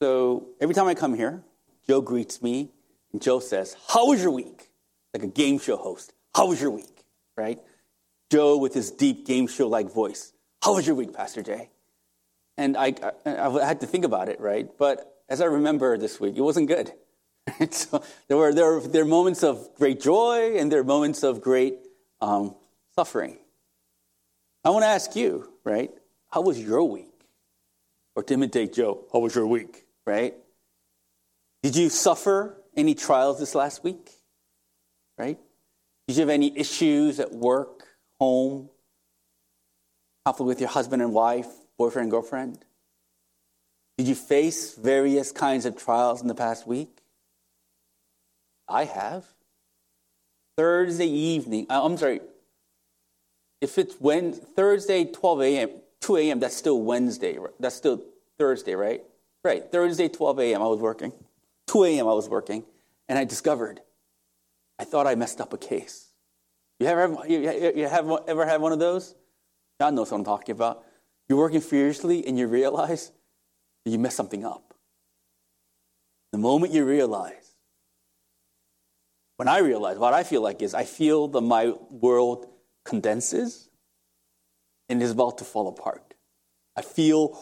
So 0.00 0.46
every 0.60 0.74
time 0.74 0.86
I 0.86 0.94
come 0.94 1.14
here, 1.14 1.42
Joe 1.86 2.00
greets 2.00 2.40
me, 2.40 2.70
and 3.12 3.20
Joe 3.20 3.38
says, 3.38 3.76
How 3.88 4.06
was 4.06 4.22
your 4.22 4.30
week? 4.30 4.70
Like 5.12 5.22
a 5.22 5.26
game 5.26 5.58
show 5.58 5.76
host. 5.76 6.14
How 6.34 6.48
was 6.48 6.60
your 6.60 6.70
week? 6.70 7.04
Right? 7.36 7.60
Joe 8.30 8.56
with 8.56 8.72
his 8.72 8.90
deep 8.90 9.26
game 9.26 9.46
show 9.46 9.68
like 9.68 9.92
voice. 9.92 10.32
How 10.62 10.74
was 10.74 10.86
your 10.86 10.96
week, 10.96 11.12
Pastor 11.12 11.42
Jay? 11.42 11.68
And 12.56 12.76
I, 12.76 12.94
I, 13.26 13.46
I, 13.46 13.66
had 13.66 13.80
to 13.80 13.86
think 13.86 14.04
about 14.04 14.28
it, 14.28 14.40
right? 14.40 14.68
But 14.78 15.22
as 15.28 15.40
I 15.40 15.46
remember 15.46 15.98
this 15.98 16.20
week, 16.20 16.36
it 16.36 16.42
wasn't 16.42 16.68
good. 16.68 16.92
so 17.70 18.02
there 18.28 18.36
were, 18.36 18.52
there, 18.52 18.74
were, 18.74 18.80
there 18.86 19.04
were 19.04 19.10
moments 19.10 19.42
of 19.42 19.68
great 19.76 20.00
joy 20.00 20.56
and 20.56 20.70
there 20.70 20.80
were 20.80 20.86
moments 20.86 21.22
of 21.22 21.40
great 21.40 21.78
um, 22.20 22.54
suffering. 22.94 23.38
I 24.64 24.70
want 24.70 24.82
to 24.82 24.88
ask 24.88 25.16
you, 25.16 25.50
right? 25.64 25.90
How 26.30 26.42
was 26.42 26.60
your 26.60 26.84
week? 26.84 27.06
Or 28.14 28.22
to 28.22 28.34
imitate 28.34 28.74
Joe, 28.74 29.06
how 29.12 29.20
was 29.20 29.34
your 29.34 29.46
week, 29.46 29.86
right? 30.06 30.34
Did 31.62 31.76
you 31.76 31.88
suffer 31.88 32.56
any 32.76 32.94
trials 32.94 33.38
this 33.38 33.54
last 33.54 33.84
week? 33.84 34.10
Right? 35.18 35.38
Did 36.08 36.16
you 36.16 36.20
have 36.20 36.30
any 36.30 36.56
issues 36.58 37.20
at 37.20 37.32
work, 37.32 37.86
home, 38.18 38.70
conflict 40.24 40.46
with 40.46 40.60
your 40.60 40.70
husband 40.70 41.02
and 41.02 41.12
wife, 41.12 41.48
boyfriend 41.76 42.04
and 42.04 42.10
girlfriend? 42.10 42.64
Did 43.98 44.08
you 44.08 44.14
face 44.14 44.74
various 44.74 45.30
kinds 45.30 45.66
of 45.66 45.76
trials 45.76 46.22
in 46.22 46.28
the 46.28 46.34
past 46.34 46.66
week? 46.66 47.02
I 48.66 48.84
have. 48.84 49.26
Thursday 50.56 51.06
evening, 51.06 51.66
uh, 51.70 51.84
I'm 51.84 51.96
sorry, 51.96 52.20
if 53.60 53.78
it's 53.78 53.94
when 53.96 54.32
Thursday, 54.32 55.04
12 55.04 55.42
a.m., 55.42 55.70
2 56.00 56.16
a.m., 56.16 56.40
that's 56.40 56.56
still 56.56 56.80
Wednesday. 56.80 57.38
That's 57.58 57.76
still 57.76 58.02
Thursday, 58.38 58.74
right? 58.74 59.02
Right. 59.42 59.64
Thursday, 59.70 60.08
12 60.08 60.38
a.m., 60.40 60.62
I 60.62 60.66
was 60.66 60.80
working. 60.80 61.12
2 61.68 61.84
a.m., 61.84 62.08
I 62.08 62.12
was 62.12 62.28
working, 62.28 62.64
and 63.08 63.18
I 63.18 63.24
discovered 63.24 63.80
I 64.80 64.84
thought 64.84 65.06
I 65.06 65.14
messed 65.14 65.42
up 65.42 65.52
a 65.52 65.58
case. 65.58 66.08
You 66.78 66.86
ever 66.86 67.02
have, 67.02 67.30
you, 67.30 67.40
you 67.76 67.86
have 67.86 68.10
ever 68.26 68.46
had 68.46 68.62
one 68.62 68.72
of 68.72 68.78
those? 68.78 69.14
God 69.78 69.92
knows 69.92 70.10
what 70.10 70.16
I'm 70.16 70.24
talking 70.24 70.54
about. 70.54 70.84
You're 71.28 71.36
working 71.36 71.60
furiously 71.60 72.26
and 72.26 72.38
you 72.38 72.46
realize 72.46 73.12
you 73.84 73.98
messed 73.98 74.16
something 74.16 74.42
up. 74.42 74.72
The 76.32 76.38
moment 76.38 76.72
you 76.72 76.86
realize, 76.86 77.56
when 79.36 79.48
I 79.48 79.58
realize, 79.58 79.98
what 79.98 80.14
I 80.14 80.22
feel 80.22 80.40
like 80.40 80.62
is 80.62 80.72
I 80.72 80.84
feel 80.84 81.28
that 81.28 81.42
my 81.42 81.74
world 81.90 82.46
condenses 82.86 83.68
and 84.88 85.02
is 85.02 85.10
about 85.10 85.36
to 85.38 85.44
fall 85.44 85.68
apart. 85.68 86.14
I 86.74 86.80
feel, 86.80 87.38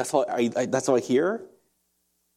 that's 0.00 0.12
how 0.12 0.24
I, 0.26 0.50
I, 0.56 0.64
that's 0.64 0.86
how 0.86 0.96
I 0.96 1.00
hear. 1.00 1.42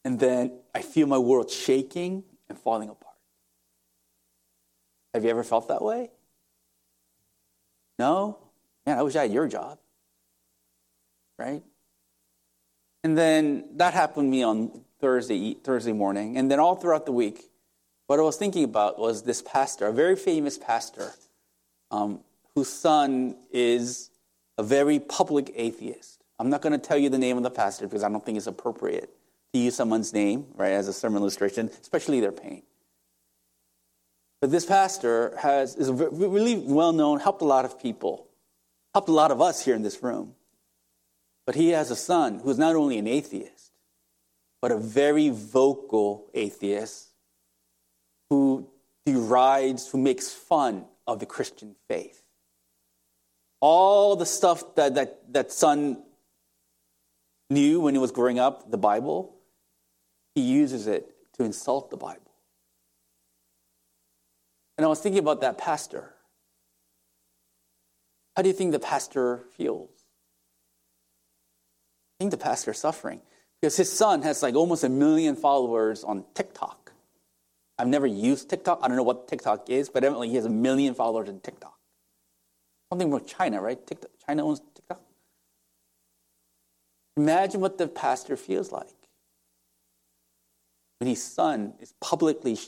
And 0.04 0.20
then 0.20 0.52
I 0.74 0.82
feel 0.82 1.06
my 1.06 1.16
world 1.16 1.50
shaking 1.50 2.22
and 2.46 2.58
falling 2.58 2.90
apart. 2.90 3.16
Have 5.14 5.24
you 5.24 5.30
ever 5.30 5.42
felt 5.42 5.68
that 5.68 5.80
way? 5.80 6.10
No? 7.98 8.36
Man, 8.84 8.98
I 8.98 9.02
wish 9.02 9.16
I 9.16 9.22
had 9.22 9.32
your 9.32 9.48
job. 9.48 9.78
Right? 11.38 11.62
And 13.02 13.16
then 13.16 13.64
that 13.76 13.94
happened 13.94 14.26
to 14.26 14.30
me 14.30 14.42
on 14.42 14.84
Thursday, 15.00 15.54
Thursday 15.54 15.94
morning. 15.94 16.36
And 16.36 16.50
then 16.50 16.60
all 16.60 16.76
throughout 16.76 17.06
the 17.06 17.12
week, 17.12 17.50
what 18.08 18.18
I 18.18 18.22
was 18.22 18.36
thinking 18.36 18.64
about 18.64 18.98
was 18.98 19.22
this 19.22 19.40
pastor, 19.40 19.86
a 19.86 19.92
very 19.92 20.16
famous 20.16 20.58
pastor, 20.58 21.14
um, 21.90 22.20
whose 22.54 22.68
son 22.68 23.36
is 23.50 24.10
a 24.58 24.62
very 24.62 25.00
public 25.00 25.50
atheist. 25.54 26.23
I'm 26.38 26.50
not 26.50 26.62
going 26.62 26.72
to 26.72 26.78
tell 26.78 26.98
you 26.98 27.08
the 27.08 27.18
name 27.18 27.36
of 27.36 27.42
the 27.42 27.50
pastor 27.50 27.86
because 27.86 28.02
I 28.02 28.08
don't 28.08 28.24
think 28.24 28.36
it's 28.36 28.46
appropriate 28.46 29.10
to 29.52 29.58
use 29.58 29.76
someone's 29.76 30.12
name, 30.12 30.46
right, 30.54 30.72
as 30.72 30.88
a 30.88 30.92
sermon 30.92 31.22
illustration, 31.22 31.70
especially 31.80 32.20
their 32.20 32.32
pain. 32.32 32.62
But 34.40 34.50
this 34.50 34.66
pastor 34.66 35.36
has, 35.38 35.76
is 35.76 35.90
really 35.90 36.56
well 36.56 36.92
known, 36.92 37.20
helped 37.20 37.40
a 37.40 37.46
lot 37.46 37.64
of 37.64 37.80
people, 37.80 38.26
helped 38.92 39.08
a 39.08 39.12
lot 39.12 39.30
of 39.30 39.40
us 39.40 39.64
here 39.64 39.74
in 39.74 39.82
this 39.82 40.02
room. 40.02 40.34
But 41.46 41.54
he 41.54 41.70
has 41.70 41.90
a 41.90 41.96
son 41.96 42.40
who 42.40 42.50
is 42.50 42.58
not 42.58 42.74
only 42.74 42.98
an 42.98 43.06
atheist, 43.06 43.72
but 44.60 44.72
a 44.72 44.76
very 44.76 45.28
vocal 45.28 46.26
atheist 46.34 47.08
who 48.28 48.68
derides, 49.06 49.88
who 49.88 49.98
makes 49.98 50.32
fun 50.32 50.86
of 51.06 51.20
the 51.20 51.26
Christian 51.26 51.76
faith. 51.88 52.22
All 53.60 54.16
the 54.16 54.26
stuff 54.26 54.74
that 54.74 54.94
that, 54.96 55.32
that 55.32 55.52
son 55.52 56.02
knew 57.50 57.80
when 57.80 57.94
he 57.94 57.98
was 57.98 58.12
growing 58.12 58.38
up, 58.38 58.70
the 58.70 58.78
Bible, 58.78 59.36
he 60.34 60.42
uses 60.42 60.86
it 60.86 61.14
to 61.34 61.44
insult 61.44 61.90
the 61.90 61.96
Bible. 61.96 62.20
And 64.76 64.84
I 64.84 64.88
was 64.88 65.00
thinking 65.00 65.20
about 65.20 65.40
that 65.42 65.58
pastor. 65.58 66.14
How 68.36 68.42
do 68.42 68.48
you 68.48 68.54
think 68.54 68.72
the 68.72 68.80
pastor 68.80 69.44
feels? 69.56 69.90
I 72.18 72.24
think 72.24 72.30
the 72.32 72.36
pastor 72.36 72.72
is 72.72 72.78
suffering 72.78 73.20
because 73.60 73.76
his 73.76 73.92
son 73.92 74.22
has 74.22 74.42
like 74.42 74.54
almost 74.54 74.82
a 74.82 74.88
million 74.88 75.36
followers 75.36 76.02
on 76.02 76.24
TikTok. 76.34 76.92
I've 77.78 77.88
never 77.88 78.06
used 78.06 78.48
TikTok. 78.48 78.80
I 78.82 78.88
don't 78.88 78.96
know 78.96 79.02
what 79.02 79.28
TikTok 79.28 79.68
is, 79.68 79.88
but 79.88 80.04
evidently 80.04 80.28
he 80.28 80.36
has 80.36 80.44
a 80.44 80.50
million 80.50 80.94
followers 80.94 81.28
on 81.28 81.40
TikTok. 81.40 81.76
Something 82.90 83.10
from 83.10 83.24
China, 83.24 83.60
right? 83.60 83.84
TikTok, 83.84 84.10
China 84.26 84.46
owns 84.46 84.60
TikTok. 84.74 85.00
Imagine 87.16 87.60
what 87.60 87.78
the 87.78 87.86
pastor 87.86 88.36
feels 88.36 88.72
like 88.72 88.94
when 90.98 91.08
his 91.08 91.22
son 91.22 91.74
is 91.80 91.94
publicly 92.00 92.58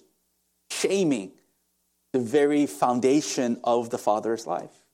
shaming 0.71 1.33
the 2.13 2.21
very 2.21 2.67
foundation 2.67 3.61
of 3.65 3.91
the 3.91 3.99
father's 3.99 4.47
life. 4.47 4.85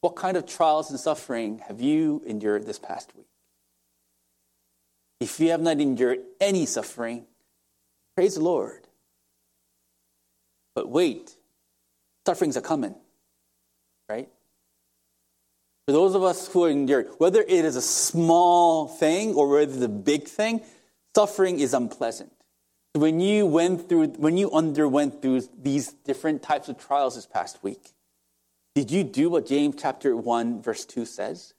What 0.00 0.16
kind 0.16 0.36
of 0.36 0.46
trials 0.46 0.90
and 0.90 0.98
suffering 0.98 1.58
have 1.68 1.80
you 1.80 2.22
endured 2.26 2.66
this 2.66 2.78
past 2.78 3.14
week? 3.16 3.26
If 5.20 5.38
you 5.38 5.50
have 5.50 5.60
not 5.60 5.80
endured 5.80 6.20
any 6.40 6.64
suffering, 6.64 7.26
praise 8.16 8.36
the 8.36 8.40
Lord. 8.40 8.86
But 10.74 10.88
wait, 10.88 11.36
sufferings 12.26 12.56
are 12.56 12.62
coming, 12.62 12.94
right? 14.08 14.30
For 15.90 15.94
those 15.94 16.14
of 16.14 16.22
us 16.22 16.46
who 16.46 16.66
endure, 16.66 17.02
whether 17.18 17.40
it 17.40 17.64
is 17.64 17.74
a 17.74 17.82
small 17.82 18.86
thing 18.86 19.34
or 19.34 19.48
whether 19.48 19.72
it's 19.72 19.82
a 19.82 19.88
big 19.88 20.28
thing, 20.28 20.60
suffering 21.16 21.58
is 21.58 21.74
unpleasant. 21.74 22.30
When 22.92 23.18
you 23.18 23.44
went 23.44 23.88
through, 23.88 24.10
when 24.10 24.36
you 24.36 24.52
underwent 24.52 25.20
through 25.20 25.48
these 25.60 25.92
different 25.92 26.44
types 26.44 26.68
of 26.68 26.78
trials 26.78 27.16
this 27.16 27.26
past 27.26 27.64
week, 27.64 27.90
did 28.76 28.92
you 28.92 29.02
do 29.02 29.30
what 29.30 29.48
James 29.48 29.74
chapter 29.80 30.14
1 30.14 30.62
verse 30.62 30.84
2 30.84 31.04
says? 31.04 31.54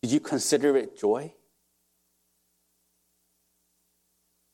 Did 0.00 0.10
you 0.10 0.20
consider 0.20 0.74
it 0.74 0.98
joy? 0.98 1.34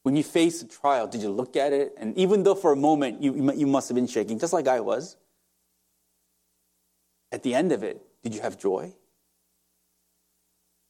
When 0.03 0.16
you 0.16 0.24
faced 0.24 0.64
a 0.64 0.66
trial, 0.66 1.06
did 1.06 1.22
you 1.22 1.30
look 1.30 1.54
at 1.54 1.72
it? 1.72 1.94
And 1.97 2.19
even 2.19 2.42
though 2.42 2.56
for 2.56 2.72
a 2.72 2.76
moment 2.76 3.22
you, 3.22 3.53
you 3.53 3.69
must 3.69 3.88
have 3.88 3.94
been 3.94 4.09
shaking, 4.09 4.41
just 4.41 4.53
like 4.53 4.66
I 4.66 4.80
was, 4.80 5.16
at 7.30 7.44
the 7.44 7.54
end 7.54 7.70
of 7.70 7.84
it, 7.84 8.04
did 8.22 8.34
you 8.34 8.41
have 8.41 8.59
joy? 8.59 8.93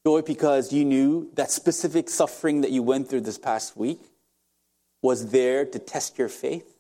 Joy 0.05 0.23
because 0.23 0.73
you 0.73 0.85
knew 0.85 1.31
that 1.35 1.51
specific 1.51 2.11
suffering 2.11 2.63
that 2.63 2.71
you 2.71 2.83
went 2.83 3.09
through 3.09 3.21
this 3.21 3.39
past 3.39 3.77
week 3.77 4.01
was 5.01 5.31
there 5.31 5.65
to 5.65 5.79
test 5.79 6.19
your 6.19 6.29
faith? 6.29 6.77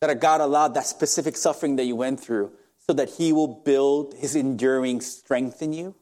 That 0.00 0.20
God 0.20 0.40
allowed 0.40 0.74
that 0.74 0.86
specific 0.86 1.36
suffering 1.36 1.76
that 1.76 1.84
you 1.84 1.96
went 1.96 2.20
through 2.20 2.52
so 2.86 2.92
that 2.92 3.10
He 3.10 3.32
will 3.32 3.48
build 3.48 4.14
His 4.14 4.36
enduring 4.36 5.00
strength 5.00 5.62
in 5.62 5.72
you? 5.72 5.94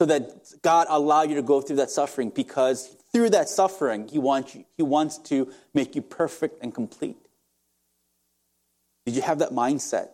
So 0.00 0.06
that 0.06 0.30
God 0.62 0.86
allowed 0.90 1.28
you 1.28 1.36
to 1.36 1.42
go 1.42 1.60
through 1.60 1.76
that 1.76 1.90
suffering 1.90 2.30
because 2.30 2.96
through 3.12 3.30
that 3.30 3.48
suffering, 3.48 4.08
He 4.08 4.18
wants, 4.18 4.54
you, 4.54 4.64
he 4.76 4.82
wants 4.82 5.18
to 5.18 5.52
make 5.74 5.94
you 5.94 6.02
perfect 6.02 6.62
and 6.62 6.74
complete. 6.74 7.16
Did 9.06 9.16
you 9.16 9.22
have 9.22 9.40
that 9.40 9.50
mindset 9.50 10.08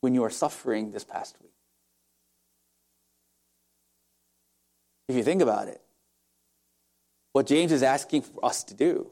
when 0.00 0.14
you 0.14 0.24
are 0.24 0.30
suffering 0.30 0.92
this 0.92 1.04
past 1.04 1.36
week? 1.42 1.52
If 5.08 5.16
you 5.16 5.22
think 5.22 5.42
about 5.42 5.68
it, 5.68 5.80
what 7.32 7.46
James 7.46 7.72
is 7.72 7.82
asking 7.82 8.22
for 8.22 8.44
us 8.44 8.64
to 8.64 8.74
do, 8.74 9.08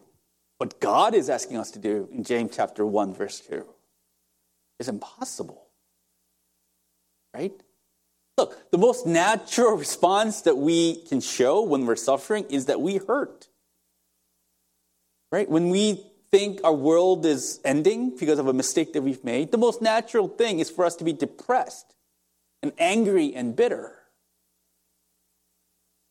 what 0.59 0.81
God 0.81 1.15
is 1.15 1.31
asking 1.31 1.59
us 1.59 1.71
to 1.73 1.79
do 1.79 2.09
in 2.13 2.25
James 2.25 2.53
chapter 2.55 2.85
1, 2.85 3.15
verse 3.15 3.41
2, 3.41 3.65
is 4.79 4.89
impossible. 4.89 5.63
Right? 7.35 7.53
Look, 8.39 8.71
the 8.71 8.79
most 8.79 9.07
natural 9.07 9.77
response 9.77 10.43
that 10.43 10.57
we 10.57 10.97
can 11.07 11.21
show 11.21 11.63
when 11.63 11.87
we're 11.87 11.97
suffering 11.97 12.45
is 12.51 12.67
that 12.67 12.81
we 12.81 12.99
hurt. 12.99 13.49
Right? 15.33 15.49
When 15.49 15.71
we 15.71 16.05
think 16.37 16.61
our 16.65 16.75
world 16.75 17.25
is 17.25 17.61
ending 17.65 18.15
because 18.15 18.39
of 18.39 18.47
a 18.47 18.53
mistake 18.53 18.93
that 18.93 19.03
we've 19.03 19.25
made, 19.25 19.53
the 19.53 19.59
most 19.59 19.81
natural 19.81 20.29
thing 20.29 20.59
is 20.59 20.69
for 20.69 20.85
us 20.85 20.95
to 20.97 21.05
be 21.05 21.13
depressed. 21.13 21.95
and 22.63 22.73
angry 22.79 23.35
and 23.35 23.55
bitter, 23.55 23.93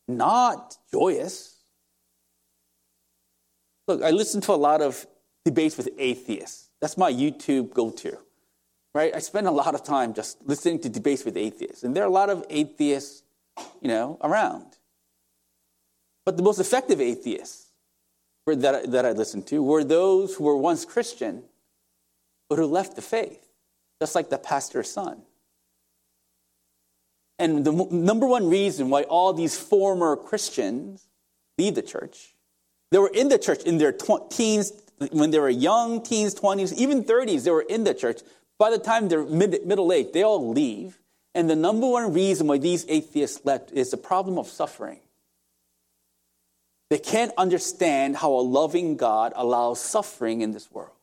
not 0.07 0.77
joyous. 0.91 1.57
Look, 3.87 4.03
I 4.03 4.11
listen 4.11 4.41
to 4.41 4.53
a 4.53 4.61
lot 4.69 4.81
of 4.81 5.05
debates 5.43 5.75
with 5.75 5.89
atheists. 5.97 6.69
That's 6.81 6.97
my 6.97 7.11
YouTube 7.11 7.73
go 7.73 7.89
to, 8.03 8.17
right? 8.93 9.11
I 9.13 9.19
spend 9.19 9.47
a 9.47 9.51
lot 9.51 9.73
of 9.75 9.83
time 9.83 10.13
just 10.13 10.37
listening 10.45 10.79
to 10.81 10.89
debates 10.89 11.25
with 11.25 11.35
atheists, 11.35 11.83
and 11.83 11.95
there 11.95 12.03
are 12.03 12.07
a 12.15 12.19
lot 12.21 12.29
of 12.29 12.45
atheists, 12.49 13.23
you 13.81 13.89
know, 13.89 14.17
around. 14.21 14.77
But 16.25 16.37
the 16.37 16.43
most 16.43 16.59
effective 16.59 17.01
atheists 17.01 17.64
that, 18.53 18.91
that 18.91 19.05
I 19.05 19.11
listened 19.11 19.47
to 19.47 19.63
were 19.63 19.83
those 19.83 20.35
who 20.35 20.43
were 20.43 20.55
once 20.55 20.85
Christian, 20.85 21.43
but 22.47 22.59
who 22.59 22.65
left 22.65 22.95
the 22.95 23.01
faith, 23.01 23.43
just 23.99 24.13
like 24.13 24.29
the 24.29 24.37
pastor's 24.37 24.91
son. 24.91 25.23
And 27.39 27.65
the 27.65 27.71
number 27.71 28.27
one 28.27 28.49
reason 28.49 28.89
why 28.89 29.03
all 29.03 29.33
these 29.33 29.57
former 29.57 30.15
Christians 30.15 31.07
leave 31.57 31.75
the 31.75 31.81
church, 31.81 32.35
they 32.91 32.99
were 32.99 33.11
in 33.13 33.29
the 33.29 33.39
church 33.39 33.63
in 33.63 33.77
their 33.77 33.91
tw- 33.91 34.29
teens, 34.29 34.71
when 35.11 35.31
they 35.31 35.39
were 35.39 35.49
young, 35.49 36.03
teens, 36.03 36.35
20s, 36.35 36.73
even 36.73 37.03
30s, 37.03 37.43
they 37.43 37.51
were 37.51 37.65
in 37.67 37.83
the 37.83 37.93
church. 37.93 38.21
By 38.57 38.69
the 38.69 38.77
time 38.77 39.09
they're 39.09 39.25
mid- 39.25 39.65
middle 39.65 39.91
age, 39.91 40.11
they 40.13 40.23
all 40.23 40.51
leave. 40.51 40.99
And 41.33 41.49
the 41.49 41.55
number 41.55 41.87
one 41.87 42.13
reason 42.13 42.47
why 42.47 42.59
these 42.59 42.85
atheists 42.87 43.43
left 43.43 43.71
is 43.71 43.91
the 43.91 43.97
problem 43.97 44.37
of 44.37 44.47
suffering. 44.47 44.99
They 46.95 46.99
can't 46.99 47.33
understand 47.37 48.15
how 48.15 48.31
a 48.31 48.39
loving 48.39 48.95
God 48.95 49.33
allows 49.35 49.81
suffering 49.81 50.39
in 50.39 50.51
this 50.51 50.71
world. 50.71 50.95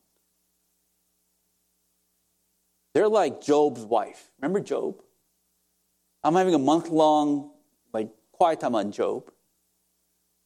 They're 2.94 3.10
like 3.10 3.42
Job's 3.42 3.82
wife. 3.82 4.30
Remember 4.40 4.60
Job? 4.60 5.02
I'm 6.24 6.34
having 6.34 6.54
a 6.54 6.58
month 6.58 6.88
long 6.88 7.50
like 7.92 8.08
quiet 8.32 8.60
time 8.60 8.74
on 8.74 8.90
Job. 8.90 9.30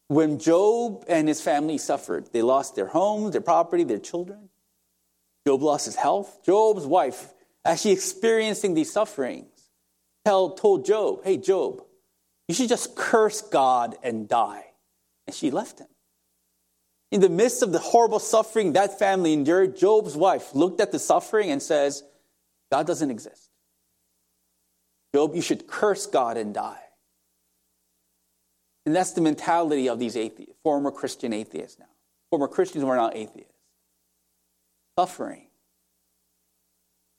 When 0.08 0.40
Job 0.40 1.04
and 1.06 1.28
his 1.28 1.40
family 1.40 1.78
suffered, 1.78 2.28
they 2.32 2.42
lost 2.42 2.74
their 2.74 2.88
homes, 2.88 3.30
their 3.30 3.40
property, 3.40 3.84
their 3.84 4.00
children. 4.00 4.48
Job 5.46 5.62
lost 5.62 5.84
his 5.84 5.94
health. 5.94 6.40
Job's 6.44 6.86
wife, 6.86 7.32
actually 7.64 7.92
experiencing 7.92 8.74
these 8.74 8.92
sufferings, 8.92 9.70
told 10.24 10.84
Job, 10.84 11.22
Hey, 11.22 11.36
Job, 11.36 11.84
you 12.48 12.54
should 12.56 12.68
just 12.68 12.96
curse 12.96 13.42
God 13.42 13.94
and 14.02 14.28
die. 14.28 14.65
And 15.26 15.34
she 15.34 15.50
left 15.50 15.78
him. 15.80 15.88
In 17.12 17.20
the 17.20 17.28
midst 17.28 17.62
of 17.62 17.72
the 17.72 17.78
horrible 17.78 18.18
suffering 18.18 18.72
that 18.72 18.98
family 18.98 19.32
endured, 19.32 19.76
Job's 19.76 20.16
wife 20.16 20.54
looked 20.54 20.80
at 20.80 20.92
the 20.92 20.98
suffering 20.98 21.50
and 21.50 21.62
says, 21.62 22.02
God 22.70 22.86
doesn't 22.86 23.10
exist. 23.10 23.50
Job, 25.14 25.34
you 25.34 25.42
should 25.42 25.66
curse 25.66 26.06
God 26.06 26.36
and 26.36 26.52
die. 26.52 26.80
And 28.84 28.94
that's 28.94 29.12
the 29.12 29.20
mentality 29.20 29.88
of 29.88 29.98
these 29.98 30.16
atheists, 30.16 30.54
former 30.62 30.90
Christian 30.90 31.32
atheists 31.32 31.78
now. 31.78 31.86
Former 32.30 32.48
Christians 32.48 32.82
who 32.82 32.88
are 32.88 32.96
now 32.96 33.10
atheists. 33.12 33.52
Suffering. 34.98 35.46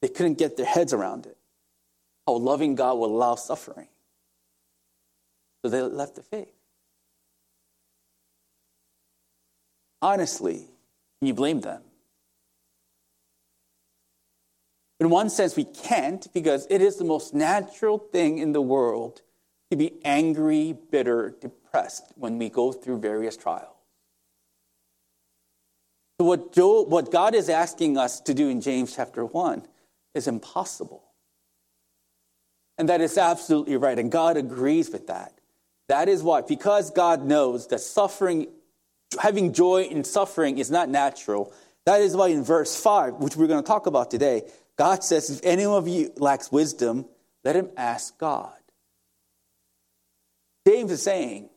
They 0.01 0.09
couldn't 0.09 0.37
get 0.37 0.57
their 0.57 0.65
heads 0.65 0.93
around 0.93 1.25
it. 1.25 1.37
How 2.25 2.33
loving 2.33 2.75
God 2.75 2.97
will 2.97 3.15
allow 3.15 3.35
suffering. 3.35 3.87
So 5.63 5.69
they 5.69 5.81
left 5.81 6.15
the 6.15 6.23
faith. 6.23 6.56
Honestly, 10.01 10.65
you 11.21 11.33
blame 11.33 11.61
them? 11.61 11.81
In 14.99 15.09
one 15.09 15.29
sense, 15.29 15.55
we 15.55 15.63
can't 15.63 16.27
because 16.33 16.65
it 16.69 16.81
is 16.81 16.97
the 16.97 17.03
most 17.03 17.33
natural 17.33 17.97
thing 17.97 18.39
in 18.39 18.51
the 18.51 18.61
world 18.61 19.21
to 19.69 19.77
be 19.77 19.93
angry, 20.03 20.75
bitter, 20.91 21.35
depressed 21.39 22.11
when 22.15 22.37
we 22.37 22.49
go 22.49 22.71
through 22.71 22.99
various 22.99 23.37
trials. 23.37 23.73
So, 26.19 26.25
what, 26.25 26.89
what 26.89 27.11
God 27.11 27.35
is 27.35 27.47
asking 27.47 27.97
us 27.97 28.19
to 28.21 28.33
do 28.33 28.49
in 28.49 28.59
James 28.59 28.95
chapter 28.95 29.23
1 29.23 29.67
is 30.15 30.27
impossible. 30.27 31.03
And 32.79 32.89
that 32.89 33.01
is 33.01 33.17
absolutely 33.17 33.77
right. 33.77 33.97
And 33.97 34.11
God 34.11 34.37
agrees 34.37 34.89
with 34.89 35.07
that. 35.07 35.33
That 35.89 36.09
is 36.09 36.23
why, 36.23 36.41
because 36.41 36.91
God 36.91 37.23
knows 37.23 37.67
that 37.67 37.79
suffering, 37.79 38.47
having 39.19 39.53
joy 39.53 39.83
in 39.83 40.03
suffering 40.03 40.57
is 40.57 40.71
not 40.71 40.89
natural, 40.89 41.53
that 41.85 42.01
is 42.01 42.15
why 42.15 42.27
in 42.27 42.43
verse 42.43 42.79
5, 42.81 43.15
which 43.15 43.35
we're 43.35 43.47
going 43.47 43.63
to 43.63 43.67
talk 43.67 43.85
about 43.87 44.11
today, 44.11 44.43
God 44.77 45.03
says, 45.03 45.29
if 45.29 45.39
any 45.43 45.65
of 45.65 45.87
you 45.87 46.11
lacks 46.17 46.51
wisdom, 46.51 47.05
let 47.43 47.55
him 47.55 47.69
ask 47.77 48.17
God. 48.17 48.53
James 50.67 50.91
is 50.91 51.01
saying, 51.01 51.49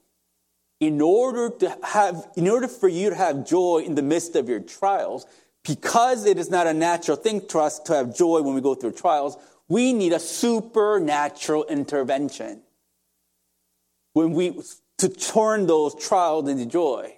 in 0.78 1.00
order 1.00 1.50
to 1.50 1.78
have, 1.82 2.26
in 2.36 2.48
order 2.48 2.68
for 2.68 2.88
you 2.88 3.10
to 3.10 3.16
have 3.16 3.46
joy 3.46 3.82
in 3.84 3.94
the 3.94 4.02
midst 4.02 4.36
of 4.36 4.48
your 4.48 4.60
trials, 4.60 5.26
because 5.64 6.24
it 6.24 6.38
is 6.38 6.48
not 6.48 6.66
a 6.66 6.72
natural 6.72 7.16
thing 7.16 7.46
to 7.48 7.58
us 7.58 7.78
to 7.80 7.94
have 7.94 8.16
joy 8.16 8.40
when 8.40 8.54
we 8.54 8.60
go 8.60 8.74
through 8.74 8.92
trials, 8.92 9.36
we 9.68 9.92
need 9.92 10.12
a 10.12 10.18
supernatural 10.18 11.64
intervention. 11.64 12.62
When 14.14 14.32
we, 14.32 14.58
to 14.98 15.08
turn 15.08 15.66
those 15.66 15.94
trials 15.94 16.48
into 16.48 16.66
joy. 16.66 17.14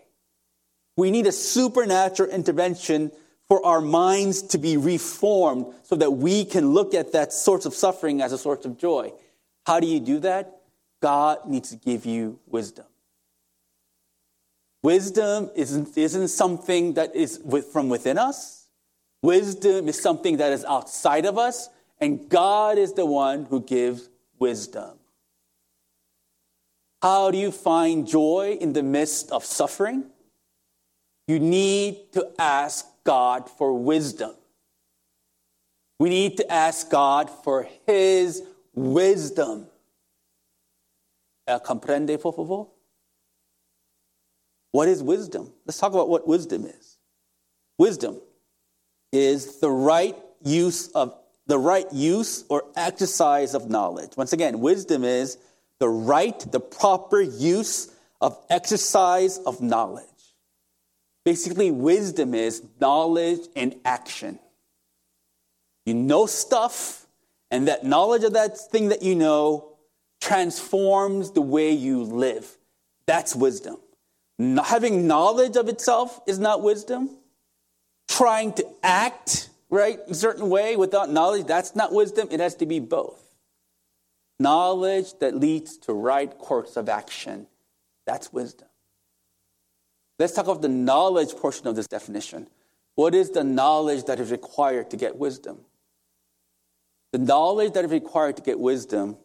We 0.97 1.11
need 1.11 1.27
a 1.27 1.33
supernatural 1.33 2.31
intervention 2.31 3.13
for 3.49 3.65
our 3.65 3.81
minds 3.81 4.43
to 4.43 4.59
be 4.59 4.77
reformed 4.77 5.67
so 5.83 5.97
that 5.97 6.11
we 6.13 6.45
can 6.45 6.71
look 6.71 6.95
at 6.95 7.13
that 7.13 7.33
source 7.33 7.67
of 7.67 7.75
suffering 7.75 8.23
as 8.23 8.33
a 8.33 8.39
source 8.39 8.65
of 8.65 8.79
joy. 8.79 9.13
How 9.67 9.81
do 9.81 9.87
you 9.87 10.01
do 10.01 10.21
that? 10.21 10.61
God 11.01 11.47
needs 11.47 11.71
to 11.71 11.77
give 11.77 12.07
you 12.07 12.39
wisdom. 12.47 12.87
Wisdom 14.83 15.51
isn't, 15.55 15.97
isn't 15.97 16.29
something 16.29 16.95
that 16.95 17.15
is 17.15 17.41
with, 17.45 17.67
from 17.67 17.89
within 17.89 18.19
us. 18.19 18.67
Wisdom 19.23 19.89
is 19.89 20.01
something 20.01 20.39
that 20.39 20.53
is 20.53 20.65
outside 20.65 21.25
of 21.25 21.39
us, 21.39 21.69
and 22.01 22.29
God 22.29 22.79
is 22.79 22.95
the 22.95 23.07
one 23.07 23.45
who 23.45 23.61
gives 23.61 24.09
wisdom. 24.39 24.99
How 27.01 27.31
do 27.31 27.39
you 27.39 27.53
find 27.53 28.07
joy 28.07 28.57
in 28.61 28.73
the 28.73 28.83
midst 28.83 29.31
of 29.31 29.45
suffering? 29.45 30.12
You 31.27 31.39
need 31.39 32.13
to 32.13 32.29
ask 32.39 32.87
God 33.05 33.49
for 33.49 33.73
wisdom. 33.73 34.35
We 35.99 36.09
need 36.09 36.37
to 36.39 36.53
ask 36.53 36.91
God 36.91 37.31
for 37.31 37.69
His 37.87 38.43
wisdom. 38.75 39.67
Uh, 41.47 41.59
comprende, 41.61 42.21
por 42.21 42.33
favor? 42.33 42.67
What 44.73 44.89
is 44.89 45.03
wisdom? 45.03 45.53
Let's 45.67 45.79
talk 45.79 45.93
about 45.93 46.09
what 46.09 46.27
wisdom 46.27 46.67
is. 46.67 46.99
Wisdom 47.79 48.21
is 49.13 49.61
the 49.61 49.71
right 49.71 50.17
use 50.43 50.89
of 50.89 51.15
the 51.47 51.59
right 51.59 51.87
use 51.93 52.45
or 52.49 52.65
exercise 52.77 53.55
of 53.55 53.69
knowledge. 53.69 54.17
Once 54.17 54.33
again, 54.33 54.61
wisdom 54.61 55.05
is 55.05 55.37
the 55.79 55.89
right, 55.89 56.39
the 56.53 56.61
proper 56.61 57.21
use 57.21 57.93
of 58.21 58.39
exercise 58.49 59.39
of 59.39 59.61
knowledge. 59.61 60.07
Basically, 61.25 61.71
wisdom 61.71 62.35
is 62.35 62.63
knowledge 62.81 63.41
and 63.55 63.77
action. 63.85 64.39
You 65.87 65.95
know 65.95 66.27
stuff, 66.27 67.07
and 67.51 67.69
that 67.69 67.85
knowledge 67.85 68.25
of 68.25 68.33
that 68.33 68.59
thing 68.59 68.89
that 68.89 69.03
you 69.03 69.15
know 69.15 69.73
transforms 70.21 71.33
the 71.33 71.41
way 71.41 71.73
you 71.73 72.03
live. 72.03 72.57
That's 73.07 73.35
wisdom. 73.35 73.77
Not 74.39 74.67
having 74.67 75.07
knowledge 75.07 75.57
of 75.57 75.69
itself 75.69 76.21
is 76.27 76.39
not 76.39 76.63
wisdom. 76.63 77.11
Trying 78.09 78.53
to 78.55 78.67
act, 78.83 79.51
right, 79.71 79.99
a 80.09 80.15
certain 80.15 80.49
way 80.49 80.77
without 80.77 81.11
knowledge, 81.11 81.47
that's 81.47 81.75
not 81.75 81.93
wisdom. 81.93 82.29
It 82.31 82.41
has 82.41 82.55
to 82.57 82.67
be 82.67 82.81
both. 82.81 83.21
Knowledge 84.39 85.19
that 85.21 85.37
leads 85.37 85.77
to 85.79 85.93
right 85.93 86.37
course 86.37 86.77
of 86.77 86.89
action, 86.89 87.47
that's 88.07 88.33
wisdom. 88.33 88.69
Let's 90.19 90.33
talk 90.33 90.47
about 90.47 90.63
the 90.63 90.69
knowledge 90.69 91.31
portion 91.31 91.67
of 91.67 91.77
this 91.77 91.87
definition. 91.87 92.49
What 92.95 93.15
is 93.15 93.31
the 93.31 93.45
knowledge 93.45 94.05
that 94.05 94.21
is 94.21 94.31
required 94.31 94.91
to 94.91 94.97
get 94.97 95.17
wisdom? 95.17 95.61
The 97.13 97.19
knowledge 97.19 97.73
that 97.73 97.85
is 97.85 97.91
required 97.91 98.37
to 98.37 98.43
get 98.43 98.59
wisdom 98.59 99.17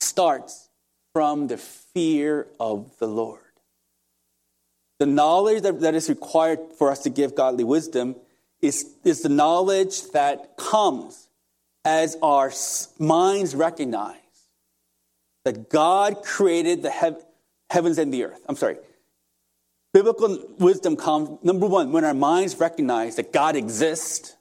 starts 0.00 0.68
from 1.12 1.46
the 1.46 1.56
fear 1.56 2.46
of 2.60 2.96
the 2.98 3.06
Lord. 3.06 3.40
The 4.98 5.06
knowledge 5.06 5.62
that, 5.62 5.80
that 5.80 5.94
is 5.94 6.08
required 6.08 6.60
for 6.78 6.90
us 6.90 7.00
to 7.00 7.10
give 7.10 7.34
godly 7.34 7.64
wisdom 7.64 8.16
is, 8.60 8.94
is 9.04 9.22
the 9.22 9.28
knowledge 9.28 10.10
that 10.12 10.56
comes 10.56 11.28
as 11.84 12.16
our 12.22 12.52
minds 12.98 13.54
recognize 13.54 14.16
that 15.44 15.68
God 15.68 16.22
created 16.22 16.82
the 16.82 16.90
hev- 16.90 17.22
heavens 17.68 17.98
and 17.98 18.12
the 18.12 18.24
earth. 18.24 18.40
I'm 18.48 18.56
sorry, 18.56 18.78
Biblical 19.94 20.44
wisdom 20.58 20.96
comes, 20.96 21.38
number 21.44 21.66
one, 21.66 21.92
when 21.92 22.04
our 22.04 22.12
minds 22.12 22.58
recognize 22.58 23.16
that 23.16 23.32
God 23.32 23.56
exists. 23.56 24.36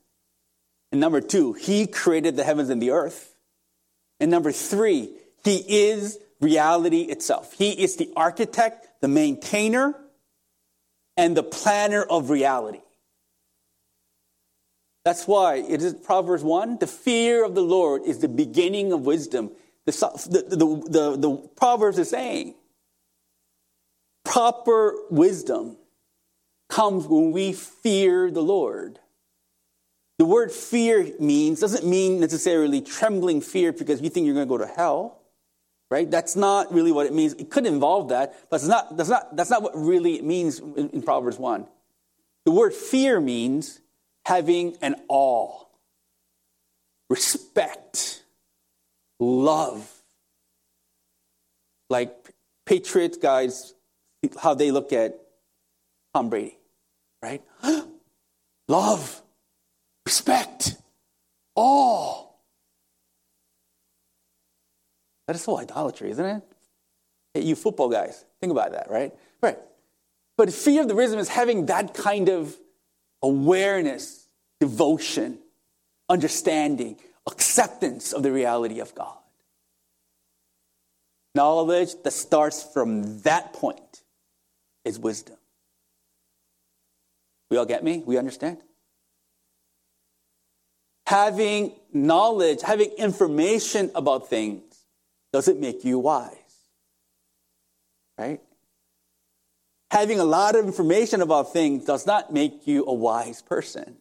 And 0.92 1.00
number 1.00 1.22
two, 1.22 1.54
He 1.54 1.88
created 1.88 2.36
the 2.36 2.44
heavens 2.44 2.70
and 2.70 2.82
the 2.82 2.92
earth. 2.92 3.34
And 4.20 4.32
number 4.32 4.52
three, 4.52 5.16
he 5.44 5.58
is 5.58 6.18
reality 6.40 7.02
itself. 7.02 7.54
He 7.54 7.72
is 7.72 7.98
the 7.98 8.12
architect, 8.16 8.88
the 9.02 9.08
maintainer, 9.08 9.96
and 11.18 11.36
the 11.36 11.44
planner 11.44 12.04
of 12.04 12.30
reality. 12.30 12.82
That's 15.06 15.28
why 15.28 15.56
it 15.56 15.82
is 15.82 15.94
Proverbs 15.94 16.44
1 16.44 16.80
the 16.80 16.88
fear 16.88 17.44
of 17.44 17.56
the 17.56 17.62
Lord 17.62 18.04
is 18.06 18.20
the 18.20 18.30
beginning 18.30 18.94
of 18.94 19.02
wisdom. 19.02 19.52
The, 19.86 19.92
the, 19.92 20.56
the, 20.56 20.90
the, 20.90 21.18
the 21.18 21.50
Proverbs 21.58 22.00
is 22.00 22.10
saying 22.10 22.56
proper 24.34 24.96
wisdom 25.12 25.78
comes 26.68 27.06
when 27.06 27.32
we 27.32 27.54
fear 27.54 28.32
the 28.32 28.42
Lord. 28.42 28.98
The 30.18 30.26
word 30.26 30.52
fear 30.52 31.08
means, 31.20 31.60
doesn't 31.60 31.86
mean 31.86 32.20
necessarily 32.20 32.82
trembling 32.82 33.42
fear 33.42 33.72
because 33.72 34.02
you 34.02 34.10
think 34.10 34.26
you're 34.26 34.34
going 34.34 34.48
to 34.48 34.50
go 34.50 34.58
to 34.58 34.66
hell, 34.66 35.22
right? 35.92 36.10
That's 36.10 36.36
not 36.36 36.74
really 36.74 36.92
what 36.92 37.06
it 37.06 37.14
means. 37.14 37.34
It 37.34 37.52
could 37.52 37.68
involve 37.68 38.10
that, 38.10 38.50
but 38.50 38.56
it's 38.56 38.68
not, 38.68 38.98
that's, 38.98 39.10
not, 39.10 39.36
that's 39.36 39.52
not 39.52 39.62
what 39.62 39.74
really 39.76 40.16
it 40.16 40.24
means 40.24 40.58
in, 40.58 40.90
in 40.90 41.04
Proverbs 41.04 41.38
1. 41.38 41.68
The 42.46 42.52
word 42.52 42.74
fear 42.74 43.22
means 43.22 43.82
having 44.26 44.78
an 44.82 44.96
awe, 45.10 45.64
respect, 47.08 48.24
love. 49.20 49.88
Like 51.88 52.34
Patriot 52.66 53.22
guys, 53.22 53.76
how 54.42 54.54
they 54.54 54.72
look 54.72 54.94
at 54.94 55.20
Tom 56.14 56.30
Brady, 56.30 56.58
right? 57.22 57.42
love 58.68 59.22
respect, 60.06 60.76
awe. 61.56 62.26
That 65.28 65.36
is 65.36 65.44
so 65.44 65.58
idolatry, 65.58 66.12
isn't 66.12 66.26
it? 66.26 66.44
Hey, 67.34 67.42
you 67.42 67.56
football 67.56 67.90
guys, 67.90 68.26
think 68.42 68.52
about 68.52 68.72
that, 68.72 68.90
right? 68.90 69.14
Right. 69.42 69.58
But 70.38 70.52
fear 70.52 70.82
of 70.82 70.88
the 70.88 70.96
risen 70.96 71.20
is 71.20 71.30
having 71.30 71.68
that 71.68 71.94
kind 71.94 72.30
of 72.30 72.56
awareness, 73.22 74.28
devotion, 74.60 75.40
understanding, 76.10 76.98
acceptance 77.28 78.12
of 78.14 78.24
the 78.24 78.32
reality 78.32 78.80
of 78.80 78.94
God. 78.94 79.18
Knowledge 81.36 81.96
that 82.04 82.12
starts 82.12 82.62
from 82.62 83.22
that 83.22 83.54
point 83.54 84.03
is 84.86 85.00
wisdom. 85.00 85.38
We 87.50 87.58
all 87.58 87.66
get 87.66 87.84
me? 87.84 88.04
We 88.06 88.18
understand? 88.18 88.58
having 91.14 91.74
knowledge, 91.92 92.62
having 92.64 92.90
information 92.98 93.92
about 93.94 94.30
things 94.30 94.64
doesn't 95.32 95.60
make 95.60 95.84
you 95.84 96.00
wise. 96.00 96.34
Right? 98.18 98.42
Having 99.92 100.20
a 100.20 100.24
lot 100.24 100.56
of 100.56 100.66
information 100.66 101.22
about 101.22 101.54
things 101.54 101.86
does 101.86 102.08
not 102.08 102.34
make 102.34 102.66
you 102.66 102.86
a 102.86 102.94
wise 102.94 103.44
person. 103.44 103.96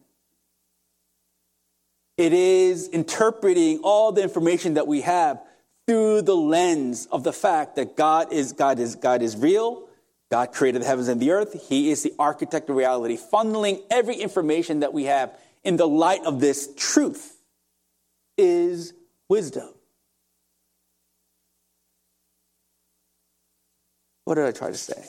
It 2.17 2.33
is 2.33 2.87
interpreting 2.87 3.79
all 3.83 4.11
the 4.11 4.23
information 4.23 4.75
that 4.75 4.87
we 4.87 5.01
have 5.01 5.39
through 5.87 6.23
the 6.23 6.35
lens 6.35 7.07
of 7.11 7.23
the 7.23 7.33
fact 7.33 7.75
that 7.75 7.95
God 7.95 8.31
is 8.31 8.53
God 8.53 8.79
is 8.79 8.95
God 8.95 9.21
is 9.21 9.35
real. 9.35 9.87
God 10.33 10.51
created 10.51 10.81
the 10.81 10.87
heavens 10.87 11.09
and 11.09 11.21
the 11.21 11.29
earth. 11.29 11.69
He 11.69 11.91
is 11.91 12.01
the 12.01 12.11
architect 12.17 12.67
of 12.67 12.75
reality, 12.75 13.19
funneling 13.31 13.83
every 13.91 14.15
information 14.15 14.79
that 14.79 14.91
we 14.91 15.03
have 15.03 15.31
in 15.63 15.77
the 15.77 15.87
light 15.87 16.25
of 16.25 16.39
this 16.39 16.73
truth 16.75 17.37
is 18.35 18.95
wisdom. 19.29 19.69
What 24.25 24.33
did 24.33 24.45
I 24.45 24.51
try 24.53 24.71
to 24.71 24.75
say? 24.75 25.05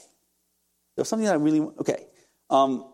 There's 0.95 1.09
something 1.09 1.25
that 1.25 1.33
I 1.33 1.39
really 1.39 1.61
okay. 1.61 2.05
Um, 2.51 2.85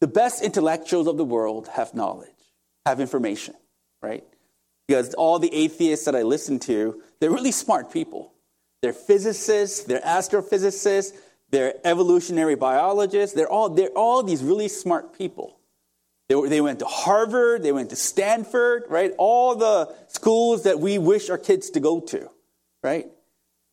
the 0.00 0.06
best 0.06 0.40
intellectuals 0.40 1.08
of 1.08 1.16
the 1.16 1.24
world 1.24 1.66
have 1.66 1.94
knowledge, 1.94 2.30
have 2.86 3.00
information, 3.00 3.54
right? 4.02 4.22
Because 4.86 5.14
all 5.14 5.40
the 5.40 5.52
atheists 5.52 6.04
that 6.04 6.14
I 6.14 6.22
listen 6.22 6.60
to, 6.60 7.02
they're 7.18 7.32
really 7.32 7.50
smart 7.50 7.90
people. 7.90 8.31
They're 8.82 8.92
physicists, 8.92 9.84
they're 9.84 10.00
astrophysicists, 10.00 11.12
they're 11.52 11.74
evolutionary 11.84 12.56
biologists. 12.56 13.36
They're 13.36 13.48
all, 13.48 13.68
they're 13.68 13.90
all 13.90 14.22
these 14.22 14.42
really 14.42 14.68
smart 14.68 15.16
people. 15.16 15.58
They, 16.28 16.34
were, 16.34 16.48
they 16.48 16.62
went 16.62 16.78
to 16.78 16.86
Harvard, 16.86 17.62
they 17.62 17.72
went 17.72 17.90
to 17.90 17.96
Stanford, 17.96 18.84
right? 18.88 19.12
All 19.18 19.54
the 19.54 19.94
schools 20.08 20.64
that 20.64 20.80
we 20.80 20.98
wish 20.98 21.28
our 21.28 21.38
kids 21.38 21.70
to 21.70 21.80
go 21.80 22.00
to, 22.00 22.30
right? 22.82 23.06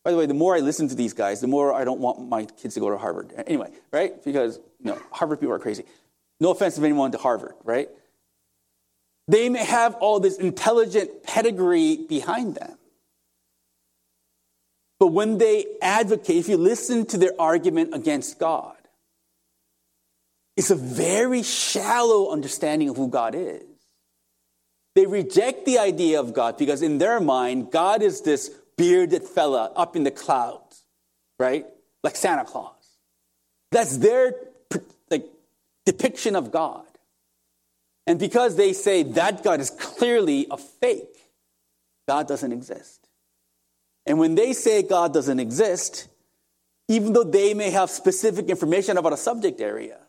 By 0.04 0.12
the 0.12 0.18
way, 0.18 0.26
the 0.26 0.34
more 0.34 0.56
I 0.56 0.60
listen 0.60 0.90
to 0.90 0.96
these 0.96 1.14
guys, 1.14 1.40
the 1.40 1.48
more 1.48 1.74
I 1.74 1.86
don't 1.86 2.02
want 2.02 2.28
my 2.28 2.46
kids 2.46 2.74
to 2.74 2.80
go 2.82 2.90
to 2.90 2.98
Harvard. 2.98 3.32
Anyway, 3.48 3.72
right? 3.92 4.24
Because, 4.24 4.58
you 4.80 4.92
know, 4.92 5.02
Harvard 5.12 5.40
people 5.40 5.56
are 5.56 5.60
crazy. 5.60 5.86
No 6.42 6.52
offense 6.52 6.78
if 6.78 6.84
anyone 6.84 7.12
to 7.14 7.18
Harvard, 7.18 7.54
right? 7.64 7.90
They 9.30 9.48
may 9.48 9.64
have 9.64 9.96
all 9.96 10.20
this 10.20 10.38
intelligent 10.38 11.24
pedigree 11.24 11.98
behind 12.10 12.56
them. 12.56 12.79
But 15.00 15.08
when 15.08 15.38
they 15.38 15.66
advocate, 15.82 16.36
if 16.36 16.50
you 16.50 16.58
listen 16.58 17.06
to 17.08 17.18
their 17.18 17.32
argument 17.40 17.94
against 17.94 18.38
God, 18.38 18.76
it's 20.58 20.72
a 20.72 20.76
very 20.76 21.42
shallow 21.42 22.32
understanding 22.32 22.90
of 22.90 22.98
who 22.98 23.08
God 23.08 23.34
is. 23.34 23.64
They 24.96 25.06
reject 25.06 25.66
the 25.66 25.80
idea 25.80 26.20
of 26.20 26.34
God 26.34 26.58
because 26.58 26.82
in 26.82 26.98
their 26.98 27.22
mind, 27.22 27.72
God 27.72 28.02
is 28.02 28.22
this 28.22 28.50
bearded 28.76 29.24
fella 29.24 29.72
up 29.76 29.96
in 29.96 30.04
the 30.04 30.12
clouds, 30.12 30.84
right? 31.38 31.66
Like 32.04 32.18
Santa 32.18 32.44
Claus. 32.44 32.74
That's 33.72 33.98
their 33.98 34.34
like, 35.10 35.26
depiction 35.86 36.36
of 36.36 36.52
God. 36.52 36.86
And 38.06 38.20
because 38.20 38.56
they 38.56 38.74
say 38.74 39.04
that 39.04 39.44
God 39.44 39.62
is 39.62 39.70
clearly 39.70 40.48
a 40.52 40.58
fake, 40.58 41.16
God 42.08 42.28
doesn't 42.28 42.52
exist. 42.52 43.09
And 44.10 44.18
when 44.18 44.34
they 44.34 44.54
say 44.54 44.82
God 44.82 45.14
doesn't 45.14 45.40
exist, 45.40 46.08
even 46.88 47.14
though 47.14 47.24
they 47.24 47.54
may 47.54 47.70
have 47.70 47.92
specific 47.92 48.48
information 48.48 48.98
about 48.98 49.14
a 49.14 49.18
subject 49.18 49.62
area, 49.62 50.00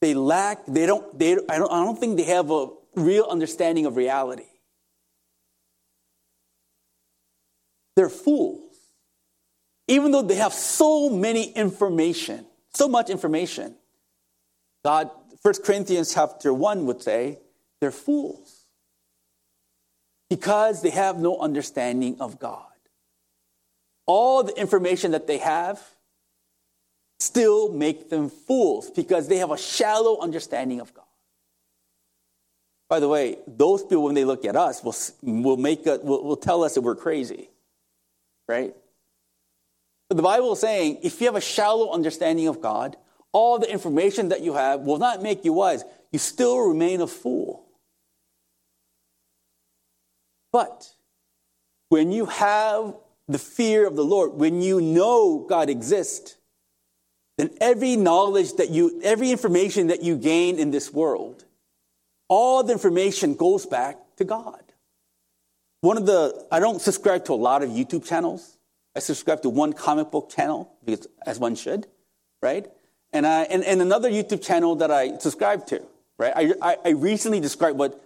they 0.00 0.14
lack, 0.14 0.64
they 0.66 0.86
don't, 0.86 1.16
they, 1.18 1.34
I, 1.34 1.58
don't, 1.58 1.70
I 1.70 1.84
don't 1.84 2.00
think 2.00 2.16
they 2.16 2.24
have 2.24 2.50
a 2.50 2.68
real 2.96 3.26
understanding 3.30 3.84
of 3.84 3.96
reality. 3.96 4.46
They're 7.96 8.08
fools. 8.08 8.76
Even 9.86 10.10
though 10.10 10.22
they 10.22 10.36
have 10.36 10.54
so 10.54 11.10
many 11.10 11.52
information, 11.52 12.46
so 12.72 12.88
much 12.88 13.10
information, 13.10 13.76
God, 14.82 15.10
1 15.42 15.54
Corinthians 15.62 16.14
chapter 16.14 16.54
1 16.54 16.86
would 16.86 17.02
say, 17.02 17.40
they're 17.82 17.90
fools. 17.90 18.61
Because 20.32 20.80
they 20.80 20.88
have 20.88 21.18
no 21.18 21.38
understanding 21.38 22.16
of 22.18 22.38
God. 22.38 22.64
All 24.06 24.42
the 24.42 24.58
information 24.58 25.10
that 25.10 25.26
they 25.26 25.36
have 25.36 25.78
still 27.20 27.70
make 27.70 28.08
them 28.08 28.30
fools 28.30 28.88
because 28.88 29.28
they 29.28 29.36
have 29.36 29.50
a 29.50 29.58
shallow 29.58 30.22
understanding 30.22 30.80
of 30.80 30.94
God. 30.94 31.04
By 32.88 32.98
the 32.98 33.08
way, 33.08 33.36
those 33.46 33.82
people, 33.82 34.04
when 34.04 34.14
they 34.14 34.24
look 34.24 34.46
at 34.46 34.56
us, 34.56 34.82
will, 34.82 34.94
will, 35.20 35.58
make 35.58 35.86
a, 35.86 35.98
will, 35.98 36.24
will 36.24 36.36
tell 36.38 36.64
us 36.64 36.76
that 36.76 36.80
we're 36.80 36.96
crazy, 36.96 37.50
right? 38.48 38.74
But 40.08 40.16
the 40.16 40.22
Bible 40.22 40.54
is 40.54 40.60
saying 40.60 41.00
if 41.02 41.20
you 41.20 41.26
have 41.26 41.36
a 41.36 41.42
shallow 41.42 41.92
understanding 41.92 42.48
of 42.48 42.62
God, 42.62 42.96
all 43.32 43.58
the 43.58 43.70
information 43.70 44.30
that 44.30 44.40
you 44.40 44.54
have 44.54 44.80
will 44.80 44.98
not 44.98 45.22
make 45.22 45.44
you 45.44 45.52
wise. 45.52 45.84
You 46.10 46.18
still 46.18 46.58
remain 46.58 47.02
a 47.02 47.06
fool. 47.06 47.61
But 50.52 50.94
when 51.88 52.12
you 52.12 52.26
have 52.26 52.94
the 53.26 53.38
fear 53.38 53.86
of 53.86 53.96
the 53.96 54.04
Lord, 54.04 54.34
when 54.34 54.60
you 54.62 54.80
know 54.80 55.46
God 55.48 55.70
exists, 55.70 56.36
then 57.38 57.50
every 57.60 57.96
knowledge 57.96 58.54
that 58.54 58.70
you, 58.70 59.00
every 59.02 59.30
information 59.30 59.86
that 59.86 60.02
you 60.02 60.16
gain 60.16 60.58
in 60.58 60.70
this 60.70 60.92
world, 60.92 61.44
all 62.28 62.62
the 62.62 62.72
information 62.72 63.34
goes 63.34 63.66
back 63.66 63.96
to 64.16 64.24
God. 64.24 64.62
One 65.80 65.96
of 65.96 66.06
the, 66.06 66.46
I 66.52 66.60
don't 66.60 66.80
subscribe 66.80 67.24
to 67.24 67.32
a 67.32 67.34
lot 67.34 67.62
of 67.62 67.70
YouTube 67.70 68.06
channels. 68.06 68.58
I 68.94 69.00
subscribe 69.00 69.42
to 69.42 69.48
one 69.48 69.72
comic 69.72 70.10
book 70.10 70.30
channel, 70.30 70.70
because, 70.84 71.08
as 71.26 71.38
one 71.38 71.56
should, 71.56 71.86
right? 72.42 72.66
And, 73.12 73.26
I, 73.26 73.42
and, 73.44 73.64
and 73.64 73.80
another 73.80 74.10
YouTube 74.10 74.44
channel 74.44 74.76
that 74.76 74.90
I 74.90 75.18
subscribe 75.18 75.66
to, 75.68 75.82
right? 76.18 76.32
I, 76.36 76.52
I, 76.60 76.76
I 76.84 76.88
recently 76.90 77.40
described 77.40 77.78
what, 77.78 78.00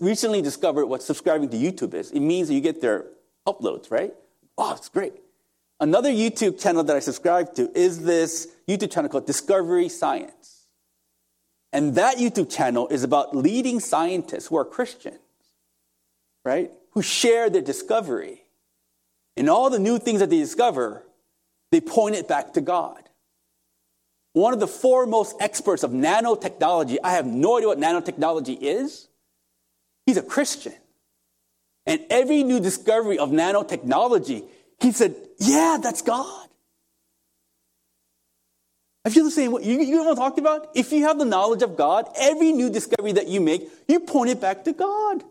recently 0.00 0.42
discovered 0.42 0.86
what 0.86 1.02
subscribing 1.02 1.48
to 1.50 1.56
YouTube 1.56 1.94
is. 1.94 2.10
It 2.10 2.20
means 2.20 2.48
that 2.48 2.54
you 2.54 2.60
get 2.60 2.80
their 2.80 3.06
uploads, 3.46 3.90
right? 3.90 4.14
Oh, 4.58 4.74
it's 4.74 4.88
great. 4.88 5.14
Another 5.78 6.10
YouTube 6.10 6.60
channel 6.60 6.82
that 6.84 6.96
I 6.96 7.00
subscribe 7.00 7.54
to 7.54 7.70
is 7.78 8.02
this 8.02 8.48
YouTube 8.66 8.90
channel 8.90 9.10
called 9.10 9.26
Discovery 9.26 9.88
Science. 9.88 10.66
And 11.72 11.96
that 11.96 12.16
YouTube 12.16 12.50
channel 12.50 12.88
is 12.88 13.04
about 13.04 13.36
leading 13.36 13.80
scientists 13.80 14.46
who 14.46 14.56
are 14.56 14.64
Christians, 14.64 15.18
right, 16.44 16.70
who 16.92 17.02
share 17.02 17.50
their 17.50 17.60
discovery. 17.60 18.42
And 19.36 19.50
all 19.50 19.68
the 19.68 19.78
new 19.78 19.98
things 19.98 20.20
that 20.20 20.30
they 20.30 20.38
discover, 20.38 21.02
they 21.70 21.82
point 21.82 22.14
it 22.14 22.26
back 22.26 22.54
to 22.54 22.62
God. 22.62 23.02
One 24.32 24.54
of 24.54 24.60
the 24.60 24.66
foremost 24.66 25.36
experts 25.40 25.82
of 25.82 25.90
nanotechnology, 25.90 26.96
I 27.04 27.12
have 27.12 27.26
no 27.26 27.58
idea 27.58 27.68
what 27.68 27.78
nanotechnology 27.78 28.56
is. 28.58 29.08
He's 30.06 30.16
a 30.16 30.22
Christian. 30.22 30.74
And 31.84 32.00
every 32.10 32.42
new 32.42 32.60
discovery 32.60 33.18
of 33.18 33.30
nanotechnology, 33.30 34.44
he 34.80 34.92
said, 34.92 35.14
Yeah, 35.38 35.78
that's 35.82 36.02
God. 36.02 36.48
I 39.04 39.10
feel 39.10 39.24
the 39.24 39.30
same 39.30 39.52
way. 39.52 39.62
You, 39.62 39.80
you 39.80 39.96
know 39.96 40.02
what 40.02 40.10
I'm 40.10 40.16
talking 40.16 40.42
about? 40.42 40.70
If 40.74 40.90
you 40.90 41.04
have 41.04 41.18
the 41.18 41.24
knowledge 41.24 41.62
of 41.62 41.76
God, 41.76 42.08
every 42.16 42.50
new 42.50 42.70
discovery 42.70 43.12
that 43.12 43.28
you 43.28 43.40
make, 43.40 43.68
you 43.86 44.00
point 44.00 44.30
it 44.30 44.40
back 44.40 44.64
to 44.64 44.72
God. 44.72 45.22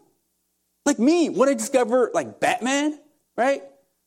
Like 0.86 0.98
me, 0.98 1.27
when 1.27 1.50
I 1.50 1.55
discover 1.55 2.10
like 2.13 2.39
Batman, 2.39 2.98
right? 3.36 3.63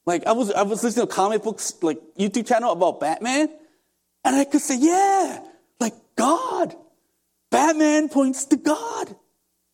Like 0.07 0.27
I 0.27 0.33
was 0.33 0.51
I 0.53 0.63
was 0.63 0.83
listening 0.83 1.07
to 1.07 1.13
comic 1.13 1.43
books 1.43 1.75
like 1.83 1.99
YouTube 2.19 2.47
channel 2.47 2.73
about 2.73 2.99
Batman, 2.99 3.51
and 4.25 4.37
I 4.37 4.45
could 4.45 4.63
say, 4.63 4.79
yeah, 4.79 5.41
like 5.81 5.95
God. 6.17 6.75
Batman 7.51 8.09
points 8.09 8.47
to 8.47 8.57
God. 8.57 9.17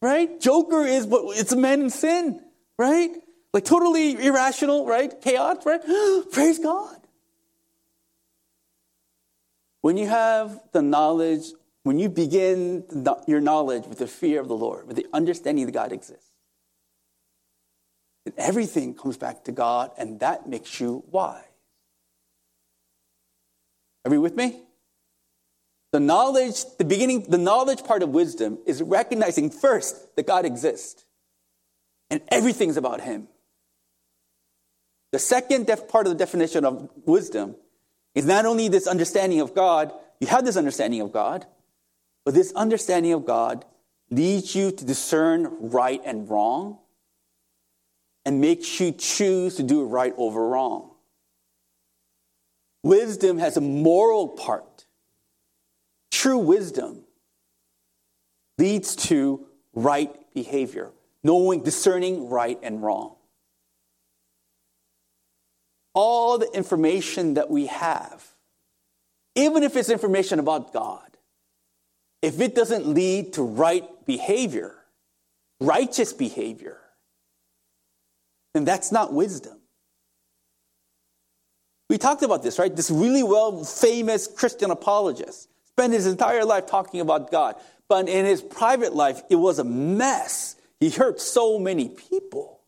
Right? 0.05 0.39
Joker 0.39 0.85
is 0.85 1.07
what 1.07 1.39
it's 1.39 1.53
a 1.53 1.57
man 1.57 1.81
in 1.81 1.89
sin, 1.89 2.43
right? 2.79 3.11
Like 3.55 3.65
totally 3.65 4.23
irrational, 4.23 4.85
right? 4.85 5.11
Chaos, 5.23 5.65
right? 5.65 5.81
Praise 6.31 6.59
God. 6.59 6.99
When 9.81 9.97
you 9.97 10.07
have 10.07 10.61
the 10.73 10.83
knowledge, 10.83 11.45
when 11.85 11.99
you 11.99 12.11
begin 12.11 12.85
your 13.27 13.41
knowledge 13.41 13.87
with 13.87 13.97
the 13.97 14.07
fear 14.07 14.43
of 14.43 14.49
the 14.49 14.55
Lord, 14.55 14.87
with 14.87 14.97
the 14.97 15.07
understanding 15.15 15.65
that 15.65 15.73
God 15.73 15.91
exists, 15.91 16.33
and 18.27 18.35
everything 18.37 18.93
comes 18.93 19.17
back 19.17 19.45
to 19.45 19.53
God, 19.53 19.91
and 19.97 20.21
that 20.21 20.47
makes 20.47 20.81
you 20.81 21.03
wise. 21.11 21.41
Are 24.05 24.13
you 24.13 24.21
with 24.21 24.37
me? 24.37 24.65
The 25.95 26.01
knowledge, 26.01 26.65
the 26.77 26.85
beginning, 26.85 27.23
the 27.29 27.39
knowledge 27.39 27.85
part 27.85 28.03
of 28.03 28.09
wisdom 28.09 28.59
is 28.67 28.83
recognizing 28.83 29.49
first 29.49 30.17
that 30.17 30.27
God 30.27 30.45
exists 30.45 31.05
and 32.11 32.21
everything's 32.33 32.77
about 32.77 33.01
Him. 33.01 33.29
The 35.13 35.21
second 35.21 35.69
def- 35.69 35.87
part 35.87 36.09
of 36.09 36.13
the 36.13 36.19
definition 36.19 36.65
of 36.65 36.91
wisdom 37.07 37.55
is 38.17 38.27
not 38.27 38.45
only 38.45 38.67
this 38.67 38.89
understanding 38.89 39.41
of 39.41 39.55
God, 39.55 39.93
you 40.19 40.27
have 40.27 40.45
this 40.45 40.57
understanding 40.57 41.01
of 41.01 41.13
God, 41.13 41.47
but 42.25 42.35
this 42.35 42.53
understanding 42.55 43.13
of 43.13 43.25
God 43.25 43.65
leads 44.11 44.53
you 44.53 44.73
to 44.73 44.85
discern 44.85 45.47
right 45.61 46.03
and 46.05 46.29
wrong 46.29 46.81
and 48.25 48.41
makes 48.41 48.81
you 48.81 48.91
choose 48.91 49.55
to 49.59 49.63
do 49.63 49.85
right 49.85 50.13
over 50.17 50.49
wrong. 50.49 50.91
Wisdom 52.83 53.39
has 53.39 53.57
a 53.57 53.61
moral 53.61 54.27
part. 54.27 54.74
True 56.25 56.39
wisdom 56.39 57.05
leads 58.57 58.97
to 58.97 59.45
right 59.75 60.11
behavior, 60.33 60.91
knowing, 61.23 61.63
discerning 61.63 62.31
right 62.31 62.59
and 62.63 62.83
wrong. 62.83 63.17
All 65.93 66.39
the 66.39 66.51
information 66.55 67.35
that 67.35 67.51
we 67.51 67.67
have, 67.67 68.27
even 69.35 69.63
if 69.65 69.77
it's 69.77 69.91
information 69.91 70.39
about 70.39 70.73
God, 70.73 71.15
if 72.23 72.41
it 72.41 72.55
doesn't 72.55 72.87
lead 72.87 73.35
to 73.35 73.43
right 73.43 73.85
behavior, 74.07 74.75
righteous 75.61 76.15
behavior, 76.15 76.79
then 78.55 78.65
that's 78.65 78.91
not 78.91 79.13
wisdom. 79.13 79.59
We 81.91 81.99
talked 81.99 82.23
about 82.23 82.43
this, 82.43 82.59
right? 82.59 82.75
This 82.75 82.91
really 82.91 83.23
well 83.23 83.63
famous 83.63 84.27
Christian 84.27 84.71
apologist 84.71 85.51
spent 85.77 85.93
his 85.93 86.07
entire 86.07 86.45
life 86.45 86.67
talking 86.67 87.01
about 87.01 87.31
God. 87.31 87.57
But 87.89 88.09
in 88.09 88.25
his 88.25 88.43
private 88.43 88.95
life, 88.95 89.23
it 89.29 89.37
was 89.37 89.59
a 89.59 89.65
mess. 89.65 90.57
He 90.81 90.91
hurt 90.91 91.21
so 91.21 91.59
many 91.59 91.89
people. 91.89 92.61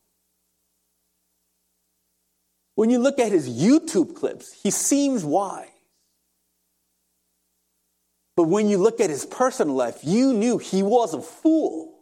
When 2.74 2.90
you 2.90 2.98
look 2.98 3.18
at 3.18 3.32
his 3.32 3.48
YouTube 3.48 4.14
clips, 4.14 4.52
he 4.52 4.70
seems 4.70 5.24
wise. 5.24 5.68
But 8.36 8.44
when 8.44 8.68
you 8.68 8.76
look 8.76 9.00
at 9.00 9.08
his 9.08 9.24
personal 9.24 9.74
life, 9.74 10.00
you 10.02 10.34
knew 10.34 10.58
he 10.58 10.82
was 10.82 11.14
a 11.14 11.22
fool 11.22 11.94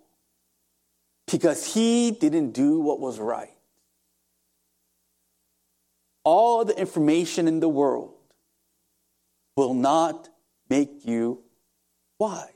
because 1.30 1.74
he 1.74 2.10
didn't 2.10 2.50
do 2.50 2.80
what 2.80 2.98
was 2.98 3.20
right 3.20 3.54
all 6.24 6.64
the 6.64 6.76
information 6.78 7.46
in 7.46 7.60
the 7.60 7.68
world 7.68 8.14
will 9.56 9.74
not 9.74 10.28
make 10.74 11.04
you 11.04 11.40
wise. 12.18 12.48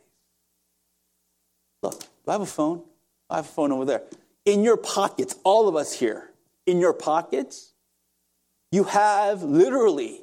Look, 1.83 2.03
I 2.27 2.33
have 2.33 2.41
a 2.41 2.47
phone. 2.47 2.83
I 3.31 3.37
have 3.37 3.45
a 3.45 3.49
phone 3.49 3.71
over 3.71 3.85
there. 3.85 4.03
In 4.45 4.65
your 4.65 4.77
pockets, 4.77 5.37
all 5.45 5.69
of 5.69 5.77
us 5.77 5.93
here, 5.93 6.31
in 6.67 6.81
your 6.81 6.93
pockets, 6.93 7.75
you 8.73 8.85
have 8.85 9.43
literally, 9.43 10.21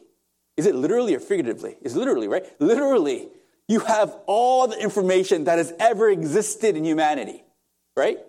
is 0.58 0.66
it 0.66 0.76
literally 0.76 1.16
or 1.16 1.22
figuratively? 1.22 1.78
It's 1.82 1.96
literally, 1.96 2.28
right? 2.28 2.46
Literally, 2.60 3.30
you 3.70 3.80
have 3.80 4.14
all 4.26 4.68
the 4.68 4.78
information 4.78 5.46
that 5.46 5.58
has 5.58 5.72
ever 5.80 6.10
existed 6.10 6.76
in 6.76 6.84
humanity, 6.84 7.44
right? 7.96 8.20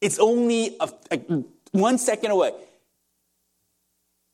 It's 0.00 0.18
only 0.18 0.76
a, 0.80 0.88
a, 1.12 1.44
one 1.70 1.98
second 1.98 2.32
away. 2.32 2.52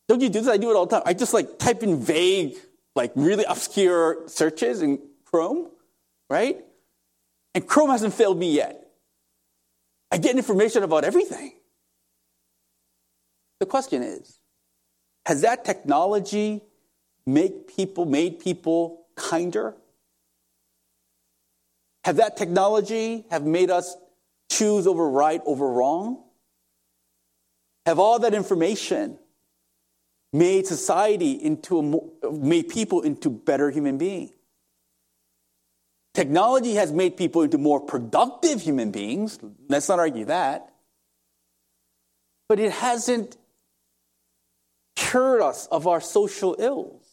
Don't 0.08 0.22
you 0.22 0.30
do 0.30 0.40
this? 0.40 0.48
I 0.48 0.56
do 0.56 0.70
it 0.70 0.74
all 0.74 0.86
the 0.86 0.96
time. 0.96 1.02
I 1.04 1.12
just 1.12 1.34
like 1.34 1.58
type 1.58 1.82
in 1.82 2.00
vague, 2.00 2.56
like 2.94 3.12
really 3.14 3.44
obscure 3.44 4.28
searches 4.28 4.82
in 4.82 5.00
Chrome, 5.24 5.68
right? 6.30 6.64
And 7.54 7.66
Chrome 7.66 7.90
hasn't 7.90 8.14
failed 8.14 8.38
me 8.38 8.54
yet. 8.54 8.80
I 10.10 10.18
get 10.18 10.36
information 10.36 10.82
about 10.82 11.04
everything. 11.04 11.54
The 13.60 13.66
question 13.66 14.02
is, 14.02 14.38
has 15.26 15.40
that 15.40 15.64
technology 15.64 16.62
make 17.26 17.74
people 17.74 18.04
made 18.04 18.40
people 18.40 19.06
kinder? 19.16 19.74
Have 22.04 22.16
that 22.16 22.36
technology 22.36 23.24
have 23.30 23.44
made 23.44 23.70
us 23.70 23.96
choose 24.50 24.86
over 24.86 25.08
right 25.08 25.40
over 25.46 25.68
wrong? 25.68 26.22
Have 27.86 27.98
all 27.98 28.18
that 28.20 28.34
information 28.34 29.18
made 30.34 30.66
society 30.66 31.32
into 31.32 31.78
a, 32.24 32.32
made 32.32 32.68
people 32.68 33.02
into 33.02 33.30
better 33.30 33.70
human 33.70 33.96
beings. 33.96 34.32
Technology 36.12 36.74
has 36.74 36.92
made 36.92 37.16
people 37.16 37.42
into 37.42 37.56
more 37.56 37.80
productive 37.80 38.60
human 38.60 38.90
beings. 38.90 39.38
Let's 39.68 39.88
not 39.88 40.00
argue 40.00 40.24
that. 40.24 40.72
But 42.48 42.58
it 42.58 42.72
hasn't 42.72 43.36
cured 44.96 45.40
us 45.40 45.66
of 45.68 45.86
our 45.86 46.00
social 46.00 46.56
ills. 46.58 47.06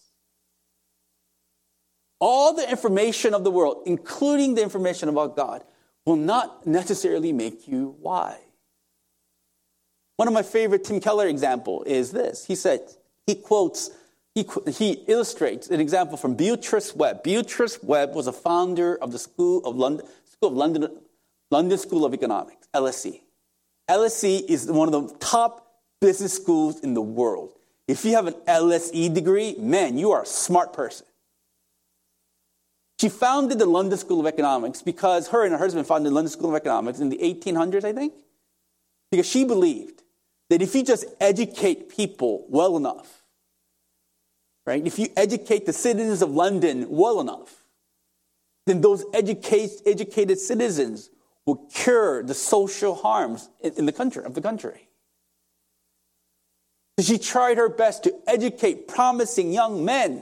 All 2.19 2.53
the 2.53 2.69
information 2.69 3.35
of 3.35 3.43
the 3.43 3.51
world, 3.51 3.83
including 3.85 4.55
the 4.55 4.63
information 4.63 5.09
about 5.09 5.35
God, 5.35 5.63
will 6.05 6.15
not 6.15 6.65
necessarily 6.65 7.33
make 7.33 7.67
you 7.67 7.95
wise. 7.99 8.37
One 10.17 10.27
of 10.27 10.33
my 10.33 10.43
favorite 10.43 10.83
Tim 10.83 10.99
Keller 10.99 11.27
example 11.27 11.83
is 11.83 12.11
this. 12.11 12.45
He 12.45 12.55
said, 12.55 12.81
he 13.27 13.35
quotes, 13.35 13.91
he, 14.35 14.45
he 14.71 14.91
illustrates 15.07 15.69
an 15.69 15.79
example 15.79 16.17
from 16.17 16.35
Beatrice 16.35 16.95
Webb. 16.95 17.23
Beatrice 17.23 17.81
Webb 17.83 18.15
was 18.15 18.27
a 18.27 18.33
founder 18.33 18.95
of 18.95 19.11
the 19.11 19.19
School 19.19 19.65
of 19.65 19.75
London, 19.75 20.05
School 20.25 20.49
of 20.49 20.55
London, 20.55 20.97
London 21.49 21.77
School 21.77 22.05
of 22.05 22.13
Economics, 22.13 22.67
LSE. 22.73 23.21
LSE 23.89 24.45
is 24.47 24.71
one 24.71 24.93
of 24.93 25.09
the 25.09 25.15
top 25.17 25.67
business 25.99 26.33
schools 26.33 26.79
in 26.79 26.93
the 26.93 27.01
world. 27.01 27.51
If 27.87 28.05
you 28.05 28.15
have 28.15 28.27
an 28.27 28.35
LSE 28.47 29.13
degree, 29.13 29.55
man, 29.57 29.97
you 29.97 30.11
are 30.11 30.23
a 30.23 30.25
smart 30.25 30.71
person. 30.71 31.05
She 33.01 33.09
founded 33.09 33.59
the 33.59 33.65
London 33.65 33.97
School 33.97 34.19
of 34.19 34.27
Economics 34.27 34.81
because 34.81 35.29
her 35.29 35.43
and 35.43 35.51
her 35.51 35.57
husband 35.57 35.87
founded 35.87 36.11
the 36.11 36.15
London 36.15 36.31
School 36.31 36.51
of 36.51 36.55
Economics 36.55 36.99
in 36.99 37.09
the 37.09 37.17
1800s, 37.17 37.83
I 37.83 37.93
think, 37.93 38.13
because 39.09 39.25
she 39.27 39.43
believed 39.43 40.03
that 40.51 40.61
if 40.61 40.75
you 40.75 40.83
just 40.83 41.05
educate 41.21 41.87
people 41.87 42.45
well 42.49 42.75
enough, 42.75 43.23
right, 44.65 44.85
if 44.85 44.99
you 44.99 45.07
educate 45.15 45.65
the 45.65 45.71
citizens 45.71 46.21
of 46.21 46.29
London 46.29 46.87
well 46.89 47.21
enough, 47.21 47.63
then 48.67 48.81
those 48.81 49.05
educate, 49.13 49.71
educated 49.85 50.37
citizens 50.37 51.09
will 51.45 51.55
cure 51.73 52.21
the 52.21 52.33
social 52.33 52.95
harms 52.95 53.47
in 53.61 53.85
the 53.85 53.93
country 53.93 54.25
of 54.25 54.33
the 54.33 54.41
country. 54.41 54.89
She 56.99 57.17
tried 57.17 57.55
her 57.55 57.69
best 57.69 58.03
to 58.03 58.13
educate 58.27 58.89
promising 58.89 59.53
young 59.53 59.85
men, 59.85 60.21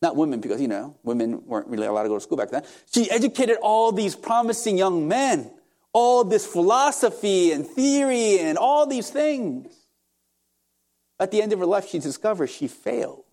not 0.00 0.14
women, 0.14 0.40
because 0.40 0.60
you 0.60 0.68
know 0.68 0.96
women 1.02 1.44
weren't 1.46 1.66
really 1.66 1.88
allowed 1.88 2.04
to 2.04 2.08
go 2.10 2.14
to 2.14 2.20
school 2.20 2.38
back 2.38 2.50
then. 2.50 2.62
She 2.94 3.10
educated 3.10 3.56
all 3.60 3.90
these 3.90 4.14
promising 4.14 4.78
young 4.78 5.08
men 5.08 5.50
all 5.92 6.24
this 6.24 6.46
philosophy 6.46 7.52
and 7.52 7.66
theory 7.66 8.38
and 8.38 8.56
all 8.56 8.86
these 8.86 9.10
things. 9.10 9.74
At 11.20 11.30
the 11.30 11.42
end 11.42 11.52
of 11.52 11.58
her 11.58 11.66
life, 11.66 11.88
she 11.88 11.98
discovers 11.98 12.50
she 12.50 12.68
failed. 12.68 13.24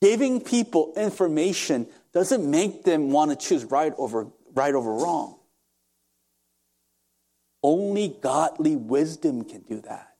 Giving 0.00 0.40
people 0.40 0.92
information 0.96 1.86
doesn't 2.12 2.48
make 2.48 2.84
them 2.84 3.10
want 3.10 3.30
to 3.30 3.36
choose 3.36 3.64
right 3.64 3.92
over, 3.98 4.28
right 4.54 4.74
over 4.74 4.92
wrong. 4.92 5.38
Only 7.62 8.08
godly 8.08 8.76
wisdom 8.76 9.44
can 9.44 9.62
do 9.62 9.80
that. 9.80 10.14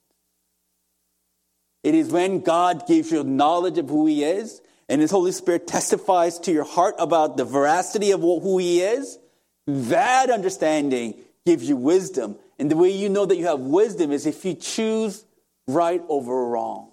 It 1.83 1.94
is 1.94 2.11
when 2.11 2.40
God 2.40 2.87
gives 2.87 3.12
you 3.12 3.22
knowledge 3.22 3.76
of 3.76 3.90
who 3.90 4.07
He 4.07 4.24
is 4.24 4.62
and 4.88 5.02
His 5.02 5.11
Holy 5.11 5.33
Spirit 5.33 5.66
testifies 5.66 6.38
to 6.40 6.52
your 6.52 6.64
heart 6.64 6.94
about 6.98 7.37
the 7.37 7.44
veracity 7.44 8.11
of 8.11 8.20
who 8.20 8.57
He 8.57 8.80
is. 8.80 9.18
That 9.66 10.31
understanding 10.31 11.14
gives 11.46 11.68
you 11.68 11.77
wisdom. 11.77 12.37
And 12.59 12.70
the 12.70 12.77
way 12.77 12.90
you 12.90 13.09
know 13.09 13.27
that 13.27 13.37
you 13.37 13.46
have 13.46 13.61
wisdom 13.61 14.12
is 14.12 14.27
if 14.27 14.44
you 14.44 14.55
choose 14.55 15.24
right 15.66 16.03
over 16.09 16.48
wrong. 16.48 16.90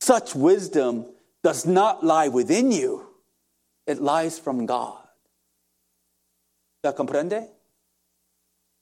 Such 0.00 0.34
wisdom 0.34 1.06
does 1.42 1.66
not 1.66 2.04
lie 2.04 2.28
within 2.28 2.72
you, 2.72 3.06
it 3.86 4.00
lies 4.00 4.38
from 4.38 4.66
God. 4.66 4.98
¿La 6.84 6.92
comprende? 6.92 7.48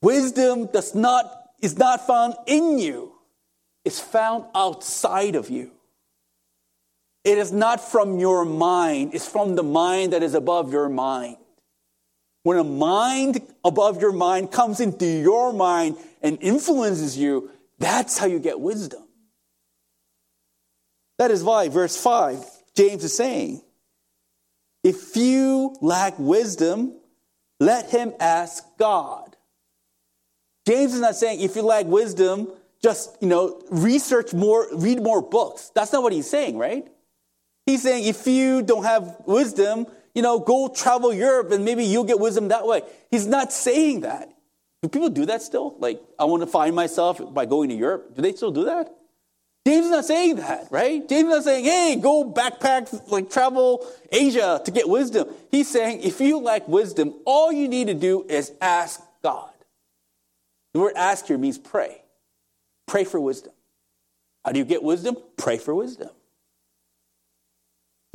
Wisdom 0.01 0.67
does 0.67 0.93
not, 0.93 1.49
is 1.61 1.77
not 1.77 2.05
found 2.05 2.35
in 2.45 2.77
you, 2.77 3.13
it's 3.83 3.99
found 3.99 4.45
outside 4.53 5.35
of 5.35 5.49
you. 5.49 5.71
It 7.23 7.37
is 7.37 7.51
not 7.51 7.81
from 7.81 8.19
your 8.19 8.45
mind, 8.45 9.13
it's 9.13 9.27
from 9.27 9.55
the 9.55 9.63
mind 9.63 10.13
that 10.13 10.23
is 10.23 10.33
above 10.33 10.71
your 10.71 10.87
mind. 10.87 11.37
When 12.47 12.57
a 12.57 12.63
mind 12.63 13.41
above 13.65 14.01
your 14.01 14.13
mind 14.13 14.53
comes 14.53 14.79
into 14.79 15.05
your 15.05 15.51
mind 15.51 15.97
and 16.21 16.37
influences 16.39 17.17
you, 17.17 17.51
that's 17.77 18.17
how 18.17 18.25
you 18.25 18.39
get 18.39 18.57
wisdom. 18.57 19.03
That 21.17 21.29
is 21.29 21.43
why, 21.43 21.67
verse 21.67 22.01
5, 22.01 22.45
James 22.73 23.03
is 23.03 23.17
saying, 23.17 23.61
if 24.81 25.17
you 25.17 25.75
lack 25.81 26.17
wisdom, 26.17 26.97
let 27.59 27.89
him 27.89 28.13
ask 28.17 28.63
God. 28.79 29.35
James 30.65 30.93
is 30.93 31.01
not 31.01 31.17
saying 31.17 31.41
if 31.41 31.53
you 31.57 31.63
lack 31.63 31.85
wisdom, 31.85 32.47
just, 32.81 33.17
you 33.19 33.27
know, 33.27 33.61
research 33.71 34.33
more, 34.33 34.69
read 34.71 35.03
more 35.03 35.21
books. 35.21 35.69
That's 35.75 35.91
not 35.91 36.01
what 36.01 36.13
he's 36.13 36.29
saying, 36.29 36.57
right? 36.57 36.87
He's 37.65 37.83
saying 37.83 38.05
if 38.05 38.25
you 38.25 38.61
don't 38.61 38.85
have 38.85 39.17
wisdom, 39.25 39.85
you 40.17 40.23
know, 40.23 40.39
go 40.39 40.67
travel 40.67 41.13
Europe 41.13 41.51
and 41.51 41.63
maybe 41.63 41.83
you'll 41.83 42.03
get 42.03 42.19
wisdom 42.19 42.47
that 42.47 42.65
way. 42.65 42.81
He's 43.11 43.27
not 43.27 43.53
saying 43.53 44.01
that. 44.01 44.27
Do 44.81 44.89
people 44.89 45.09
do 45.09 45.27
that 45.27 45.43
still? 45.43 45.75
Like, 45.77 46.01
I 46.17 46.25
want 46.25 46.41
to 46.41 46.47
find 46.47 46.75
myself 46.75 47.21
by 47.35 47.45
going 47.45 47.69
to 47.69 47.75
Europe. 47.75 48.15
Do 48.15 48.23
they 48.23 48.33
still 48.33 48.49
do 48.49 48.65
that? 48.65 48.91
James 49.67 49.85
is 49.85 49.91
not 49.91 50.05
saying 50.05 50.37
that, 50.37 50.69
right? 50.71 51.07
James 51.07 51.29
is 51.29 51.35
not 51.35 51.43
saying, 51.43 51.65
hey, 51.65 51.99
go 52.01 52.33
backpack, 52.33 53.11
like 53.11 53.29
travel 53.29 53.87
Asia 54.11 54.59
to 54.65 54.71
get 54.71 54.89
wisdom. 54.89 55.27
He's 55.51 55.69
saying, 55.69 56.01
if 56.01 56.19
you 56.19 56.39
lack 56.39 56.67
wisdom, 56.67 57.13
all 57.23 57.51
you 57.51 57.67
need 57.67 57.85
to 57.85 57.93
do 57.93 58.25
is 58.27 58.51
ask 58.59 58.99
God. 59.21 59.51
The 60.73 60.79
word 60.79 60.93
ask 60.95 61.27
here 61.27 61.37
means 61.37 61.59
pray. 61.59 62.01
Pray 62.87 63.03
for 63.03 63.19
wisdom. 63.19 63.53
How 64.43 64.51
do 64.51 64.57
you 64.57 64.65
get 64.65 64.81
wisdom? 64.81 65.15
Pray 65.37 65.59
for 65.59 65.75
wisdom. 65.75 66.09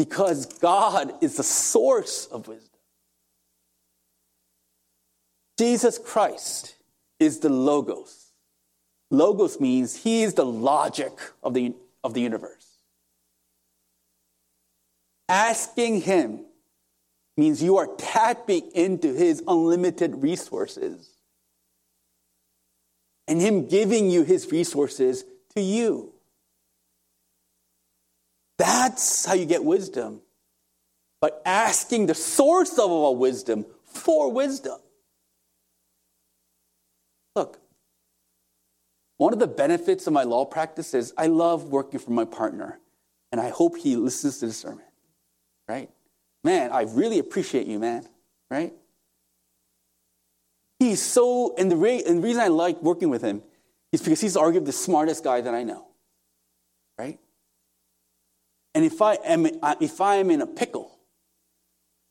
Because 0.03 0.47
God 0.47 1.15
is 1.23 1.37
the 1.37 1.45
source 1.45 2.27
of 2.27 2.49
wisdom. 2.49 2.81
Jesus 5.57 5.97
Christ 5.97 6.75
is 7.21 7.39
the 7.39 7.49
Logos. 7.49 8.33
Logos 9.13 9.61
means 9.61 9.95
he 9.95 10.25
is 10.25 10.35
the 10.35 10.45
logic 10.45 11.13
of 11.41 11.55
the, 11.55 11.77
of 12.03 12.15
the 12.15 12.21
universe. 12.21 12.79
Asking 15.29 16.01
him 16.01 16.47
means 17.37 17.63
you 17.63 17.77
are 17.77 17.87
tapping 17.97 18.73
into 18.75 19.15
his 19.15 19.41
unlimited 19.47 20.21
resources 20.21 21.11
and 23.29 23.41
him 23.41 23.69
giving 23.69 24.11
you 24.11 24.25
his 24.25 24.51
resources 24.51 25.25
to 25.55 25.61
you. 25.61 26.12
That's 28.59 29.25
how 29.27 29.35
you 29.35 29.47
get 29.47 29.65
wisdom. 29.65 30.21
By 31.21 31.31
asking 31.45 32.07
the 32.07 32.15
source 32.15 32.73
of 32.79 32.91
all 32.91 33.17
wisdom 33.17 33.67
for 33.85 34.31
wisdom. 34.31 34.79
Look, 37.35 37.59
one 39.17 39.33
of 39.33 39.39
the 39.39 39.47
benefits 39.47 40.07
of 40.07 40.13
my 40.13 40.25
law 40.25 40.45
practice 40.45 40.95
is 40.95 41.15
I 41.17 41.29
love 41.29 41.65
working 41.65 42.01
for 42.01 42.11
my 42.11 42.25
partner, 42.25 42.81
and 43.31 43.41
I 43.41 43.51
hope 43.51 43.77
he 43.77 43.97
listens 43.97 44.39
to 44.39 44.47
the 44.47 44.53
sermon, 44.53 44.85
right? 45.69 45.89
Man, 46.45 46.73
I 46.73 46.83
really 46.83 47.19
appreciate 47.19 47.67
you, 47.67 47.79
man, 47.79 48.07
right? 48.51 48.73
He's 50.81 51.01
so, 51.01 51.55
and 51.57 51.71
the, 51.71 51.77
re- 51.77 52.03
and 52.05 52.19
the 52.19 52.23
reason 52.23 52.43
I 52.43 52.49
like 52.49 52.83
working 52.83 53.09
with 53.11 53.23
him 53.23 53.43
is 53.93 54.03
because 54.03 54.21
he's 54.21 54.37
arguably 54.37 54.67
the 54.67 54.73
smartest 54.73 55.23
guy 55.23 55.41
that 55.41 55.55
I 55.55 55.63
know? 55.63 55.87
And 58.75 58.85
if 58.85 59.03
I 59.03 59.15
am, 59.25 59.47
uh, 59.63 59.75
if 59.81 60.01
I 60.01 60.17
am 60.17 60.31
in 60.31 60.41
a 60.41 60.47
pickle, 60.47 60.99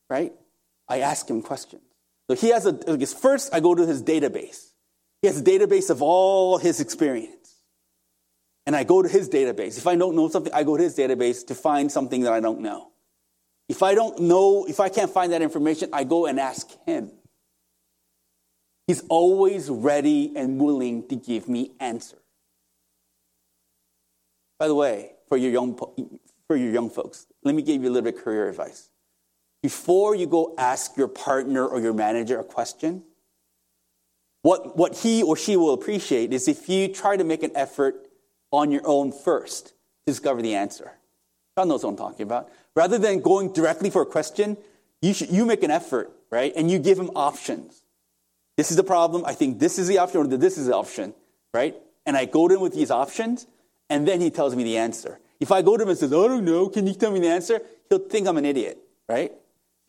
right, 0.10 0.34
I 0.88 1.00
ask 1.00 1.30
him 1.30 1.41
questions. 1.41 1.82
So 2.30 2.36
he 2.36 2.50
has 2.50 2.65
a, 2.65 3.08
first 3.08 3.54
I 3.54 3.60
go 3.60 3.76
to 3.76 3.86
his 3.86 4.04
database. 4.04 4.67
He 5.21 5.28
has 5.28 5.39
a 5.39 5.43
database 5.43 5.89
of 5.89 6.02
all 6.02 6.58
his 6.58 6.80
experience. 6.80 7.56
And 8.65 8.76
I 8.76 8.84
go 8.84 9.02
to 9.02 9.10
his 9.10 9.28
database. 9.28 9.78
If 9.78 9.88
I 9.88 9.95
don't 9.95 10.15
know 10.15 10.30
something, 10.30 10.54
I 10.54 10.63
go 10.63 10.78
to 10.78 10.84
his 10.84 10.95
database 10.95 11.45
to 11.47 11.56
find 11.56 11.91
something 11.91 12.21
that 12.21 12.34
I 12.34 12.39
don't 12.39 12.62
know. 12.62 12.91
If 13.67 13.84
I 13.84 13.95
don't 13.95 14.19
know, 14.19 14.65
if 14.65 14.80
I 14.80 14.89
can't 14.89 15.12
find 15.12 15.32
that 15.32 15.41
information, 15.41 15.89
I 15.93 16.04
go 16.04 16.26
and 16.26 16.39
ask 16.39 16.69
him. 16.86 17.12
He's 18.88 19.02
always 19.10 19.69
ready 19.69 20.34
and 20.36 20.60
willing 20.60 21.08
to 21.08 21.15
give 21.15 21.47
me 21.47 21.71
answers. 21.80 22.19
By 24.60 24.67
the 24.67 24.76
way, 24.76 25.13
for 25.28 25.38
your 25.38 25.52
young, 25.52 25.80
for 26.52 26.58
your 26.58 26.74
young 26.74 26.90
folks, 26.90 27.28
let 27.46 27.56
me 27.56 27.62
give 27.62 27.82
you 27.82 27.88
a 27.88 27.94
little 27.94 28.12
bit 28.12 28.18
of 28.18 28.26
career 28.26 28.50
advice. 28.50 28.90
Before 29.64 30.14
you 30.16 30.28
go 30.28 30.54
ask 30.58 30.98
your 30.98 31.08
partner 31.08 31.66
or 31.66 31.80
your 31.80 31.94
manager 31.94 32.38
a 32.42 32.44
question, 32.44 33.04
what, 34.42 34.76
what 34.76 34.98
he 34.98 35.24
or 35.24 35.38
she 35.38 35.56
will 35.56 35.74
appreciate 35.74 36.34
is 36.34 36.50
if 36.50 36.68
you 36.68 36.90
try 36.90 37.16
to 37.16 37.24
make 37.24 37.42
an 37.42 37.52
effort 37.56 38.06
on 38.52 38.70
your 38.70 38.82
own 38.84 39.14
first 39.14 39.68
to 39.68 39.74
discover 40.08 40.42
the 40.42 40.56
answer. 40.56 40.92
God 41.56 41.70
knows 41.70 41.86
what 41.86 41.92
I'm 41.92 41.96
talking 41.96 42.24
about. 42.24 42.50
Rather 42.76 42.98
than 42.98 43.22
going 43.22 43.54
directly 43.54 43.90
for 43.90 44.02
a 44.02 44.06
question, 44.06 44.58
you, 45.02 45.14
should, 45.14 45.30
you 45.30 45.46
make 45.46 45.64
an 45.64 45.72
effort, 45.72 46.12
right? 46.32 46.52
And 46.54 46.70
you 46.70 46.80
give 46.80 47.00
him 47.00 47.12
options. 47.16 47.82
This 48.58 48.72
is 48.72 48.76
the 48.76 48.84
problem. 48.84 49.24
I 49.24 49.36
think 49.36 49.60
this 49.60 49.80
is 49.80 49.88
the 49.88 50.00
option, 50.00 50.20
or 50.20 50.28
this 50.28 50.58
is 50.58 50.66
the 50.66 50.76
option, 50.76 51.14
right? 51.54 51.78
And 52.06 52.18
I 52.18 52.26
go 52.26 52.50
to 52.50 52.56
him 52.56 52.62
with 52.62 52.74
these 52.74 52.92
options, 52.92 53.48
and 53.90 54.06
then 54.06 54.20
he 54.20 54.30
tells 54.30 54.54
me 54.54 54.66
the 54.66 54.76
answer. 54.76 55.22
If 55.41 55.51
I 55.51 55.63
go 55.63 55.75
to 55.75 55.84
him 55.84 55.89
and 55.89 55.97
says, 55.97 56.13
I 56.13 56.15
don't 56.27 56.45
know, 56.45 56.69
can 56.69 56.86
you 56.86 56.93
tell 56.93 57.12
me 57.12 57.19
the 57.19 57.27
answer? 57.27 57.60
He'll 57.89 57.97
think 57.97 58.27
I'm 58.27 58.38
an 58.38 58.45
idiot, 58.45 58.77
right? 59.10 59.32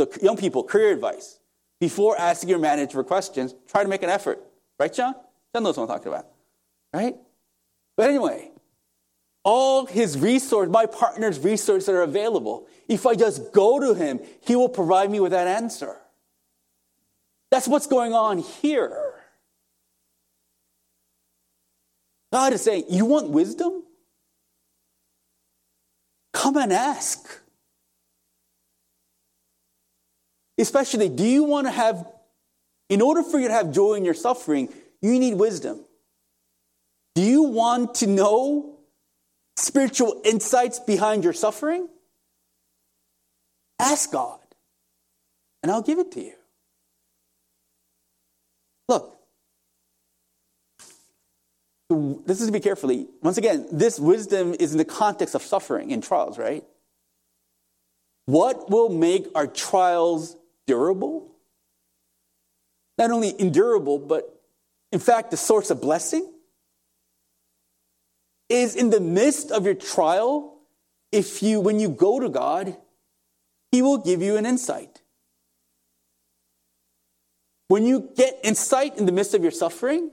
So, 0.01 0.09
young 0.23 0.39
people, 0.39 0.65
career 0.65 0.93
advice 0.93 1.39
before 1.79 2.19
asking 2.19 2.49
your 2.49 2.59
manager 2.59 2.93
for 2.93 3.05
questions, 3.05 3.55
try 3.69 3.83
to 3.83 3.89
make 3.89 4.03
an 4.03 4.09
effort. 4.09 4.43
Right, 4.81 4.93
John? 4.93 5.15
John 5.55 5.63
knows 5.63 5.77
what 5.77 5.85
I'm 5.85 5.89
talking 5.89 6.09
about. 6.09 6.27
Right? 6.95 7.17
But 7.97 8.09
anyway, 8.09 8.51
all 9.45 9.85
his 9.85 10.19
resources, 10.19 10.73
my 10.73 10.87
partner's 10.87 11.39
resources 11.39 11.87
that 11.87 11.95
are 11.95 12.03
available. 12.03 12.67
If 12.89 13.07
I 13.07 13.15
just 13.15 13.53
go 13.53 13.79
to 13.79 13.95
him, 13.95 14.21
he 14.41 14.57
will 14.57 14.71
provide 14.71 15.11
me 15.11 15.21
with 15.21 15.33
that 15.33 15.47
answer. 15.47 15.97
That's 17.51 17.69
what's 17.69 17.87
going 17.87 18.15
on 18.15 18.39
here. 18.39 18.97
God 22.33 22.55
is 22.55 22.63
saying, 22.63 22.85
You 22.89 23.05
want 23.05 23.29
wisdom? 23.29 23.83
Come 26.33 26.57
and 26.57 26.73
ask. 26.73 27.41
Especially, 30.59 31.09
do 31.09 31.25
you 31.25 31.45
want 31.45 31.67
to 31.67 31.71
have, 31.71 32.07
in 32.89 33.01
order 33.01 33.23
for 33.23 33.39
you 33.39 33.49
to 33.49 33.55
have 33.55 33.73
joy 33.73 33.95
in 33.95 34.05
your 34.05 34.15
suffering, 34.15 34.73
you 35.01 35.19
need 35.19 35.35
wisdom. 35.35 35.85
Do 37.15 37.23
you 37.23 37.43
want 37.43 37.97
to 37.97 38.07
know 38.07 38.79
spiritual 39.57 40.21
insights 40.25 40.79
behind 40.79 41.25
your 41.25 41.33
suffering? 41.33 41.89
Ask 43.79 44.13
God, 44.13 44.39
and 45.63 45.73
I'll 45.73 45.83
give 45.83 45.99
it 45.99 46.13
to 46.13 46.21
you. 46.23 46.35
Look, 48.89 49.17
this 52.27 52.41
is 52.41 52.47
to 52.47 52.53
be 52.53 52.61
carefully. 52.61 53.07
Once 53.23 53.39
again, 53.39 53.67
this 53.73 53.99
wisdom 53.99 54.55
is 54.59 54.73
in 54.73 54.79
the 54.79 54.85
context 54.85 55.35
of 55.35 55.43
suffering 55.43 55.93
and 55.93 56.03
trials, 56.03 56.39
right? 56.39 56.65
What 58.27 58.71
will 58.71 58.89
make 58.89 59.27
our 59.35 59.47
trials 59.47 60.37
durable 60.67 61.33
not 62.99 63.11
only 63.11 63.35
endurable, 63.39 63.99
but 63.99 64.41
in 64.93 65.01
fact, 65.01 65.31
the 65.31 65.37
source 65.37 65.71
of 65.71 65.81
blessing 65.81 66.31
is 68.49 68.77
in 68.77 68.91
the 68.91 69.01
midst 69.01 69.51
of 69.51 69.65
your 69.65 69.75
trial. 69.75 70.59
If 71.11 71.43
you, 71.43 71.61
when 71.61 71.81
you 71.81 71.89
go 71.89 72.21
to 72.21 72.29
God, 72.29 72.77
He 73.71 73.83
will 73.83 73.99
give 73.99 74.23
you 74.23 74.37
an 74.37 74.47
insight. 74.47 75.03
When 77.69 77.85
you 77.85 78.11
get 78.15 78.39
insight 78.45 78.99
in 78.99 79.07
the 79.07 79.13
midst 79.13 79.35
of 79.35 79.43
your 79.43 79.51
suffering, 79.51 80.11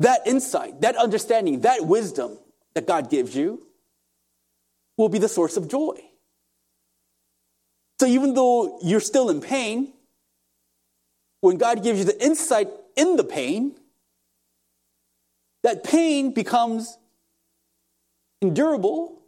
that 0.00 0.26
insight, 0.26 0.80
that 0.80 0.96
understanding, 0.96 1.60
that 1.60 1.86
wisdom 1.86 2.38
that 2.74 2.86
God 2.86 3.10
gives 3.10 3.34
you 3.34 3.66
will 4.96 5.08
be 5.08 5.18
the 5.18 5.28
source 5.28 5.56
of 5.56 5.68
joy. 5.68 6.00
So 8.00 8.06
even 8.06 8.34
though 8.34 8.78
you're 8.82 9.00
still 9.00 9.30
in 9.30 9.40
pain, 9.40 9.92
when 11.40 11.58
God 11.58 11.82
gives 11.82 11.98
you 11.98 12.04
the 12.04 12.24
insight 12.24 12.68
in 12.96 13.16
the 13.16 13.24
pain, 13.24 13.76
that 15.62 15.84
pain 15.84 16.32
becomes 16.32 16.98
endurable. 18.42 19.22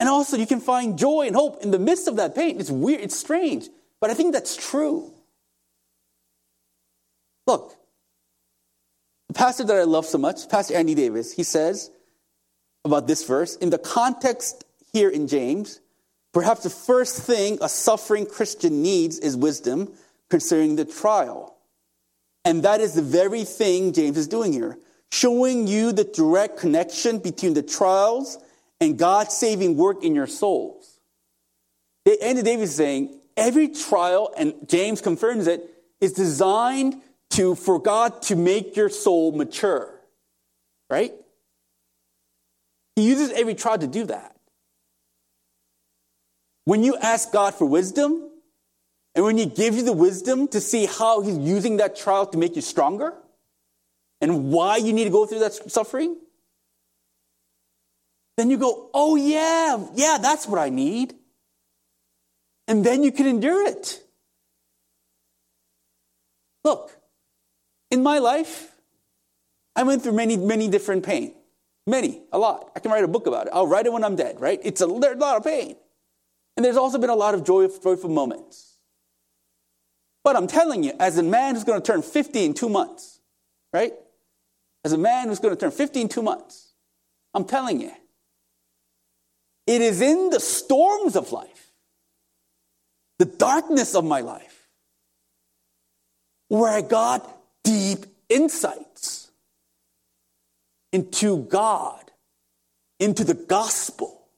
And 0.00 0.08
also, 0.08 0.36
you 0.36 0.46
can 0.46 0.60
find 0.60 0.98
joy 0.98 1.26
and 1.26 1.34
hope 1.34 1.62
in 1.62 1.70
the 1.70 1.78
midst 1.78 2.08
of 2.08 2.16
that 2.16 2.34
pain. 2.34 2.60
It's 2.60 2.70
weird, 2.70 3.00
it's 3.00 3.16
strange, 3.16 3.68
but 4.00 4.10
I 4.10 4.14
think 4.14 4.32
that's 4.32 4.56
true. 4.56 5.12
Look, 7.46 7.76
the 9.34 9.38
pastor 9.38 9.64
that 9.64 9.76
I 9.76 9.82
love 9.82 10.06
so 10.06 10.18
much, 10.18 10.48
Pastor 10.48 10.74
Andy 10.74 10.94
Davis, 10.94 11.32
he 11.32 11.42
says 11.42 11.90
about 12.84 13.08
this 13.08 13.26
verse, 13.26 13.56
in 13.56 13.70
the 13.70 13.78
context 13.78 14.64
here 14.92 15.08
in 15.08 15.26
James, 15.26 15.80
perhaps 16.32 16.62
the 16.62 16.70
first 16.70 17.22
thing 17.22 17.58
a 17.60 17.68
suffering 17.68 18.26
Christian 18.26 18.82
needs 18.82 19.18
is 19.18 19.36
wisdom 19.36 19.92
concerning 20.30 20.76
the 20.76 20.84
trial. 20.84 21.56
And 22.44 22.62
that 22.62 22.80
is 22.80 22.94
the 22.94 23.02
very 23.02 23.44
thing 23.44 23.92
James 23.92 24.16
is 24.18 24.28
doing 24.28 24.52
here, 24.52 24.78
showing 25.10 25.66
you 25.66 25.92
the 25.92 26.04
direct 26.04 26.58
connection 26.58 27.18
between 27.18 27.54
the 27.54 27.62
trials 27.62 28.38
and 28.80 28.98
God's 28.98 29.34
saving 29.34 29.76
work 29.76 30.04
in 30.04 30.14
your 30.14 30.26
souls. 30.28 31.00
Andy 32.22 32.42
Davis 32.42 32.70
is 32.70 32.76
saying 32.76 33.18
every 33.36 33.68
trial, 33.68 34.32
and 34.36 34.54
James 34.68 35.00
confirms 35.00 35.46
it, 35.48 35.68
is 36.00 36.12
designed 36.12 37.00
to, 37.34 37.54
for 37.54 37.78
God 37.78 38.22
to 38.22 38.36
make 38.36 38.76
your 38.76 38.88
soul 38.88 39.32
mature. 39.32 39.90
Right? 40.90 41.12
He 42.96 43.08
uses 43.08 43.30
every 43.32 43.54
trial 43.54 43.78
to 43.78 43.86
do 43.86 44.04
that. 44.06 44.36
When 46.64 46.82
you 46.82 46.96
ask 46.96 47.32
God 47.32 47.54
for 47.54 47.66
wisdom, 47.66 48.30
and 49.14 49.24
when 49.24 49.36
He 49.36 49.46
gives 49.46 49.76
you 49.76 49.84
the 49.84 49.92
wisdom 49.92 50.48
to 50.48 50.60
see 50.60 50.86
how 50.86 51.20
He's 51.20 51.36
using 51.36 51.78
that 51.78 51.96
trial 51.96 52.26
to 52.26 52.38
make 52.38 52.56
you 52.56 52.62
stronger, 52.62 53.14
and 54.20 54.50
why 54.50 54.76
you 54.76 54.92
need 54.92 55.04
to 55.04 55.10
go 55.10 55.26
through 55.26 55.40
that 55.40 55.52
suffering, 55.52 56.16
then 58.36 58.50
you 58.50 58.56
go, 58.56 58.90
oh, 58.94 59.16
yeah, 59.16 59.84
yeah, 59.94 60.18
that's 60.20 60.46
what 60.46 60.58
I 60.58 60.68
need. 60.70 61.14
And 62.66 62.84
then 62.84 63.02
you 63.02 63.12
can 63.12 63.26
endure 63.26 63.66
it. 63.66 64.02
Look, 66.64 66.90
in 67.94 68.02
my 68.02 68.18
life, 68.18 68.72
I 69.76 69.84
went 69.84 70.02
through 70.02 70.12
many, 70.12 70.36
many 70.36 70.68
different 70.68 71.06
pain. 71.06 71.32
Many, 71.86 72.22
a 72.32 72.38
lot. 72.38 72.72
I 72.74 72.80
can 72.80 72.90
write 72.90 73.04
a 73.04 73.08
book 73.08 73.26
about 73.26 73.46
it. 73.46 73.52
I'll 73.54 73.68
write 73.68 73.86
it 73.86 73.92
when 73.92 74.02
I'm 74.02 74.16
dead, 74.16 74.40
right? 74.40 74.60
It's 74.62 74.80
a, 74.80 74.86
there's 74.86 75.16
a 75.16 75.20
lot 75.20 75.36
of 75.36 75.44
pain. 75.44 75.76
And 76.56 76.64
there's 76.64 76.76
also 76.76 76.98
been 76.98 77.10
a 77.10 77.14
lot 77.14 77.34
of 77.34 77.44
joy, 77.44 77.68
joyful 77.68 78.10
moments. 78.10 78.78
But 80.24 80.34
I'm 80.34 80.48
telling 80.48 80.82
you, 80.82 80.92
as 80.98 81.18
a 81.18 81.22
man 81.22 81.54
who's 81.54 81.64
going 81.64 81.80
to 81.80 81.86
turn 81.86 82.02
50 82.02 82.44
in 82.44 82.54
two 82.54 82.68
months, 82.68 83.20
right? 83.72 83.92
As 84.84 84.92
a 84.92 84.98
man 84.98 85.28
who's 85.28 85.38
going 85.38 85.54
to 85.54 85.60
turn 85.60 85.70
50 85.70 86.00
in 86.00 86.08
two 86.08 86.22
months, 86.22 86.72
I'm 87.32 87.44
telling 87.44 87.80
you, 87.80 87.92
it 89.66 89.80
is 89.80 90.00
in 90.00 90.30
the 90.30 90.40
storms 90.40 91.14
of 91.14 91.30
life, 91.30 91.70
the 93.18 93.24
darkness 93.24 93.94
of 93.94 94.04
my 94.04 94.20
life, 94.20 94.68
where 96.48 96.70
I 96.70 96.80
got 96.80 97.33
deep 97.64 98.06
insights 98.28 99.30
into 100.92 101.38
God, 101.38 102.12
into 103.00 103.24
the 103.24 103.34
gospel, 103.34 104.28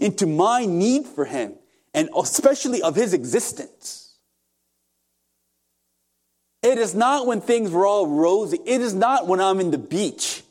into 0.00 0.26
my 0.26 0.64
need 0.64 1.06
for 1.06 1.24
Him, 1.24 1.54
and 1.94 2.08
especially 2.18 2.82
of 2.82 2.96
His 2.96 3.14
existence. 3.14 4.16
It 6.62 6.76
is 6.76 6.94
not 6.94 7.26
when 7.26 7.40
things 7.40 7.70
were 7.70 7.86
all 7.86 8.06
rosy. 8.06 8.58
It 8.66 8.80
is 8.80 8.92
not 8.92 9.26
when 9.26 9.40
I'm 9.40 9.60
in 9.60 9.70
the 9.70 9.78
beach 9.78 10.42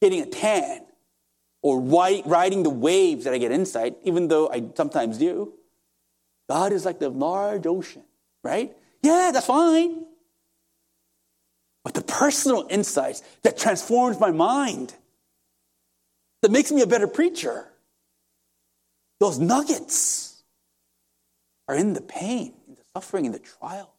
getting 0.00 0.20
a 0.20 0.26
tan 0.26 0.80
or 1.60 1.78
white, 1.78 2.26
riding 2.26 2.64
the 2.64 2.70
waves 2.70 3.24
that 3.24 3.34
I 3.34 3.38
get 3.38 3.52
insight, 3.52 3.96
even 4.02 4.28
though 4.28 4.50
I 4.50 4.64
sometimes 4.74 5.18
do. 5.18 5.52
God 6.48 6.72
is 6.72 6.84
like 6.84 6.98
the 6.98 7.08
large 7.08 7.66
ocean, 7.66 8.02
right? 8.42 8.74
Yeah, 9.02 9.30
that's 9.32 9.46
fine 9.46 10.06
but 11.84 11.94
the 11.94 12.02
personal 12.02 12.66
insights 12.70 13.22
that 13.42 13.58
transforms 13.58 14.20
my 14.20 14.30
mind, 14.30 14.94
that 16.42 16.50
makes 16.50 16.70
me 16.70 16.82
a 16.82 16.86
better 16.86 17.06
preacher. 17.06 17.66
Those 19.20 19.38
nuggets 19.38 20.42
are 21.68 21.74
in 21.74 21.92
the 21.92 22.00
pain, 22.00 22.54
in 22.68 22.74
the 22.74 22.82
suffering, 22.94 23.24
in 23.24 23.32
the 23.32 23.38
trial. 23.38 23.94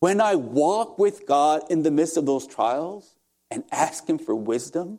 When 0.00 0.20
I 0.20 0.34
walk 0.34 0.98
with 0.98 1.26
God 1.26 1.62
in 1.70 1.82
the 1.82 1.90
midst 1.90 2.16
of 2.16 2.26
those 2.26 2.46
trials 2.46 3.14
and 3.50 3.64
ask 3.70 4.06
Him 4.08 4.18
for 4.18 4.34
wisdom, 4.34 4.98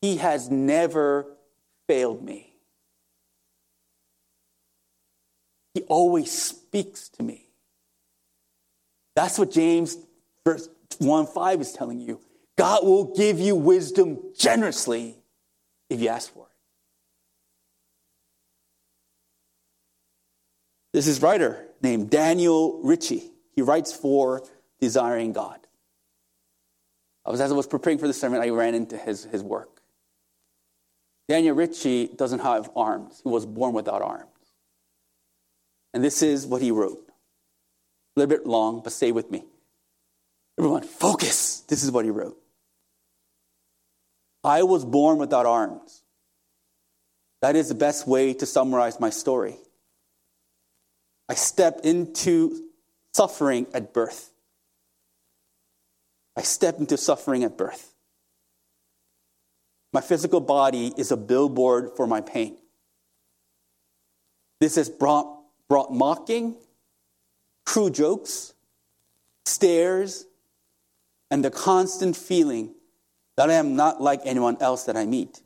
He 0.00 0.16
has 0.16 0.50
never 0.50 1.36
failed 1.86 2.22
me. 2.22 2.53
He 5.74 5.82
always 5.82 6.30
speaks 6.30 7.08
to 7.10 7.22
me. 7.22 7.48
That's 9.16 9.38
what 9.38 9.50
James 9.50 9.96
verse 10.44 10.68
1 10.98 11.26
5 11.26 11.60
is 11.60 11.72
telling 11.72 12.00
you. 12.00 12.20
God 12.56 12.84
will 12.84 13.14
give 13.14 13.40
you 13.40 13.56
wisdom 13.56 14.18
generously 14.38 15.16
if 15.90 16.00
you 16.00 16.08
ask 16.08 16.32
for 16.32 16.46
it. 16.46 16.52
This 20.92 21.08
is 21.08 21.20
writer 21.20 21.66
named 21.82 22.10
Daniel 22.10 22.80
Ritchie. 22.82 23.24
He 23.52 23.62
writes 23.62 23.92
for 23.92 24.44
Desiring 24.80 25.32
God. 25.32 25.58
I 27.24 27.30
was, 27.30 27.40
as 27.40 27.50
I 27.50 27.54
was 27.54 27.66
preparing 27.66 27.98
for 27.98 28.06
the 28.06 28.12
sermon, 28.12 28.40
I 28.40 28.50
ran 28.50 28.74
into 28.74 28.96
his, 28.96 29.24
his 29.24 29.42
work. 29.42 29.80
Daniel 31.26 31.56
Ritchie 31.56 32.08
doesn't 32.08 32.40
have 32.40 32.70
arms. 32.76 33.22
He 33.24 33.30
was 33.30 33.46
born 33.46 33.72
without 33.72 34.02
arms. 34.02 34.33
And 35.94 36.02
this 36.02 36.22
is 36.22 36.44
what 36.44 36.60
he 36.60 36.72
wrote. 36.72 37.00
A 38.16 38.20
little 38.20 38.36
bit 38.36 38.46
long, 38.46 38.82
but 38.82 38.92
stay 38.92 39.12
with 39.12 39.30
me. 39.30 39.44
Everyone, 40.58 40.82
focus. 40.82 41.60
This 41.60 41.84
is 41.84 41.90
what 41.90 42.04
he 42.04 42.10
wrote. 42.10 42.36
I 44.42 44.64
was 44.64 44.84
born 44.84 45.18
without 45.18 45.46
arms. 45.46 46.02
That 47.42 47.56
is 47.56 47.68
the 47.68 47.74
best 47.74 48.06
way 48.08 48.34
to 48.34 48.44
summarize 48.44 48.98
my 48.98 49.10
story. 49.10 49.56
I 51.28 51.34
stepped 51.34 51.86
into 51.86 52.68
suffering 53.12 53.66
at 53.72 53.94
birth. 53.94 54.30
I 56.36 56.42
stepped 56.42 56.80
into 56.80 56.96
suffering 56.96 57.44
at 57.44 57.56
birth. 57.56 57.94
My 59.92 60.00
physical 60.00 60.40
body 60.40 60.92
is 60.96 61.12
a 61.12 61.16
billboard 61.16 61.90
for 61.96 62.06
my 62.06 62.20
pain. 62.20 62.58
This 64.60 64.74
has 64.74 64.88
brought 64.88 65.43
brought 65.68 65.92
mocking, 65.92 66.56
cruel 67.64 67.90
jokes, 67.90 68.54
stares, 69.44 70.26
and 71.30 71.44
the 71.44 71.50
constant 71.50 72.16
feeling 72.16 72.74
that 73.36 73.50
I 73.50 73.54
am 73.54 73.76
not 73.76 74.00
like 74.00 74.20
anyone 74.24 74.56
else 74.60 74.84
that 74.84 74.96
I 74.96 75.06
meet. 75.06 75.40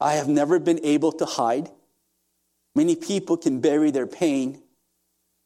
I 0.00 0.14
have 0.14 0.28
never 0.28 0.58
been 0.58 0.80
able 0.84 1.12
to 1.12 1.24
hide. 1.24 1.70
Many 2.74 2.96
people 2.96 3.36
can 3.36 3.60
bury 3.60 3.90
their 3.90 4.06
pain, 4.06 4.60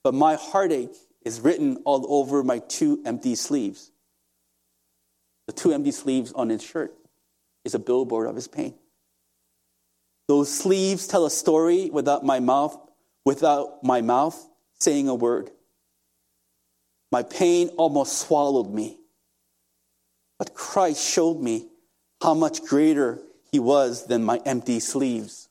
but 0.03 0.15
my 0.15 0.37
heartache 0.37 0.97
is 1.25 1.41
written 1.41 1.79
all 1.85 2.07
over 2.09 2.43
my 2.43 2.61
two 2.61 3.03
empty 3.05 3.35
sleeves. 3.35 3.91
The 5.47 5.53
two 5.53 5.73
empty 5.73 5.93
sleeves 5.93 6.33
on 6.33 6.49
his 6.49 6.63
shirt 6.63 6.95
is 7.65 7.75
a 7.75 7.79
billboard 7.79 8.29
of 8.29 8.35
his 8.35 8.49
pain. 8.49 8.75
Those 10.29 10.53
sleeves 10.53 11.07
tell 11.07 11.25
a 11.27 11.31
story 11.31 11.91
without 11.91 12.25
my 12.25 12.41
mouth 12.41 12.77
without 13.27 13.83
my 13.83 14.01
mouth 14.01 14.49
saying 14.79 15.09
a 15.09 15.15
word. 15.15 15.51
My 17.11 17.25
pain 17.25 17.69
almost 17.77 18.19
swallowed 18.19 18.73
me. 18.73 18.99
But 20.39 20.55
Christ 20.55 21.05
showed 21.05 21.41
me 21.41 21.67
how 22.23 22.35
much 22.35 22.63
greater 22.63 23.19
He 23.51 23.59
was 23.59 24.07
than 24.07 24.25
my 24.25 24.41
empty 24.47 24.81
sleeves. 24.81 25.49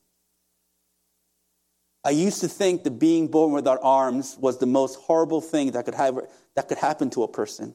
I 2.04 2.10
used 2.10 2.40
to 2.40 2.48
think 2.48 2.84
that 2.84 2.98
being 2.98 3.28
born 3.28 3.52
without 3.52 3.80
arms 3.82 4.36
was 4.40 4.58
the 4.58 4.66
most 4.66 4.98
horrible 5.00 5.40
thing 5.40 5.72
that 5.72 5.84
could, 5.84 5.94
have, 5.94 6.18
that 6.54 6.68
could 6.68 6.78
happen 6.78 7.10
to 7.10 7.24
a 7.24 7.28
person. 7.28 7.74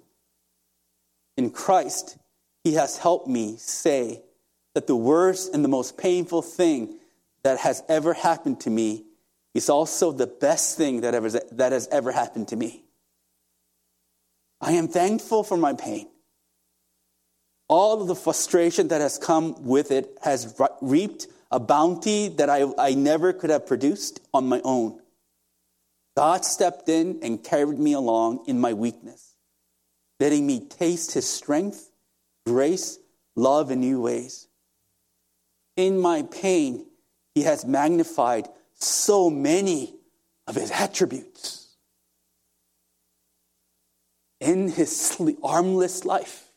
In 1.38 1.52
Christ, 1.52 2.18
He 2.64 2.74
has 2.74 2.98
helped 2.98 3.28
me 3.28 3.58
say 3.58 4.24
that 4.74 4.88
the 4.88 4.96
worst 4.96 5.54
and 5.54 5.64
the 5.64 5.70
most 5.70 5.98
painful 5.98 6.42
thing 6.42 6.98
that 7.44 7.60
has 7.60 7.84
ever 7.90 8.14
happened 8.14 8.62
to 8.62 8.70
me 8.70 9.06
is 9.54 9.70
also 9.70 10.12
the 10.12 10.28
best 10.28 10.78
thing 10.78 11.02
that, 11.02 11.14
ever, 11.14 11.30
that 11.30 11.72
has 11.72 11.88
ever 11.92 12.12
happened 12.12 12.48
to 12.50 12.56
me. 12.56 12.84
I 14.62 14.74
am 14.74 14.88
thankful 14.88 15.44
for 15.44 15.58
my 15.58 15.74
pain. 15.74 16.08
All 17.68 18.02
of 18.02 18.08
the 18.08 18.16
frustration 18.16 18.90
that 18.90 19.02
has 19.02 19.18
come 19.18 19.66
with 19.66 19.92
it 19.92 20.18
has 20.22 20.56
reaped 20.82 21.28
a 21.50 21.60
bounty 21.60 22.30
that 22.30 22.50
I, 22.50 22.66
I 22.78 22.94
never 22.94 23.34
could 23.34 23.50
have 23.50 23.66
produced 23.66 24.22
on 24.34 24.48
my 24.48 24.62
own. 24.64 25.02
God 26.16 26.46
stepped 26.46 26.90
in 26.90 27.20
and 27.22 27.44
carried 27.44 27.80
me 27.80 27.94
along 27.94 28.46
in 28.48 28.60
my 28.60 28.74
weakness, 28.74 29.36
letting 30.20 30.46
me 30.46 30.68
taste 30.68 31.14
his 31.14 31.28
strength, 31.28 31.90
grace, 32.46 33.00
love 33.36 33.72
in 33.72 33.80
new 33.80 34.02
ways. 34.02 34.48
In 35.78 36.00
my 36.00 36.24
pain, 36.24 36.86
he 37.34 37.44
has 37.44 37.66
magnified 37.66 38.48
so 38.84 39.30
many 39.30 39.96
of 40.48 40.56
his 40.56 40.72
attributes. 40.72 41.76
In 44.40 44.70
his 44.70 45.22
armless 45.44 46.04
life, 46.04 46.52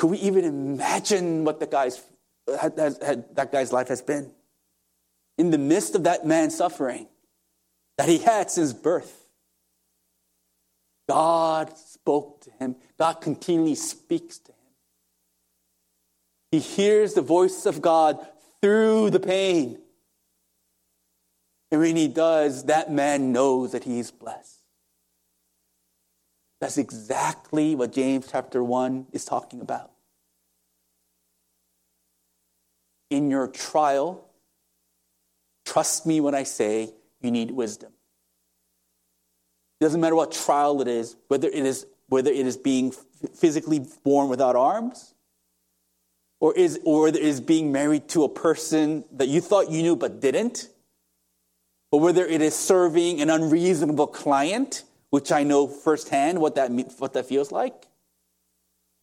Could 0.00 0.12
we 0.12 0.18
even 0.20 0.46
imagine 0.46 1.44
what 1.44 1.60
the 1.60 1.66
guy's, 1.66 2.02
had, 2.58 2.72
had, 2.78 3.36
that 3.36 3.52
guy's 3.52 3.70
life 3.70 3.88
has 3.88 4.00
been? 4.00 4.32
In 5.36 5.50
the 5.50 5.58
midst 5.58 5.94
of 5.94 6.04
that 6.04 6.24
man's 6.24 6.56
suffering 6.56 7.06
that 7.98 8.08
he 8.08 8.16
had 8.16 8.50
since 8.50 8.72
birth, 8.72 9.26
God 11.06 11.76
spoke 11.76 12.40
to 12.44 12.50
him. 12.52 12.76
God 12.98 13.20
continually 13.20 13.74
speaks 13.74 14.38
to 14.38 14.52
him. 14.52 14.58
He 16.52 16.60
hears 16.60 17.12
the 17.12 17.20
voice 17.20 17.66
of 17.66 17.82
God 17.82 18.26
through 18.62 19.10
the 19.10 19.20
pain. 19.20 19.78
And 21.70 21.80
when 21.80 21.96
he 21.96 22.08
does, 22.08 22.64
that 22.64 22.90
man 22.90 23.32
knows 23.32 23.72
that 23.72 23.84
he's 23.84 24.10
blessed. 24.10 24.58
That's 26.60 26.76
exactly 26.76 27.74
what 27.74 27.92
James 27.92 28.28
chapter 28.30 28.62
1 28.62 29.06
is 29.12 29.24
talking 29.24 29.60
about. 29.60 29.90
In 33.08 33.30
your 33.30 33.48
trial, 33.48 34.28
trust 35.64 36.06
me 36.06 36.20
when 36.20 36.34
I 36.34 36.42
say 36.42 36.92
you 37.20 37.30
need 37.30 37.50
wisdom. 37.50 37.92
It 39.80 39.84
doesn't 39.84 40.00
matter 40.00 40.14
what 40.14 40.32
trial 40.32 40.82
it 40.82 40.88
is, 40.88 41.16
whether 41.28 41.48
it 41.48 41.64
is, 41.64 41.86
whether 42.08 42.30
it 42.30 42.46
is 42.46 42.56
being 42.58 42.92
physically 43.34 43.86
born 44.04 44.28
without 44.28 44.54
arms, 44.54 45.14
or 46.40 46.54
is 46.54 46.80
or 46.84 47.08
is 47.08 47.40
being 47.40 47.70
married 47.70 48.08
to 48.08 48.24
a 48.24 48.28
person 48.28 49.04
that 49.12 49.28
you 49.28 49.40
thought 49.40 49.70
you 49.70 49.82
knew 49.82 49.94
but 49.94 50.20
didn't, 50.20 50.68
or 51.92 52.00
whether 52.00 52.26
it 52.26 52.40
is 52.40 52.54
serving 52.54 53.20
an 53.20 53.30
unreasonable 53.30 54.06
client 54.06 54.84
which 55.10 55.32
I 55.32 55.42
know 55.42 55.66
firsthand 55.66 56.40
what 56.40 56.54
that, 56.54 56.70
what 56.98 57.12
that 57.12 57.26
feels 57.26 57.52
like. 57.52 57.86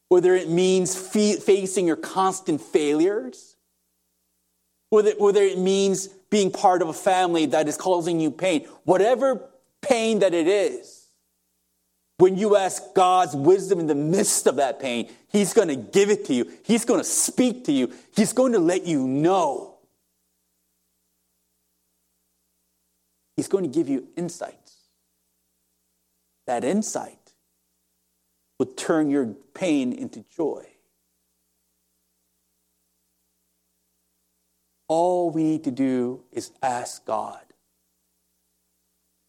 Whether 0.10 0.36
it 0.36 0.50
means 0.50 0.96
facing 0.96 1.86
your 1.86 1.98
constant 1.98 2.62
failures, 2.62 3.58
whether, 4.90 5.12
whether 5.12 5.42
it 5.42 5.60
means 5.60 6.08
being 6.08 6.50
part 6.50 6.82
of 6.82 6.88
a 6.88 6.94
family 6.94 7.46
that 7.48 7.68
is 7.68 7.76
causing 7.76 8.22
you 8.22 8.32
pain, 8.32 8.66
whatever 8.86 9.50
pain 9.82 10.20
that 10.20 10.34
it 10.34 10.48
is, 10.48 10.97
when 12.18 12.38
you 12.38 12.56
ask 12.56 12.94
God's 12.94 13.36
wisdom 13.36 13.80
in 13.80 13.88
the 13.88 13.96
midst 13.96 14.48
of 14.48 14.58
that 14.58 14.80
pain, 14.80 15.10
He's 15.30 15.54
going 15.54 15.68
to 15.68 15.76
give 15.76 16.10
it 16.10 16.26
to 16.26 16.34
you. 16.34 16.52
He's 16.64 16.86
going 16.86 17.00
to 17.00 17.04
speak 17.04 17.66
to 17.66 17.72
you. 17.72 17.94
He's 18.16 18.34
going 18.34 18.54
to 18.54 18.60
let 18.60 18.86
you 18.86 19.08
know. 19.08 19.76
He's 23.36 23.48
going 23.48 23.64
to 23.64 23.70
give 23.70 23.88
you 23.88 24.08
insights 24.16 24.68
that 26.48 26.64
insight 26.64 27.34
will 28.58 28.66
turn 28.66 29.12
your 29.12 29.28
pain 29.54 29.94
into 29.94 30.26
joy. 30.36 30.66
All 34.88 35.30
we 35.30 35.44
need 35.44 35.66
to 35.66 35.72
do 35.72 36.24
is 36.32 36.52
ask 36.64 37.06
God. 37.06 37.42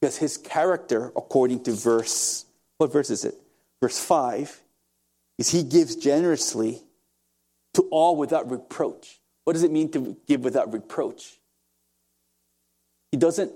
Because 0.01 0.17
his 0.17 0.39
character, 0.39 1.13
according 1.17 1.65
to 1.65 1.73
verse, 1.73 2.47
what 2.79 2.93
verse 2.93 3.11
is 3.11 3.25
it? 3.25 3.35
Verse 3.81 3.99
5, 3.99 4.63
is 5.39 5.51
he 5.51 5.63
gives 5.63 5.95
generously 5.95 6.83
to 7.75 7.83
all 7.91 8.17
without 8.17 8.51
reproach. 8.51 9.21
What 9.45 9.53
does 9.53 9.63
it 9.63 9.71
mean 9.71 9.91
to 9.93 10.17
give 10.27 10.43
without 10.43 10.73
reproach? 10.73 11.39
He 13.13 13.19
doesn't, 13.19 13.53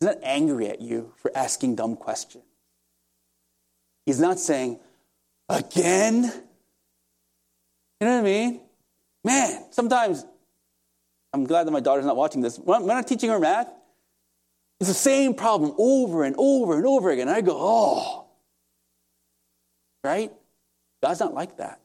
he's 0.00 0.06
not 0.06 0.16
angry 0.22 0.68
at 0.68 0.80
you 0.80 1.12
for 1.16 1.30
asking 1.34 1.76
dumb 1.76 1.96
questions. 1.96 2.44
He's 4.06 4.20
not 4.20 4.38
saying, 4.38 4.78
again? 5.48 6.24
You 8.00 8.06
know 8.06 8.14
what 8.14 8.20
I 8.20 8.22
mean? 8.22 8.60
Man, 9.24 9.64
sometimes 9.72 10.24
I'm 11.32 11.44
glad 11.44 11.66
that 11.66 11.72
my 11.72 11.80
daughter's 11.80 12.06
not 12.06 12.16
watching 12.16 12.40
this. 12.40 12.58
When 12.58 12.90
I'm 12.90 13.04
teaching 13.04 13.30
her 13.30 13.38
math, 13.38 13.68
it's 14.80 14.88
the 14.88 14.94
same 14.94 15.34
problem 15.34 15.74
over 15.78 16.24
and 16.24 16.34
over 16.38 16.76
and 16.76 16.86
over 16.86 17.10
again. 17.10 17.28
I 17.28 17.40
go, 17.40 17.56
oh. 17.58 18.25
Right? 20.06 20.30
God's 21.02 21.18
not 21.18 21.34
like 21.34 21.56
that. 21.56 21.80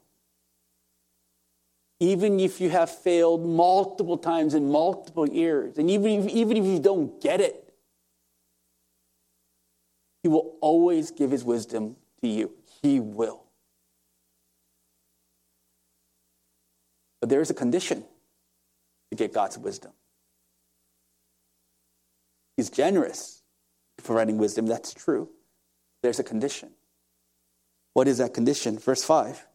Even 1.99 2.39
if 2.39 2.61
you 2.61 2.69
have 2.69 2.89
failed 2.89 3.43
multiple 3.43 4.15
times 4.15 4.53
in 4.53 4.71
multiple 4.71 5.27
years, 5.27 5.79
and 5.79 5.89
even 5.89 6.21
if, 6.21 6.29
even 6.29 6.57
if 6.57 6.65
you 6.65 6.79
don't 6.79 7.19
get 7.19 7.41
it, 7.41 7.73
He 10.21 10.29
will 10.29 10.55
always 10.61 11.09
give 11.09 11.31
His 11.31 11.43
wisdom 11.43 11.95
to 12.21 12.27
you. 12.27 12.51
He 12.83 12.99
will. 12.99 13.41
But 17.21 17.29
there 17.29 17.41
is 17.41 17.49
a 17.49 17.55
condition 17.55 18.03
to 19.09 19.15
get 19.15 19.33
God's 19.33 19.57
wisdom. 19.57 19.93
He's 22.55 22.69
generous 22.69 23.41
providing 24.03 24.37
wisdom, 24.37 24.67
that's 24.67 24.93
true. 24.93 25.29
There's 26.03 26.19
a 26.19 26.23
condition. 26.23 26.69
What 27.93 28.07
is 28.07 28.19
that 28.19 28.33
condition? 28.33 28.79
Verse 28.79 29.03
5 29.03 29.45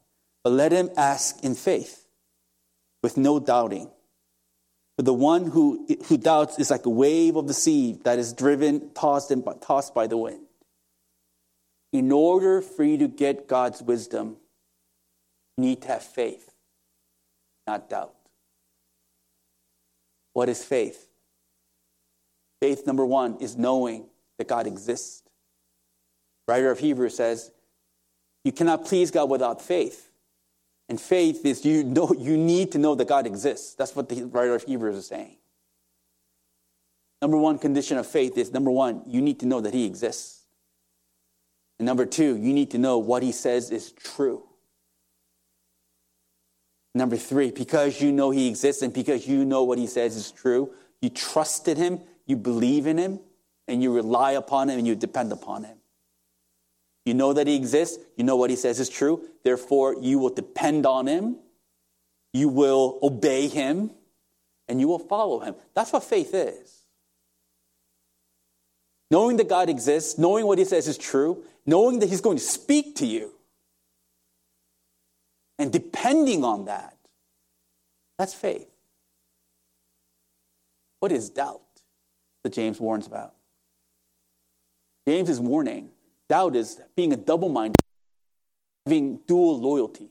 But 0.45 0.53
let 0.53 0.73
him 0.73 0.91
ask 0.97 1.43
in 1.43 1.55
faith, 1.55 2.07
with 3.03 3.17
no 3.17 3.39
doubting. 3.39 3.91
For 4.97 5.03
the 5.03 5.15
one 5.15 5.51
who, 5.51 5.87
who 6.07 6.17
doubts 6.17 6.59
is 6.59 6.71
like 6.71 6.87
a 6.87 6.91
wave 6.91 7.37
of 7.37 7.49
the 7.49 7.55
sea 7.55 7.99
that 8.05 8.19
is 8.19 8.33
driven, 8.33 8.93
tossed, 8.95 9.31
and 9.31 9.47
tossed 9.61 9.95
by 9.95 10.07
the 10.07 10.17
wind. 10.17 10.47
In 11.93 12.11
order 12.11 12.63
for 12.63 12.83
you 12.83 12.97
to 12.99 13.09
get 13.09 13.47
God's 13.47 13.83
wisdom, 13.83 14.37
you 15.57 15.65
need 15.65 15.83
to 15.83 15.89
have 15.89 16.03
faith, 16.03 16.51
not 17.67 17.91
doubt. 17.91 18.15
What 20.33 20.49
is 20.49 20.65
faith? 20.65 21.09
Faith, 22.61 22.87
number 22.87 23.05
one, 23.05 23.37
is 23.41 23.57
knowing 23.57 24.07
that 24.39 24.49
God 24.49 24.67
exists. 24.67 25.23
Writer 26.49 26.71
of 26.71 26.79
Hebrews 26.79 27.17
says, 27.17 27.51
You 28.47 28.53
cannot 28.53 28.85
please 28.85 29.11
God 29.11 29.29
without 29.29 29.61
faith. 29.61 30.09
And 30.89 31.01
faith 31.01 31.45
is 31.45 31.65
you 31.65 31.83
know 31.83 32.15
you 32.17 32.37
need 32.37 32.71
to 32.73 32.79
know 32.79 32.95
that 32.95 33.09
God 33.09 33.27
exists. 33.27 33.75
That's 33.75 33.97
what 33.97 34.09
the 34.09 34.23
writer 34.23 34.55
of 34.55 34.63
Hebrews 34.63 34.95
is 34.95 35.09
saying. 35.09 35.39
Number 37.21 37.39
one 37.39 37.59
condition 37.59 37.99
of 37.99 38.07
faith 38.07 38.39
is 38.39 38.53
number 38.53 38.71
one, 38.71 39.03
you 39.05 39.21
need 39.21 39.41
to 39.41 39.47
know 39.47 39.61
that 39.63 39.75
He 39.75 39.85
exists. 39.85 40.45
And 41.81 41.87
number 41.87 42.07
two, 42.07 42.37
you 42.37 42.53
need 42.53 42.71
to 42.71 42.79
know 42.79 42.99
what 42.99 43.25
he 43.25 43.33
says 43.33 43.73
is 43.73 43.91
true. 43.91 44.45
Number 46.95 47.17
three, 47.17 47.51
because 47.51 48.01
you 48.01 48.13
know 48.13 48.31
he 48.31 48.49
exists 48.49 48.81
and 48.81 48.95
because 48.95 49.27
you 49.27 49.45
know 49.45 49.65
what 49.65 49.77
he 49.77 49.89
says 49.89 50.15
is 50.15 50.31
true, 50.31 50.73
you 51.03 51.11
trusted 51.11 51.79
him, 51.79 52.01
you 52.27 52.37
believe 52.37 52.87
in 52.87 52.97
him, 52.97 53.19
and 53.67 53.83
you 53.83 53.93
rely 53.93 54.33
upon 54.33 54.71
him 54.71 54.79
and 54.79 54.87
you 54.87 54.95
depend 54.95 55.33
upon 55.33 55.65
him. 55.65 55.79
You 57.07 57.15
know 57.15 57.33
that 57.33 57.47
he 57.47 57.55
exists, 57.55 57.99
you 58.17 58.25
know 58.25 58.37
what 58.37 58.51
he 58.51 58.57
says 58.57 58.81
is 58.81 58.89
true, 58.89 59.27
therefore 59.45 59.97
you 60.01 60.19
will 60.19 60.35
depend 60.35 60.85
on 60.85 61.07
him, 61.07 61.37
you 62.35 62.49
will 62.49 62.99
obey 63.03 63.49
him, 63.49 63.93
and 64.69 64.81
you 64.81 64.89
will 64.89 64.99
follow 64.99 65.39
him. 65.39 65.55
That's 65.75 65.93
what 65.93 66.03
faith 66.05 66.35
is. 66.35 66.83
Knowing 69.11 69.37
that 69.37 69.49
God 69.49 69.71
exists, 69.71 70.19
knowing 70.19 70.47
what 70.47 70.59
he 70.59 70.65
says 70.65 70.89
is 70.89 70.99
true, 70.99 71.45
knowing 71.65 72.01
that 72.01 72.09
he's 72.09 72.21
going 72.21 72.37
to 72.37 72.43
speak 72.43 72.97
to 72.97 73.07
you. 73.07 73.33
and 75.59 75.73
depending 75.73 76.45
on 76.45 76.67
that, 76.67 76.97
that's 78.19 78.35
faith. 78.35 78.69
What 81.01 81.13
is 81.13 81.31
doubt 81.31 81.63
that 82.43 82.53
James 82.53 82.81
warns 82.81 83.07
about? 83.07 83.35
James 85.07 85.29
is 85.29 85.41
warning 85.41 85.91
doubt 86.29 86.57
is 86.57 86.81
being 86.97 87.13
a 87.13 87.17
double 87.17 87.49
minded, 87.49 87.81
having 88.85 89.21
dual 89.27 89.61
loyalties. 89.61 90.11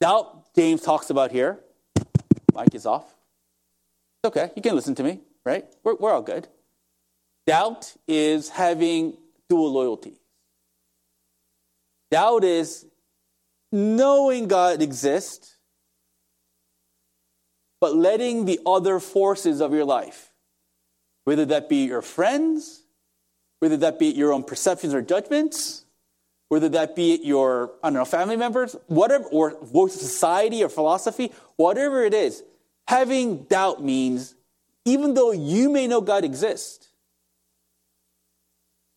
Doubt, 0.00 0.54
James 0.54 0.82
talks 0.82 1.10
about 1.10 1.30
here. 1.30 1.60
Mic 2.54 2.74
is 2.74 2.86
off. 2.86 3.06
It's 4.22 4.28
okay, 4.28 4.50
you 4.54 4.62
can 4.62 4.74
listen 4.74 4.94
to 4.96 5.02
me, 5.02 5.20
right? 5.44 5.64
We're, 5.82 5.94
we're 5.94 6.12
all 6.12 6.22
good. 6.22 6.48
Doubt 7.46 7.94
is 8.06 8.48
having 8.48 9.16
dual 9.48 9.72
loyalties. 9.72 10.18
Doubt 12.10 12.44
is 12.44 12.86
knowing 13.72 14.46
God 14.46 14.80
exists, 14.80 15.56
but 17.80 17.94
letting 17.94 18.44
the 18.44 18.60
other 18.64 19.00
forces 19.00 19.60
of 19.60 19.72
your 19.72 19.84
life, 19.84 20.30
whether 21.24 21.44
that 21.46 21.68
be 21.68 21.84
your 21.86 22.02
friends, 22.02 22.82
whether 23.60 23.76
that 23.78 23.98
be 23.98 24.06
your 24.06 24.32
own 24.32 24.44
perceptions 24.44 24.94
or 24.94 25.02
judgments, 25.02 25.84
whether 26.48 26.68
that 26.68 26.94
be 26.94 27.16
your, 27.22 27.72
I 27.82 27.88
don't 27.88 27.94
know, 27.94 28.04
family 28.04 28.36
members, 28.36 28.76
whatever, 28.86 29.24
or 29.24 29.58
voice 29.64 29.94
of 29.94 30.02
society 30.02 30.62
or 30.62 30.68
philosophy, 30.68 31.32
whatever 31.56 32.04
it 32.04 32.14
is, 32.14 32.42
having 32.86 33.44
doubt 33.44 33.82
means 33.82 34.34
even 34.84 35.14
though 35.14 35.32
you 35.32 35.70
may 35.70 35.86
know 35.86 36.00
God 36.00 36.24
exists, 36.24 36.88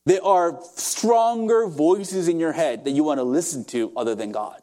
there 0.05 0.23
are 0.23 0.59
stronger 0.75 1.67
voices 1.67 2.28
in 2.28 2.39
your 2.39 2.51
head 2.51 2.86
that 2.86 2.91
you 2.91 3.03
want 3.03 3.19
to 3.19 3.23
listen 3.23 3.65
to 3.65 3.91
other 3.95 4.15
than 4.15 4.32
God. 4.32 4.61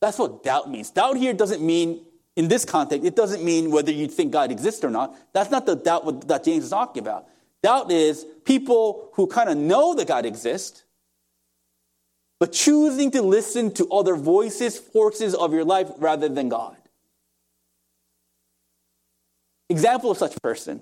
That's 0.00 0.18
what 0.18 0.42
doubt 0.42 0.70
means. 0.70 0.90
Doubt 0.90 1.16
here 1.16 1.32
doesn't 1.32 1.62
mean, 1.62 2.04
in 2.36 2.48
this 2.48 2.64
context, 2.64 3.06
it 3.06 3.16
doesn't 3.16 3.42
mean 3.42 3.70
whether 3.70 3.90
you 3.90 4.06
think 4.06 4.32
God 4.32 4.52
exists 4.52 4.84
or 4.84 4.90
not. 4.90 5.16
That's 5.32 5.50
not 5.50 5.66
the 5.66 5.74
doubt 5.74 6.28
that 6.28 6.44
James 6.44 6.64
is 6.64 6.70
talking 6.70 7.02
about. 7.02 7.26
Doubt 7.62 7.90
is 7.90 8.26
people 8.44 9.10
who 9.14 9.26
kind 9.26 9.48
of 9.48 9.56
know 9.56 9.94
that 9.94 10.06
God 10.06 10.26
exists, 10.26 10.84
but 12.38 12.52
choosing 12.52 13.10
to 13.12 13.22
listen 13.22 13.72
to 13.74 13.88
other 13.88 14.14
voices, 14.14 14.78
forces 14.78 15.34
of 15.34 15.52
your 15.52 15.64
life 15.64 15.90
rather 15.96 16.28
than 16.28 16.48
God. 16.50 16.76
Example 19.68 20.10
of 20.12 20.18
such 20.18 20.40
person, 20.42 20.80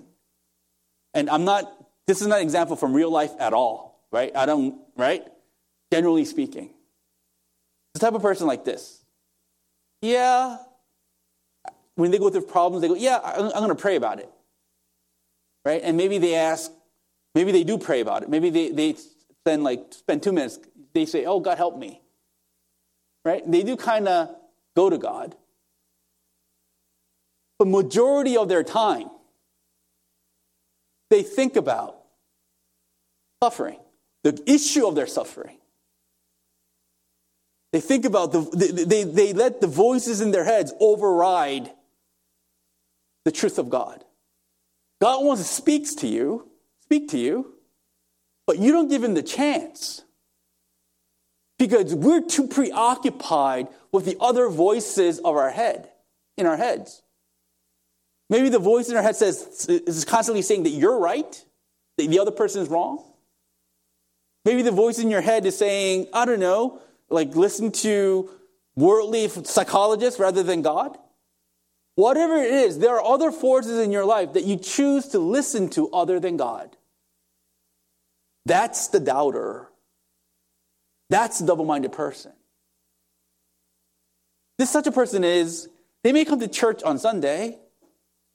and 1.13 1.29
I'm 1.29 1.45
not 1.45 1.71
this 2.07 2.21
is 2.21 2.27
not 2.27 2.37
an 2.37 2.43
example 2.43 2.75
from 2.75 2.93
real 2.93 3.09
life 3.09 3.31
at 3.39 3.53
all, 3.53 4.05
right? 4.11 4.35
I 4.35 4.45
don't, 4.45 4.79
right? 4.95 5.25
Generally 5.91 6.25
speaking. 6.25 6.69
The 7.93 7.99
type 7.99 8.13
of 8.13 8.21
person 8.21 8.47
like 8.47 8.63
this. 8.63 9.03
Yeah. 10.01 10.57
When 11.95 12.11
they 12.11 12.17
go 12.17 12.29
through 12.29 12.41
problems, 12.43 12.81
they 12.81 12.87
go, 12.87 12.95
yeah, 12.95 13.19
I'm, 13.23 13.45
I'm 13.45 13.51
going 13.51 13.69
to 13.69 13.75
pray 13.75 13.95
about 13.95 14.19
it. 14.19 14.29
Right? 15.63 15.81
And 15.83 15.97
maybe 15.97 16.17
they 16.17 16.35
ask, 16.35 16.71
maybe 17.33 17.51
they 17.51 17.63
do 17.63 17.77
pray 17.77 18.01
about 18.01 18.23
it. 18.23 18.29
Maybe 18.29 18.49
they, 18.49 18.69
they 18.71 18.95
spend 19.41 19.63
like, 19.63 19.81
spend 19.91 20.21
two 20.21 20.31
minutes. 20.31 20.59
They 20.93 21.05
say, 21.05 21.25
oh, 21.25 21.39
God, 21.39 21.57
help 21.57 21.77
me. 21.77 22.01
Right? 23.23 23.49
They 23.49 23.63
do 23.63 23.75
kind 23.75 24.07
of 24.07 24.35
go 24.75 24.89
to 24.89 24.97
God. 24.97 25.35
But 27.57 27.69
majority 27.69 28.37
of 28.37 28.49
their 28.49 28.63
time, 28.63 29.09
they 31.09 31.23
think 31.23 31.55
about 31.55 31.97
suffering, 33.41 33.79
the 34.23 34.41
issue 34.45 34.85
of 34.85 34.95
their 34.95 35.07
suffering. 35.07 35.57
They 37.71 37.81
think 37.81 38.05
about 38.05 38.31
the, 38.31 38.41
they, 38.41 38.83
they, 38.85 39.03
they 39.03 39.33
let 39.33 39.61
the 39.61 39.67
voices 39.67 40.21
in 40.21 40.31
their 40.31 40.43
heads 40.43 40.73
override 40.79 41.71
the 43.25 43.31
truth 43.31 43.57
of 43.57 43.69
God. 43.69 44.05
God 45.01 45.25
wants 45.25 45.41
to 45.41 45.47
speak 45.47 45.93
to 45.97 46.07
you, 46.07 46.47
speak 46.79 47.09
to 47.09 47.17
you, 47.17 47.53
but 48.47 48.59
you 48.59 48.71
don't 48.71 48.87
give 48.87 49.03
him 49.03 49.13
the 49.13 49.23
chance. 49.23 50.03
Because 51.57 51.93
we're 51.93 52.21
too 52.21 52.47
preoccupied 52.47 53.67
with 53.91 54.05
the 54.05 54.17
other 54.19 54.49
voices 54.49 55.19
of 55.19 55.35
our 55.35 55.49
head, 55.49 55.89
in 56.37 56.45
our 56.45 56.57
heads. 56.57 57.01
Maybe 58.29 58.49
the 58.49 58.59
voice 58.59 58.89
in 58.89 58.97
our 58.97 59.03
head 59.03 59.15
says 59.15 59.65
is 59.69 60.05
constantly 60.05 60.41
saying 60.41 60.63
that 60.63 60.69
you're 60.69 60.99
right, 60.99 61.45
that 61.97 62.09
the 62.09 62.19
other 62.19 62.31
person 62.31 62.61
is 62.61 62.69
wrong. 62.69 63.03
Maybe 64.43 64.61
the 64.61 64.71
voice 64.71 64.99
in 64.99 65.09
your 65.09 65.21
head 65.21 65.45
is 65.45 65.57
saying, 65.57 66.07
I 66.13 66.25
don't 66.25 66.39
know, 66.39 66.81
like 67.09 67.35
listen 67.35 67.71
to 67.71 68.29
worldly 68.75 69.27
psychologists 69.27 70.19
rather 70.19 70.43
than 70.43 70.61
God. 70.61 70.97
Whatever 71.95 72.35
it 72.35 72.53
is, 72.53 72.79
there 72.79 72.99
are 72.99 73.03
other 73.03 73.31
forces 73.31 73.79
in 73.79 73.91
your 73.91 74.05
life 74.05 74.33
that 74.33 74.43
you 74.43 74.57
choose 74.57 75.07
to 75.09 75.19
listen 75.19 75.69
to 75.71 75.89
other 75.91 76.19
than 76.19 76.35
God. 76.35 76.75
That's 78.45 78.89
the 78.89 78.99
doubter. 78.99 79.69
That's 81.09 81.39
the 81.39 81.47
double 81.47 81.65
minded 81.65 81.93
person. 81.93 82.33
This 84.57 84.69
such 84.69 84.87
a 84.87 84.91
person 84.91 85.23
is, 85.23 85.69
they 86.03 86.11
may 86.11 86.25
come 86.25 86.39
to 86.39 86.47
church 86.47 86.83
on 86.83 86.99
Sunday, 86.99 87.57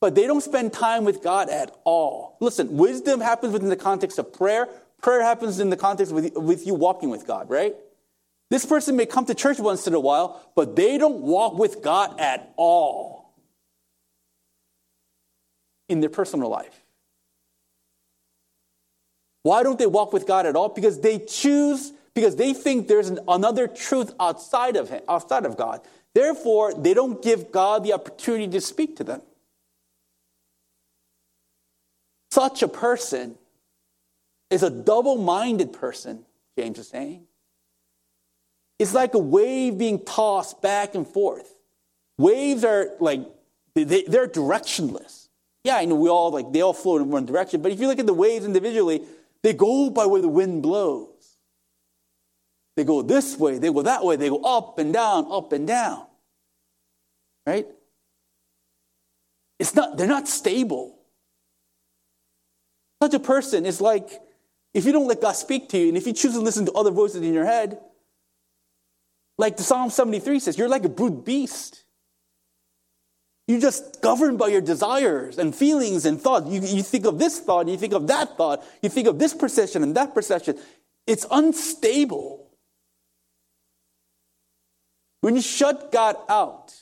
but 0.01 0.15
they 0.15 0.27
don't 0.27 0.43
spend 0.43 0.73
time 0.73 1.05
with 1.05 1.23
God 1.23 1.51
at 1.51 1.75
all. 1.85 2.39
Listen, 2.41 2.77
wisdom 2.79 3.21
happens 3.21 3.53
within 3.53 3.69
the 3.69 3.77
context 3.77 4.19
of 4.19 4.33
prayer. 4.33 4.69
Prayer 5.03 5.23
happens 5.23 5.61
in 5.61 5.71
the 5.71 5.77
context 5.77 6.13
with, 6.13 6.35
with 6.35 6.67
you 6.67 6.75
walking 6.75 7.11
with 7.11 7.27
God, 7.27 7.51
right? 7.51 7.75
This 8.51 8.65
person 8.65 8.97
may 8.97 9.07
come 9.07 9.27
to 9.27 9.35
church 9.35 9.59
once 9.59 9.87
in 9.87 9.95
a 9.95 10.01
while, 10.01 10.51
but 10.57 10.77
they 10.77 10.99
don't 10.99 11.21
walk 11.21 11.59
with 11.59 11.83
God 11.83 12.19
at 12.19 12.53
all 12.57 13.20
in 15.91 16.01
their 16.01 16.09
personal 16.09 16.49
life. 16.49 16.83
Why 19.43 19.63
don't 19.63 19.79
they 19.79 19.87
walk 19.87 20.13
with 20.13 20.27
God 20.27 20.47
at 20.47 20.57
all? 20.57 20.69
Because 20.69 21.01
they 21.01 21.19
choose, 21.19 21.93
because 22.15 22.37
they 22.37 22.55
think 22.55 22.89
there's 22.89 23.09
an, 23.09 23.19
another 23.27 23.67
truth 23.67 24.13
outside 24.21 24.77
of 24.77 24.89
him, 24.89 25.03
outside 25.09 25.45
of 25.45 25.57
God. 25.57 25.81
Therefore, 26.15 26.73
they 26.75 26.95
don't 26.95 27.23
give 27.23 27.51
God 27.51 27.85
the 27.85 27.93
opportunity 27.93 28.49
to 28.49 28.61
speak 28.61 28.97
to 28.97 29.05
them. 29.05 29.23
Such 32.31 32.63
a 32.63 32.69
person 32.69 33.37
is 34.51 34.63
a 34.63 34.71
double 34.71 35.17
minded 35.17 35.73
person, 35.73 36.25
James 36.57 36.79
is 36.79 36.89
saying. 36.89 37.27
It's 38.79 38.95
like 38.95 39.15
a 39.15 39.19
wave 39.19 39.79
being 39.79 40.05
tossed 40.05 40.63
back 40.63 40.95
and 40.95 41.07
forth. 41.07 41.55
Waves 42.19 42.65
are 42.65 42.91
like, 43.01 43.21
they, 43.75 44.03
they're 44.03 44.29
directionless. 44.29 45.20
Yeah, 45.65 45.77
I 45.77 45.85
know 45.85 45.95
we 45.97 46.09
all 46.09 46.31
like, 46.31 46.53
they 46.53 46.63
all 46.63 46.73
flow 46.73 46.97
in 46.97 47.11
one 47.11 47.27
direction, 47.27 47.61
but 47.61 47.73
if 47.73 47.81
you 47.81 47.87
look 47.87 47.99
at 47.99 48.07
the 48.07 48.15
waves 48.15 48.45
individually, 48.45 49.03
they 49.43 49.53
go 49.53 49.91
by 49.91 50.07
where 50.07 50.23
the 50.23 50.29
wind 50.29 50.63
blows. 50.63 51.09
They 52.77 52.85
go 52.85 53.03
this 53.03 53.39
way, 53.39 53.59
they 53.59 53.73
go 53.73 53.83
that 53.83 54.05
way, 54.05 54.17
they 54.17 54.29
go 54.29 54.43
up 54.43 54.79
and 54.79 54.93
down, 54.93 55.27
up 55.31 55.53
and 55.53 55.67
down. 55.67 56.07
Right? 57.47 57.67
It's 59.59 59.75
not, 59.75 59.99
they're 59.99 60.07
not 60.07 60.29
stable. 60.29 60.97
Such 63.03 63.15
a 63.15 63.21
person 63.21 63.67
is 63.67 63.81
like 63.81 64.21
if 64.73 64.85
you 64.85 64.93
don't 64.93 65.09
let 65.09 65.21
God 65.21 65.33
speak 65.33 65.69
to 65.71 65.79
you, 65.79 65.89
and 65.89 65.97
if 65.97 66.07
you 66.07 66.13
choose 66.13 66.35
to 66.35 66.41
listen 66.41 66.67
to 66.67 66.73
other 66.73 66.91
voices 66.91 67.23
in 67.23 67.35
your 67.35 67.45
head, 67.45 67.81
like 69.37 69.57
the 69.57 69.63
Psalm 69.63 69.91
73 69.91 70.39
says, 70.39 70.59
you're 70.59 70.69
like 70.69 70.85
a 70.85 70.89
brute 70.89 71.25
beast. 71.25 71.85
You're 73.51 73.61
just 73.61 74.01
governed 74.01 74.39
by 74.39 74.47
your 74.47 74.61
desires 74.61 75.37
and 75.37 75.53
feelings 75.53 76.07
and 76.07 76.21
thoughts. 76.21 76.49
You, 76.49 76.61
you 76.61 76.85
think 76.85 77.05
of 77.05 77.19
this 77.19 77.41
thought, 77.41 77.67
you 77.67 77.77
think 77.77 77.93
of 77.93 78.07
that 78.07 78.37
thought, 78.37 78.65
you 78.81 78.89
think 78.89 79.09
of 79.09 79.19
this 79.19 79.35
perception 79.35 79.83
and 79.83 79.97
that 79.97 80.15
perception. 80.15 80.57
It's 81.05 81.27
unstable. 81.29 82.49
When 85.21 85.35
you 85.35 85.43
shut 85.43 85.91
God 85.91 86.15
out, 86.29 86.73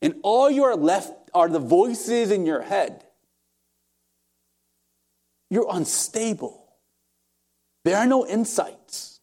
and 0.00 0.14
all 0.22 0.48
you 0.48 0.62
are 0.62 0.76
left 0.76 1.12
are 1.34 1.48
the 1.48 1.58
voices 1.58 2.30
in 2.30 2.46
your 2.46 2.62
head, 2.62 3.02
you're 5.50 5.66
unstable. 5.68 6.68
There 7.84 7.96
are 7.96 8.06
no 8.06 8.24
insights. 8.24 9.18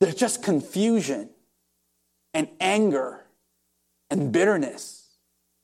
There's 0.00 0.14
just 0.14 0.42
confusion 0.42 1.28
and 2.32 2.48
anger 2.60 3.23
and 4.14 4.30
bitterness 4.30 5.08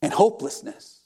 and 0.01 0.11
hopelessness. 0.11 0.99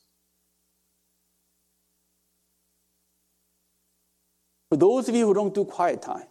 For 4.70 4.78
those 4.78 5.08
of 5.08 5.16
you 5.16 5.28
who 5.28 5.34
don't 5.36 5.54
do 5.54 5.64
quiet 5.64 6.02
time, 6.02 6.26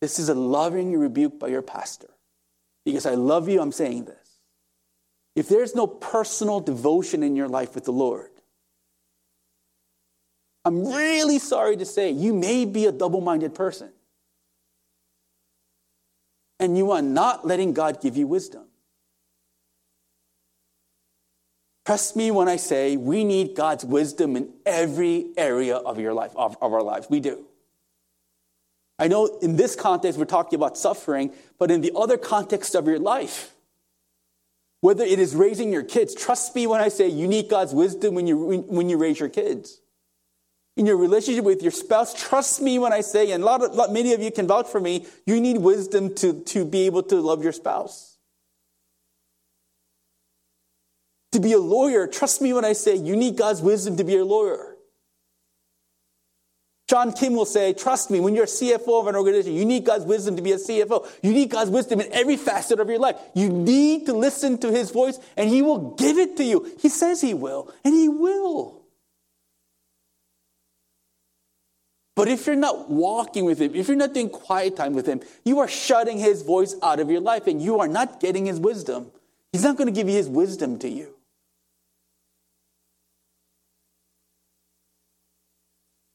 this 0.00 0.18
is 0.18 0.30
a 0.30 0.34
loving 0.34 0.96
rebuke 0.96 1.38
by 1.38 1.48
your 1.48 1.60
pastor. 1.60 2.08
Because 2.86 3.04
I 3.04 3.14
love 3.14 3.48
you, 3.48 3.60
I'm 3.60 3.72
saying 3.72 4.06
this. 4.06 4.40
If 5.36 5.48
there's 5.50 5.74
no 5.74 5.86
personal 5.86 6.60
devotion 6.60 7.22
in 7.22 7.36
your 7.36 7.48
life 7.48 7.74
with 7.74 7.84
the 7.84 7.92
Lord, 7.92 8.30
I'm 10.64 10.86
really 10.86 11.38
sorry 11.38 11.76
to 11.76 11.84
say 11.84 12.10
you 12.10 12.32
may 12.32 12.64
be 12.64 12.86
a 12.86 12.92
double 12.92 13.20
minded 13.20 13.54
person. 13.54 13.90
And 16.58 16.78
you 16.78 16.92
are 16.92 17.02
not 17.02 17.46
letting 17.46 17.74
God 17.74 18.00
give 18.00 18.16
you 18.16 18.26
wisdom. 18.26 18.64
Trust 21.84 22.16
me 22.16 22.30
when 22.30 22.48
I 22.48 22.56
say 22.56 22.96
we 22.96 23.24
need 23.24 23.54
God's 23.54 23.84
wisdom 23.84 24.36
in 24.36 24.50
every 24.64 25.26
area 25.36 25.76
of 25.76 25.98
your 25.98 26.14
life, 26.14 26.32
of, 26.34 26.56
of 26.62 26.72
our 26.72 26.82
lives. 26.82 27.08
We 27.10 27.20
do. 27.20 27.44
I 28.98 29.08
know 29.08 29.38
in 29.42 29.56
this 29.56 29.76
context 29.76 30.18
we're 30.18 30.24
talking 30.24 30.56
about 30.56 30.78
suffering, 30.78 31.32
but 31.58 31.70
in 31.70 31.80
the 31.82 31.92
other 31.94 32.16
context 32.16 32.74
of 32.74 32.86
your 32.86 32.98
life, 32.98 33.54
whether 34.80 35.04
it 35.04 35.18
is 35.18 35.34
raising 35.34 35.72
your 35.72 35.82
kids, 35.82 36.14
trust 36.14 36.54
me 36.54 36.66
when 36.66 36.80
I 36.80 36.88
say 36.88 37.08
you 37.08 37.26
need 37.26 37.48
God's 37.48 37.74
wisdom 37.74 38.14
when 38.14 38.26
you, 38.26 38.64
when 38.66 38.88
you 38.88 38.96
raise 38.96 39.18
your 39.18 39.28
kids. 39.28 39.80
In 40.76 40.86
your 40.86 40.96
relationship 40.96 41.44
with 41.44 41.62
your 41.62 41.70
spouse, 41.70 42.14
trust 42.14 42.60
me 42.60 42.78
when 42.78 42.92
I 42.92 43.00
say, 43.00 43.30
and 43.32 43.42
a 43.42 43.46
lot 43.46 43.62
of, 43.62 43.92
many 43.92 44.12
of 44.12 44.20
you 44.20 44.30
can 44.30 44.46
vouch 44.46 44.68
for 44.68 44.80
me, 44.80 45.06
you 45.26 45.40
need 45.40 45.58
wisdom 45.58 46.14
to, 46.16 46.40
to 46.40 46.64
be 46.64 46.86
able 46.86 47.02
to 47.04 47.20
love 47.20 47.42
your 47.42 47.52
spouse. 47.52 48.13
To 51.34 51.40
be 51.40 51.52
a 51.52 51.58
lawyer, 51.58 52.06
trust 52.06 52.40
me 52.40 52.52
when 52.52 52.64
I 52.64 52.74
say 52.74 52.94
you 52.94 53.16
need 53.16 53.36
God's 53.36 53.60
wisdom 53.60 53.96
to 53.96 54.04
be 54.04 54.16
a 54.16 54.24
lawyer. 54.24 54.76
John 56.86 57.10
Kim 57.12 57.34
will 57.34 57.44
say, 57.44 57.72
trust 57.72 58.08
me, 58.08 58.20
when 58.20 58.36
you're 58.36 58.44
a 58.44 58.46
CFO 58.46 59.00
of 59.00 59.08
an 59.08 59.16
organization, 59.16 59.54
you 59.58 59.64
need 59.64 59.84
God's 59.84 60.04
wisdom 60.04 60.36
to 60.36 60.42
be 60.42 60.52
a 60.52 60.58
CFO. 60.58 61.04
You 61.24 61.32
need 61.32 61.50
God's 61.50 61.70
wisdom 61.70 62.00
in 62.00 62.12
every 62.12 62.36
facet 62.36 62.78
of 62.78 62.88
your 62.88 63.00
life. 63.00 63.16
You 63.34 63.48
need 63.48 64.06
to 64.06 64.12
listen 64.12 64.58
to 64.58 64.70
his 64.70 64.92
voice 64.92 65.18
and 65.36 65.50
he 65.50 65.60
will 65.60 65.96
give 65.96 66.18
it 66.18 66.36
to 66.36 66.44
you. 66.44 66.72
He 66.78 66.88
says 66.88 67.20
he 67.20 67.34
will, 67.34 67.74
and 67.84 67.92
he 67.92 68.08
will. 68.08 68.82
But 72.14 72.28
if 72.28 72.46
you're 72.46 72.54
not 72.54 72.88
walking 72.88 73.44
with 73.44 73.60
him, 73.60 73.74
if 73.74 73.88
you're 73.88 73.96
not 73.96 74.14
doing 74.14 74.28
quiet 74.28 74.76
time 74.76 74.94
with 74.94 75.06
him, 75.06 75.20
you 75.44 75.58
are 75.58 75.66
shutting 75.66 76.18
his 76.18 76.42
voice 76.42 76.76
out 76.80 77.00
of 77.00 77.10
your 77.10 77.20
life 77.20 77.48
and 77.48 77.60
you 77.60 77.80
are 77.80 77.88
not 77.88 78.20
getting 78.20 78.46
his 78.46 78.60
wisdom. 78.60 79.10
He's 79.52 79.64
not 79.64 79.76
going 79.76 79.88
to 79.88 79.92
give 79.92 80.08
you 80.08 80.14
his 80.14 80.28
wisdom 80.28 80.78
to 80.78 80.88
you. 80.88 81.14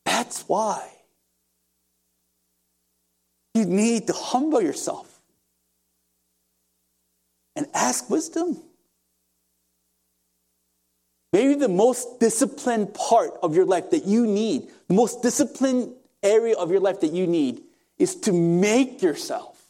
That's 0.06 0.39
why 0.50 0.90
you 3.54 3.66
need 3.66 4.08
to 4.08 4.14
humble 4.14 4.60
yourself 4.60 5.22
and 7.56 7.68
ask 7.76 8.10
wisdom. 8.10 8.58
Maybe 11.32 11.54
the 11.54 11.70
most 11.70 12.20
disciplined 12.20 12.96
part 12.96 13.34
of 13.44 13.56
your 13.56 13.66
life 13.66 13.92
that 13.92 14.06
you 14.06 14.26
need, 14.26 14.70
the 14.88 14.96
most 14.96 15.22
disciplined 15.22 15.94
area 16.24 16.56
of 16.56 16.72
your 16.72 16.80
life 16.80 17.02
that 17.02 17.12
you 17.12 17.28
need, 17.28 17.62
is 18.00 18.16
to 18.22 18.34
make 18.34 19.04
yourself 19.04 19.62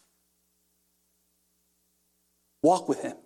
walk 2.63 2.87
with 2.87 3.01
Him. 3.01 3.17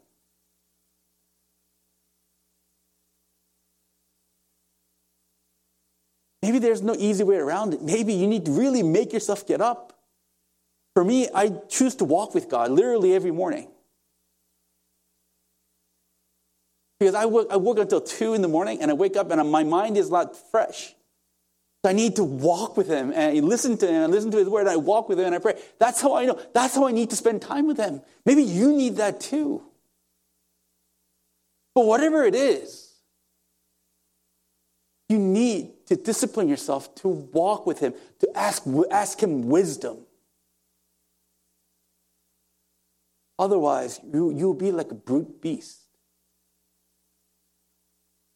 Maybe 6.43 6.59
there's 6.59 6.81
no 6.81 6.93
easy 6.93 7.23
way 7.23 7.37
around 7.37 7.73
it. 7.73 7.81
Maybe 7.81 8.13
you 8.13 8.27
need 8.27 8.45
to 8.47 8.51
really 8.51 8.83
make 8.83 9.13
yourself 9.13 9.47
get 9.47 9.61
up. 9.61 9.97
For 10.93 11.05
me, 11.05 11.29
I 11.33 11.53
choose 11.69 11.95
to 11.95 12.05
walk 12.05 12.35
with 12.35 12.49
God 12.49 12.69
literally 12.69 13.15
every 13.15 13.31
morning. 13.31 13.69
Because 16.99 17.15
I 17.15 17.27
work, 17.27 17.47
I 17.49 17.55
work 17.55 17.77
until 17.77 18.01
2 18.01 18.33
in 18.33 18.41
the 18.41 18.49
morning 18.49 18.81
and 18.81 18.91
I 18.91 18.93
wake 18.93 19.15
up 19.15 19.31
and 19.31 19.49
my 19.49 19.63
mind 19.63 19.95
is 19.95 20.11
not 20.11 20.35
fresh. 20.51 20.93
So 21.81 21.89
I 21.89 21.93
need 21.93 22.17
to 22.17 22.25
walk 22.25 22.75
with 22.75 22.89
him 22.89 23.13
and 23.15 23.37
I 23.37 23.39
listen 23.39 23.77
to 23.77 23.87
him 23.87 24.03
and 24.03 24.13
listen 24.13 24.29
to 24.31 24.37
his 24.37 24.49
word 24.49 24.61
and 24.61 24.69
I 24.69 24.75
walk 24.75 25.07
with 25.07 25.19
him 25.19 25.27
and 25.27 25.35
I 25.35 25.39
pray. 25.39 25.57
That's 25.79 26.01
how 26.01 26.13
I 26.13 26.25
know. 26.25 26.37
That's 26.53 26.75
how 26.75 26.87
I 26.87 26.91
need 26.91 27.09
to 27.11 27.15
spend 27.15 27.41
time 27.41 27.67
with 27.67 27.77
him. 27.77 28.01
Maybe 28.25 28.43
you 28.43 28.73
need 28.73 28.97
that 28.97 29.21
too. 29.21 29.63
But 31.73 31.85
whatever 31.85 32.25
it 32.25 32.35
is, 32.35 32.89
you 35.07 35.19
need 35.19 35.72
to 35.87 35.95
discipline 35.95 36.47
yourself 36.47 36.93
to 36.95 37.07
walk 37.07 37.65
with 37.65 37.79
Him, 37.79 37.93
to 38.19 38.29
ask, 38.37 38.63
ask 38.91 39.21
Him 39.21 39.49
wisdom. 39.49 39.97
Otherwise, 43.39 43.99
you, 44.11 44.31
you'll 44.31 44.53
be 44.53 44.71
like 44.71 44.91
a 44.91 44.95
brute 44.95 45.41
beast. 45.41 45.79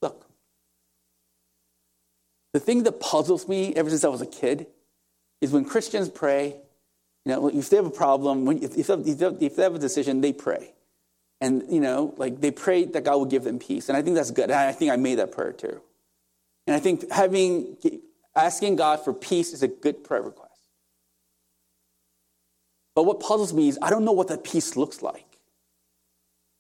Look, 0.02 0.26
the 2.54 2.60
thing 2.60 2.84
that 2.84 3.00
puzzles 3.00 3.48
me 3.48 3.74
ever 3.76 3.90
since 3.90 4.04
I 4.04 4.10
was 4.10 4.22
a 4.22 4.26
kid 4.26 4.68
is 5.40 5.52
when 5.52 5.66
Christians 5.66 6.10
pray, 6.10 6.56
you 7.26 7.32
know, 7.32 7.48
if 7.48 7.70
they 7.70 7.78
have 7.78 7.86
a 7.86 7.92
problem, 7.92 8.46
when, 8.46 8.64
if, 8.64 8.78
if, 8.78 8.90
if 8.90 9.56
they 9.56 9.64
have 9.64 9.76
a 9.76 9.80
decision, 9.80 10.22
they 10.22 10.34
pray. 10.34 10.74
And, 11.40 11.64
you 11.70 11.80
know, 11.80 12.16
like 12.18 12.42
they 12.42 12.52
pray 12.52 12.86
that 12.86 13.04
God 13.04 13.18
will 13.18 13.26
give 13.26 13.44
them 13.44 13.60
peace. 13.60 13.90
And 13.90 13.98
I 13.98 14.02
think 14.02 14.16
that's 14.16 14.32
good. 14.32 14.50
I 14.50 14.72
think 14.72 14.92
I 14.92 14.96
made 14.96 15.20
that 15.20 15.32
prayer 15.32 15.52
too. 15.52 15.82
And 16.68 16.76
I 16.76 16.80
think 16.80 17.10
having, 17.10 17.78
asking 18.36 18.76
God 18.76 19.04
for 19.04 19.14
peace 19.14 19.54
is 19.54 19.64
a 19.64 19.68
good 19.68 20.04
prayer 20.04 20.22
request. 20.22 20.52
But 22.94 23.04
what 23.04 23.20
puzzles 23.20 23.54
me 23.54 23.70
is 23.70 23.80
I 23.82 23.90
don't 23.90 24.06
know 24.06 24.12
what 24.12 24.28
that 24.28 24.44
peace 24.44 24.76
looks 24.76 25.02
like. 25.02 25.24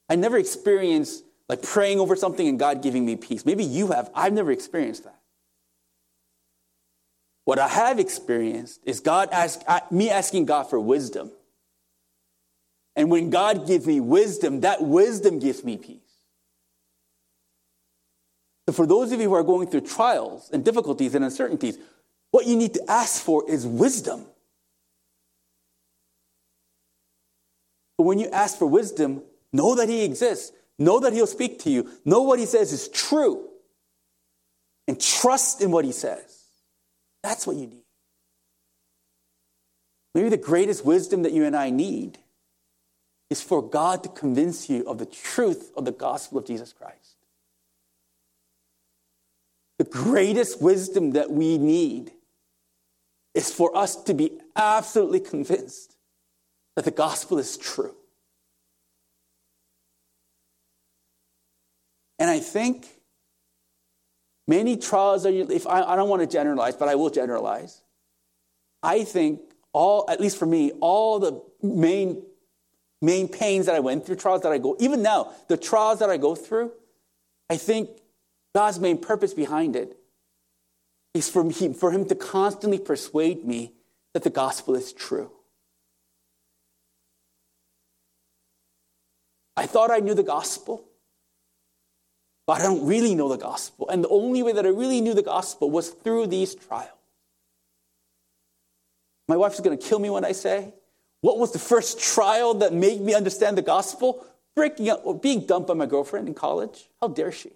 I 0.09 0.15
never 0.15 0.37
experienced 0.37 1.23
like 1.49 1.61
praying 1.61 1.99
over 1.99 2.15
something 2.15 2.47
and 2.47 2.57
God 2.57 2.81
giving 2.81 3.05
me 3.05 3.15
peace. 3.15 3.45
Maybe 3.45 3.63
you 3.63 3.87
have. 3.87 4.09
I've 4.15 4.33
never 4.33 4.51
experienced 4.51 5.03
that. 5.03 5.19
What 7.45 7.59
I 7.59 7.67
have 7.67 7.99
experienced 7.99 8.81
is 8.85 8.99
God 8.99 9.29
ask, 9.31 9.61
me 9.89 10.09
asking 10.09 10.45
God 10.45 10.69
for 10.69 10.79
wisdom. 10.79 11.31
And 12.95 13.09
when 13.09 13.29
God 13.29 13.67
gives 13.67 13.85
me 13.85 13.99
wisdom, 13.99 14.61
that 14.61 14.81
wisdom 14.81 15.39
gives 15.39 15.63
me 15.63 15.77
peace. 15.77 16.06
So 18.67 18.73
for 18.73 18.85
those 18.85 19.13
of 19.13 19.21
you 19.21 19.29
who 19.29 19.35
are 19.35 19.43
going 19.43 19.67
through 19.67 19.81
trials 19.81 20.49
and 20.51 20.63
difficulties 20.63 21.15
and 21.15 21.23
uncertainties, 21.23 21.77
what 22.31 22.45
you 22.45 22.57
need 22.57 22.73
to 22.73 22.83
ask 22.91 23.23
for 23.23 23.49
is 23.49 23.65
wisdom. 23.65 24.25
But 27.97 28.03
when 28.03 28.19
you 28.19 28.29
ask 28.29 28.59
for 28.59 28.67
wisdom, 28.67 29.23
know 29.53 29.75
that 29.75 29.87
He 29.87 30.03
exists, 30.03 30.51
know 30.77 30.99
that 30.99 31.13
He'll 31.13 31.27
speak 31.27 31.59
to 31.59 31.69
you, 31.69 31.89
know 32.03 32.23
what 32.23 32.39
He 32.39 32.45
says 32.45 32.73
is 32.73 32.89
true, 32.89 33.47
and 34.85 34.99
trust 34.99 35.61
in 35.61 35.71
what 35.71 35.85
He 35.85 35.93
says. 35.93 36.43
That's 37.23 37.47
what 37.47 37.55
you 37.55 37.67
need. 37.67 37.83
Maybe 40.13 40.29
the 40.29 40.37
greatest 40.37 40.83
wisdom 40.83 41.23
that 41.23 41.31
you 41.31 41.45
and 41.45 41.55
I 41.55 41.69
need 41.69 42.17
is 43.29 43.41
for 43.41 43.61
God 43.61 44.03
to 44.03 44.09
convince 44.09 44.69
you 44.69 44.87
of 44.87 44.97
the 44.97 45.05
truth 45.05 45.71
of 45.77 45.85
the 45.85 45.91
gospel 45.91 46.37
of 46.37 46.45
Jesus 46.45 46.73
Christ. 46.73 47.06
The 49.77 49.83
greatest 49.83 50.61
wisdom 50.61 51.11
that 51.11 51.31
we 51.31 51.57
need 51.57 52.11
is 53.33 53.51
for 53.51 53.75
us 53.77 53.95
to 54.03 54.13
be 54.13 54.39
absolutely 54.55 55.19
convinced 55.19 55.95
that 56.75 56.85
the 56.85 56.91
gospel 56.91 57.37
is 57.37 57.57
true. 57.57 57.95
And 62.19 62.29
I 62.29 62.39
think 62.39 62.87
many 64.47 64.77
trials 64.77 65.25
are, 65.25 65.29
if 65.29 65.67
I, 65.67 65.83
I 65.83 65.95
don't 65.95 66.09
want 66.09 66.23
to 66.23 66.27
generalize, 66.27 66.75
but 66.75 66.87
I 66.87 66.95
will 66.95 67.11
generalize. 67.11 67.83
I 68.81 69.03
think 69.03 69.41
all, 69.73 70.05
at 70.09 70.19
least 70.19 70.37
for 70.37 70.47
me, 70.47 70.71
all 70.79 71.19
the 71.19 71.43
main, 71.61 72.23
main 73.01 73.27
pains 73.27 73.67
that 73.67 73.75
I 73.75 73.79
went 73.79 74.05
through, 74.05 74.15
trials 74.15 74.41
that 74.41 74.51
I 74.51 74.57
go, 74.57 74.75
even 74.79 75.03
now, 75.03 75.31
the 75.47 75.57
trials 75.57 75.99
that 75.99 76.09
I 76.09 76.17
go 76.17 76.33
through, 76.33 76.71
I 77.51 77.57
think 77.57 77.89
God's 78.57 78.79
main 78.79 78.97
purpose 78.97 79.35
behind 79.35 79.75
it 79.75 79.99
is 81.13 81.29
for, 81.29 81.43
me, 81.43 81.73
for 81.73 81.91
Him 81.91 82.05
to 82.05 82.15
constantly 82.15 82.79
persuade 82.79 83.45
me 83.45 83.73
that 84.15 84.23
the 84.23 84.31
gospel 84.31 84.73
is 84.73 84.93
true. 84.93 85.29
I 89.55 89.67
thought 89.67 89.91
I 89.91 89.99
knew 89.99 90.15
the 90.15 90.23
gospel, 90.23 90.83
but 92.47 92.59
I 92.59 92.63
don't 92.63 92.87
really 92.87 93.13
know 93.13 93.29
the 93.29 93.37
gospel. 93.37 93.89
And 93.89 94.03
the 94.03 94.09
only 94.09 94.41
way 94.41 94.53
that 94.53 94.65
I 94.65 94.69
really 94.69 95.01
knew 95.01 95.13
the 95.13 95.21
gospel 95.21 95.69
was 95.69 95.89
through 95.91 96.25
these 96.25 96.55
trials. 96.55 96.89
My 99.27 99.37
wife's 99.37 99.59
going 99.59 99.77
to 99.77 99.87
kill 99.87 99.99
me 99.99 100.09
when 100.09 100.25
I 100.25 100.31
say, 100.31 100.73
what 101.21 101.37
was 101.37 101.51
the 101.51 101.59
first 101.59 101.99
trial 101.99 102.55
that 102.55 102.73
made 102.73 103.01
me 103.01 103.13
understand 103.13 103.55
the 103.55 103.61
gospel? 103.61 104.25
Breaking 104.55 104.89
up, 104.89 105.21
being 105.21 105.45
dumped 105.45 105.67
by 105.67 105.75
my 105.75 105.85
girlfriend 105.85 106.27
in 106.27 106.33
college. 106.33 106.89
How 106.99 107.09
dare 107.09 107.31
she? 107.31 107.51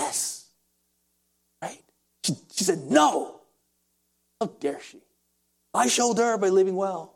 Yes. 0.00 0.46
Right? 1.60 1.82
She, 2.24 2.34
she 2.52 2.64
said, 2.64 2.90
No. 2.90 3.40
How 4.40 4.46
dare 4.58 4.80
she? 4.80 4.98
I 5.74 5.88
showed 5.88 6.16
her 6.18 6.38
by 6.38 6.48
living 6.48 6.74
well. 6.74 7.14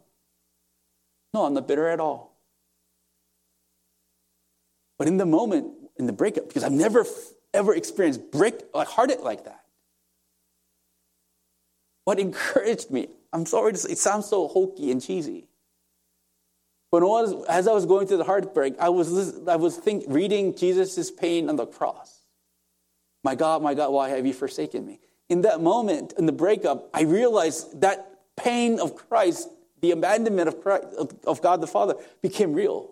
No, 1.33 1.47
I'm 1.47 1.55
not 1.55 1.67
bitter 1.67 1.89
at 1.89 1.99
all. 1.99 2.37
But 4.99 5.09
in 5.09 5.17
the 5.17 5.27
moment, 5.27 5.73
in 5.97 6.07
the 6.07 6.13
breakup, 6.13 6.47
because 6.47 6.63
I've 6.63 6.73
never 6.73 7.07
ever 7.55 7.75
experienced 7.75 8.31
break 8.31 8.55
like 8.75 8.89
heartache 8.89 9.23
like 9.23 9.45
that. 9.45 9.61
what 12.05 12.19
encouraged 12.19 12.91
me, 12.91 13.09
I'm 13.33 13.47
sorry 13.47 13.73
to 13.73 13.79
say, 13.79 13.93
it 13.93 13.99
sounds 13.99 14.27
so 14.27 14.47
hokey 14.47 14.91
and 14.91 15.03
cheesy. 15.03 15.49
But 16.93 17.03
as 17.49 17.67
I 17.67 17.73
was 17.73 17.87
going 17.87 18.07
through 18.07 18.19
the 18.19 18.25
heartbreak, 18.25 18.75
I 18.79 18.91
was, 18.91 19.49
I 19.49 19.57
was 19.57 19.77
think, 19.77 20.05
reading 20.07 20.55
Jesus' 20.55 21.11
pain 21.11 21.49
on 21.49 21.57
the 21.57 21.67
cross. 21.67 22.14
My 23.25 23.35
God, 23.35 23.63
my 23.63 23.75
God, 23.75 23.91
why 23.91 24.11
have 24.11 24.27
you 24.27 24.35
forsaken 24.35 24.87
me? 24.87 25.01
In 25.31 25.41
that 25.41 25.61
moment, 25.61 26.13
in 26.19 26.27
the 26.27 26.33
breakup, 26.33 26.91
I 26.93 27.03
realized 27.03 27.81
that 27.81 28.21
pain 28.37 28.79
of 28.79 28.95
Christ, 28.95 29.49
the 29.81 29.93
abandonment 29.93 30.47
of, 30.49 30.63
Christ, 30.63 30.87
of 31.27 31.41
God 31.41 31.63
the 31.63 31.67
Father, 31.67 31.95
became 32.21 32.53
real. 32.53 32.91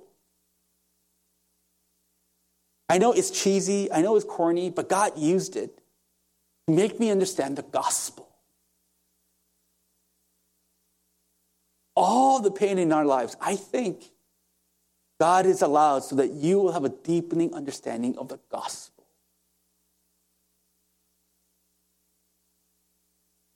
I 2.89 2.99
know 2.99 3.13
it's 3.13 3.31
cheesy, 3.31 3.93
I 3.93 4.01
know 4.01 4.17
it's 4.17 4.25
corny, 4.25 4.71
but 4.71 4.89
God 4.89 5.19
used 5.19 5.57
it 5.57 5.81
to 6.67 6.75
make 6.75 6.99
me 6.99 7.11
understand 7.11 7.57
the 7.57 7.63
gospel. 7.63 8.29
All 11.95 12.41
the 12.41 12.51
pain 12.51 12.79
in 12.79 12.93
our 12.93 13.05
lives, 13.05 13.37
I 13.41 13.57
think 13.57 14.05
God 15.21 15.45
is 15.45 15.61
allowed 15.63 16.01
so 16.05 16.17
that 16.17 16.31
you 16.31 16.59
will 16.59 16.73
have 16.73 16.85
a 16.85 16.89
deepening 16.89 17.55
understanding 17.55 18.17
of 18.17 18.29
the 18.29 18.41
gospel. 18.51 18.92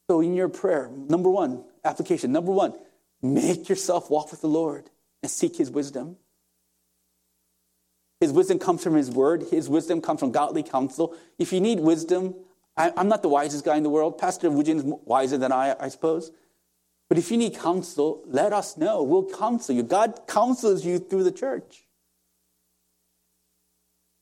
So, 0.09 0.21
in 0.21 0.35
your 0.35 0.49
prayer, 0.49 0.91
number 0.95 1.29
one, 1.29 1.65
application, 1.85 2.33
number 2.33 2.53
one, 2.53 2.75
make 3.23 3.69
yourself 3.69 4.11
walk 4.11 4.31
with 4.31 4.41
the 4.41 4.49
Lord 4.49 4.89
and 5.23 5.31
seek 5.31 5.57
his 5.57 5.71
wisdom. 5.71 6.17
His 8.21 8.33
wisdom 8.33 8.59
comes 8.59 8.83
from 8.83 8.95
his 8.95 9.11
word, 9.11 9.45
his 9.51 9.69
wisdom 9.69 10.01
comes 10.01 10.21
from 10.21 10.33
godly 10.33 10.63
counsel. 10.63 11.15
If 11.39 11.53
you 11.53 11.61
need 11.61 11.81
wisdom, 11.81 12.35
I, 12.77 12.93
am 12.97 13.09
not 13.09 13.23
the 13.23 13.29
wisest 13.29 13.65
guy 13.65 13.77
in 13.77 13.83
the 13.83 13.91
world. 13.91 14.19
Pastor 14.19 14.49
Wujin 14.51 14.77
is 14.77 14.85
wiser 14.85 15.39
than 15.39 15.53
I, 15.53 15.75
I 15.79 15.89
suppose. 15.89 16.31
But 17.09 17.19
if 17.19 17.31
you 17.31 17.37
need 17.37 17.57
counsel, 17.59 18.23
let 18.27 18.53
us 18.53 18.77
know. 18.77 19.03
We'll 19.03 19.31
counsel 19.31 19.75
you. 19.75 19.83
God 19.83 20.23
counsels 20.27 20.85
you 20.85 20.99
through 20.99 21.25
the 21.25 21.33
church. 21.33 21.87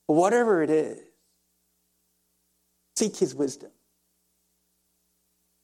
Whatever 0.07 0.63
it 0.63 0.71
is, 0.71 1.01
seek 2.97 3.17
his 3.17 3.35
wisdom. 3.35 3.71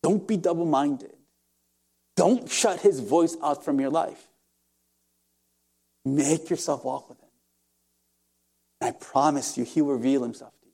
Don't 0.02 0.26
be 0.26 0.36
double 0.36 0.66
minded. 0.66 1.14
Don't 2.16 2.50
shut 2.50 2.80
his 2.80 3.00
voice 3.00 3.36
out 3.42 3.64
from 3.64 3.80
your 3.80 3.90
life. 3.90 4.26
Make 6.04 6.50
yourself 6.50 6.84
walk 6.84 7.08
with 7.08 7.20
him. 7.20 7.28
And 8.80 8.88
I 8.88 8.92
promise 8.92 9.58
you, 9.58 9.64
he 9.64 9.82
will 9.82 9.94
reveal 9.94 10.22
himself 10.22 10.52
to 10.60 10.66
you. 10.66 10.72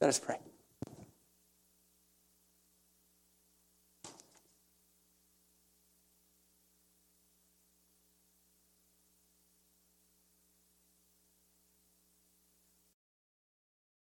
Let 0.00 0.08
us 0.08 0.18
pray. 0.18 0.38